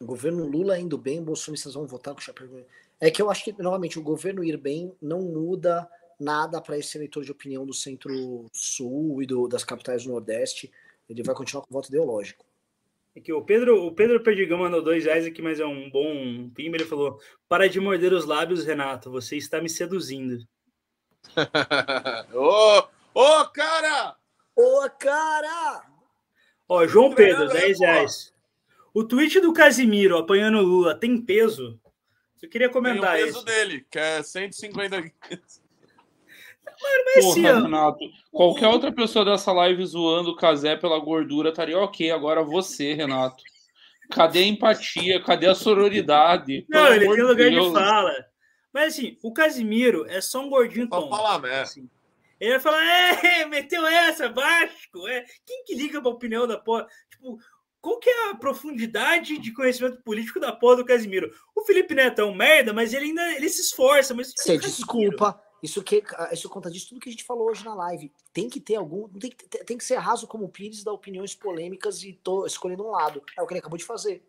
[0.00, 2.72] O governo Lula indo bem, bolsonaristas vão votar com chapéu de alumínio.
[3.00, 5.88] É que eu acho que, novamente, o governo ir bem não muda
[6.18, 10.70] nada para esse eleitor de opinião do centro-sul e do, das capitais do Nordeste.
[11.08, 12.47] Ele vai continuar com voto ideológico.
[13.18, 16.76] Aqui, o Pedro, o Pedro Perdigão mandou dois reais aqui, mas é um bom pimba.
[16.76, 17.18] Ele falou:
[17.48, 19.10] Para de morder os lábios, Renato.
[19.10, 20.46] Você está me seduzindo.
[22.32, 22.84] Ô,
[23.14, 24.16] ô, cara!
[24.54, 25.84] Ô, cara!
[26.68, 28.32] Ó, João Pedro, 10 reais.
[28.94, 31.80] O tweet do Casimiro apanhando Lula tem peso?
[32.40, 33.46] Eu queria comentar Tem o peso isso.
[33.46, 35.12] dele, que é 150
[37.04, 37.98] Mas esse Porra, ano, Renato,
[38.32, 42.10] qualquer outra pessoa dessa live zoando o Casé pela gordura estaria ok.
[42.10, 43.42] Agora você, Renato.
[44.10, 45.22] Cadê a empatia?
[45.22, 46.64] Cadê a sororidade?
[46.70, 47.66] não, Pelo ele tem de lugar Deus.
[47.66, 48.26] de fala.
[48.72, 51.08] Mas assim, o Casimiro é só um gordinho tom.
[51.08, 51.62] falar merda.
[51.62, 51.88] Assim.
[52.40, 52.84] Ele vai falar,
[53.24, 55.06] é, meteu essa, Vasco.
[55.08, 55.24] É.
[55.44, 56.86] Quem que liga pra opinião da porra?
[57.10, 57.38] Tipo,
[57.80, 61.30] qual que é a profundidade de conhecimento político da porra do Casimiro?
[61.54, 64.14] O Felipe Neto é um merda, mas ele ainda ele se esforça.
[64.14, 65.40] Mas Você desculpa.
[65.62, 66.02] Isso, que,
[66.32, 68.12] isso conta disso tudo que a gente falou hoje na live.
[68.32, 69.08] Tem que ter algum.
[69.08, 72.84] Tem que, tem que ser raso como o Pires, dar opiniões polêmicas e tô escolhendo
[72.84, 73.22] um lado.
[73.36, 74.22] É o que ele acabou de fazer.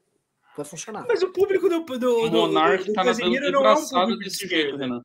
[0.58, 1.06] Vai funcionar.
[1.08, 3.88] Mas o público do, do, do, O do, Monark do tá nadando não é um
[3.88, 5.02] público desse jeito, Renan.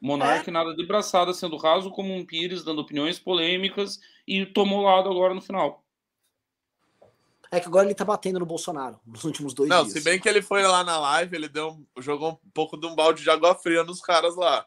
[0.00, 3.98] Monark nada de braçada, sendo raso como um Pires, dando opiniões polêmicas
[4.28, 5.82] e tomou lado agora no final.
[7.50, 9.92] É que agora ele tá batendo no Bolsonaro nos últimos dois Não, dias.
[9.94, 12.86] se bem que ele foi lá na live, ele deu um- jogou um pouco de
[12.86, 14.66] um balde de água fria nos caras lá.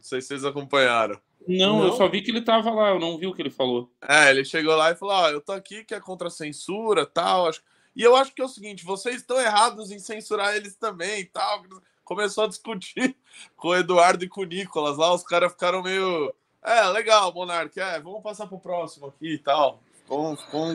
[0.00, 1.20] Não sei se vocês acompanharam.
[1.46, 1.86] Não, Não?
[1.88, 3.90] eu só vi que ele tava lá, eu não vi o que ele falou.
[4.00, 7.04] É, ele chegou lá e falou: Ó, eu tô aqui que é contra a censura
[7.06, 7.48] tal.
[7.48, 7.62] acho-
[7.94, 11.24] E eu acho que é o seguinte: vocês estão errados em censurar eles também e
[11.26, 11.62] tal.
[12.04, 13.14] Começou a discutir
[13.56, 16.34] com o Eduardo e com o Nicolas lá, os caras ficaram meio.
[16.62, 19.82] É, legal, Monark, é, vamos passar pro próximo aqui e tal.
[20.02, 20.74] Ficou, ficou, um,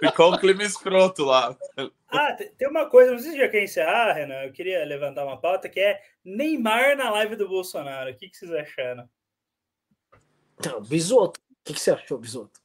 [0.00, 1.56] ficou um clima escroto lá.
[2.08, 4.42] Ah, te- tem uma coisa, não sei se já quer encerrar, Renan.
[4.42, 8.10] Eu queria levantar uma pauta que é Neymar na live do Bolsonaro.
[8.10, 9.08] O que, que vocês acharam?
[10.58, 11.40] Então, Bisoto.
[11.40, 12.60] O que, que você achou, Bisoto?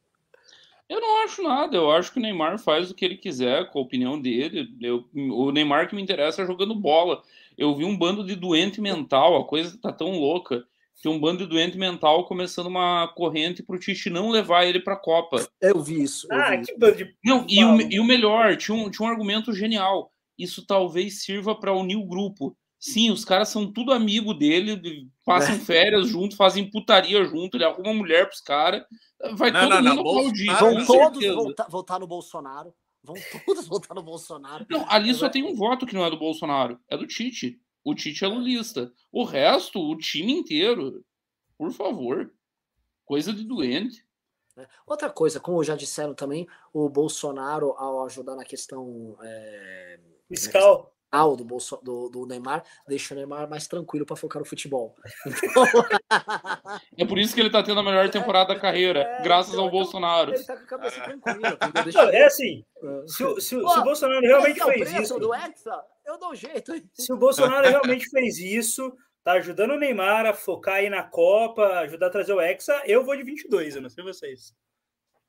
[0.88, 3.80] Eu não acho nada, eu acho que o Neymar faz o que ele quiser com
[3.80, 4.70] a opinião dele.
[4.80, 7.24] Eu- o Neymar que me interessa é jogando bola.
[7.58, 10.64] Eu vi um bando de doente mental, a coisa tá tão louca.
[11.02, 14.96] Tem um bando de doente mental começando uma corrente pro Tite não levar ele pra
[14.96, 15.48] Copa.
[15.62, 16.28] Eu vi isso.
[16.32, 16.72] eu Ah, vi isso.
[16.74, 17.16] que bando de.
[17.24, 20.12] Não, e o, e o melhor, tinha um, tinha um argumento genial.
[20.38, 22.58] Isso talvez sirva para unir o grupo.
[22.80, 27.64] Sim, os caras são tudo amigo dele, de- passam férias junto, fazem putaria junto, ele
[27.66, 28.84] arruma mulher pros caras.
[29.34, 30.46] Vai Não, todo não, não, mundo aplaudir.
[30.60, 32.74] Vão todos voltar, votar no Bolsonaro.
[33.04, 33.16] Vão
[33.46, 34.66] todos votar no Bolsonaro.
[34.70, 37.60] Não, ali só tem um voto que não é do Bolsonaro, é do Tite.
[37.86, 38.92] O Tite é lulista.
[39.12, 41.06] O resto, o time inteiro.
[41.58, 42.34] Por favor.
[43.06, 44.04] Coisa de doente.
[44.58, 44.68] né?
[44.88, 50.92] Outra coisa, como já disseram também, o Bolsonaro, ao ajudar na questão é, Fiscal.
[51.12, 54.96] ao do, Bolso, do, do Neymar, deixa o Neymar mais tranquilo para focar no futebol.
[56.98, 59.54] Então, É por isso que ele tá tendo a melhor temporada da carreira, É, graças
[59.54, 60.34] então, ao então, Bolsonaro.
[60.34, 61.36] ele tá com a cabeça tranquila.
[61.38, 61.58] entendeu?
[61.84, 62.66] Deixa Não, é assim.
[62.82, 65.20] ele- Se, o- se o- Pô, se o Bolsonaro realmente é fez preço isso.
[65.20, 65.84] do Hexa?
[66.06, 66.72] Eu dou jeito.
[66.94, 71.80] Se o Bolsonaro realmente fez isso, tá ajudando o Neymar a focar aí na Copa,
[71.80, 74.54] ajudar a trazer o Hexa, eu vou de 22, eu não sei vocês.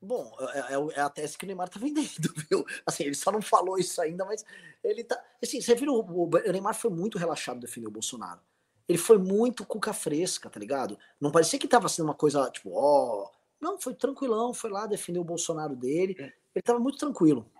[0.00, 2.06] Bom, é, é o- é a tese que o Neymar tá vendendo,
[2.50, 2.64] viu?
[2.84, 4.44] Assim, ele só não falou isso ainda, mas
[4.84, 5.20] ele tá.
[5.42, 8.40] Assim, você viu, o, o Neymar foi muito relaxado defender o Bolsonaro.
[8.88, 10.96] Ele foi muito cuca fresca, tá ligado?
[11.20, 13.30] Não parecia que tava sendo uma coisa, tipo, ó.
[13.60, 16.14] Não, foi tranquilão, foi lá defender o Bolsonaro dele.
[16.54, 17.50] Ele tava muito tranquilo.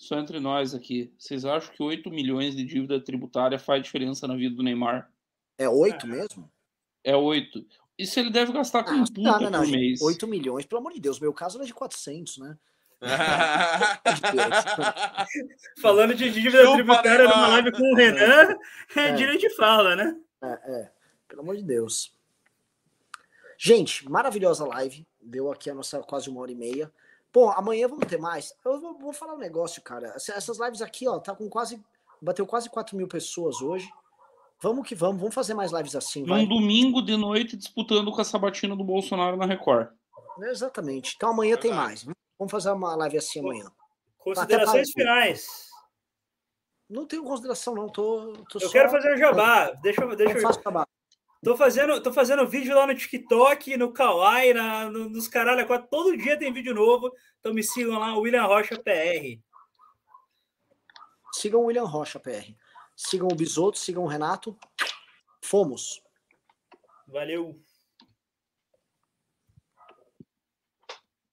[0.00, 1.12] Só entre nós aqui.
[1.18, 5.12] Vocês acham que 8 milhões de dívida tributária faz diferença na vida do Neymar?
[5.58, 6.50] É oito mesmo?
[7.04, 7.66] É 8.
[7.98, 9.76] Isso ele deve gastar com Ah, puta não, não, não, por gente.
[9.78, 10.00] mês.
[10.00, 11.20] 8 milhões, pelo amor de Deus.
[11.20, 12.56] Meu caso era de 400, né?
[15.82, 18.56] Falando de dívida Chupa, tributária numa live com o Renan,
[18.96, 19.12] é, É.
[19.12, 20.16] direito de fala, né?
[20.42, 20.46] É,
[20.80, 20.90] é.
[21.28, 22.10] Pelo amor de Deus.
[23.58, 25.06] Gente, maravilhosa live.
[25.20, 26.90] Deu aqui a nossa quase uma hora e meia.
[27.32, 28.52] Bom, amanhã vamos ter mais.
[28.64, 30.08] Eu vou, vou falar um negócio, cara.
[30.16, 31.82] Essa- Essas lives aqui, ó, tá com quase.
[32.20, 33.88] Bateu quase 4 mil pessoas hoje.
[34.60, 36.42] Vamos que vamos, vamos fazer mais lives assim, vai.
[36.42, 39.88] Num domingo de noite disputando com a sabatina do Bolsonaro na Record.
[40.42, 41.14] Exatamente.
[41.16, 42.04] Então amanhã tem mais.
[42.38, 43.70] Vamos fazer uma live assim amanhã.
[44.18, 45.70] Considerações finais.
[46.90, 47.88] Não tenho consideração, não.
[47.88, 49.70] Tô, tô Eu só- quero fazer um jabá.
[49.82, 50.42] Deixa, eu- deixa eu.
[50.42, 50.88] faço trabalho.
[51.42, 55.88] Tô fazendo, tô fazendo vídeo lá no TikTok, no Kawaii, na, no- nos caralho, quatro.
[55.90, 57.10] todo dia tem vídeo novo.
[57.38, 59.40] Então me sigam lá, William Rocha PR.
[61.32, 62.54] Sigam o William Rocha, PR.
[62.94, 64.54] Sigam o Bisoto, sigam o Renato.
[65.42, 66.02] Fomos.
[67.08, 67.58] Valeu.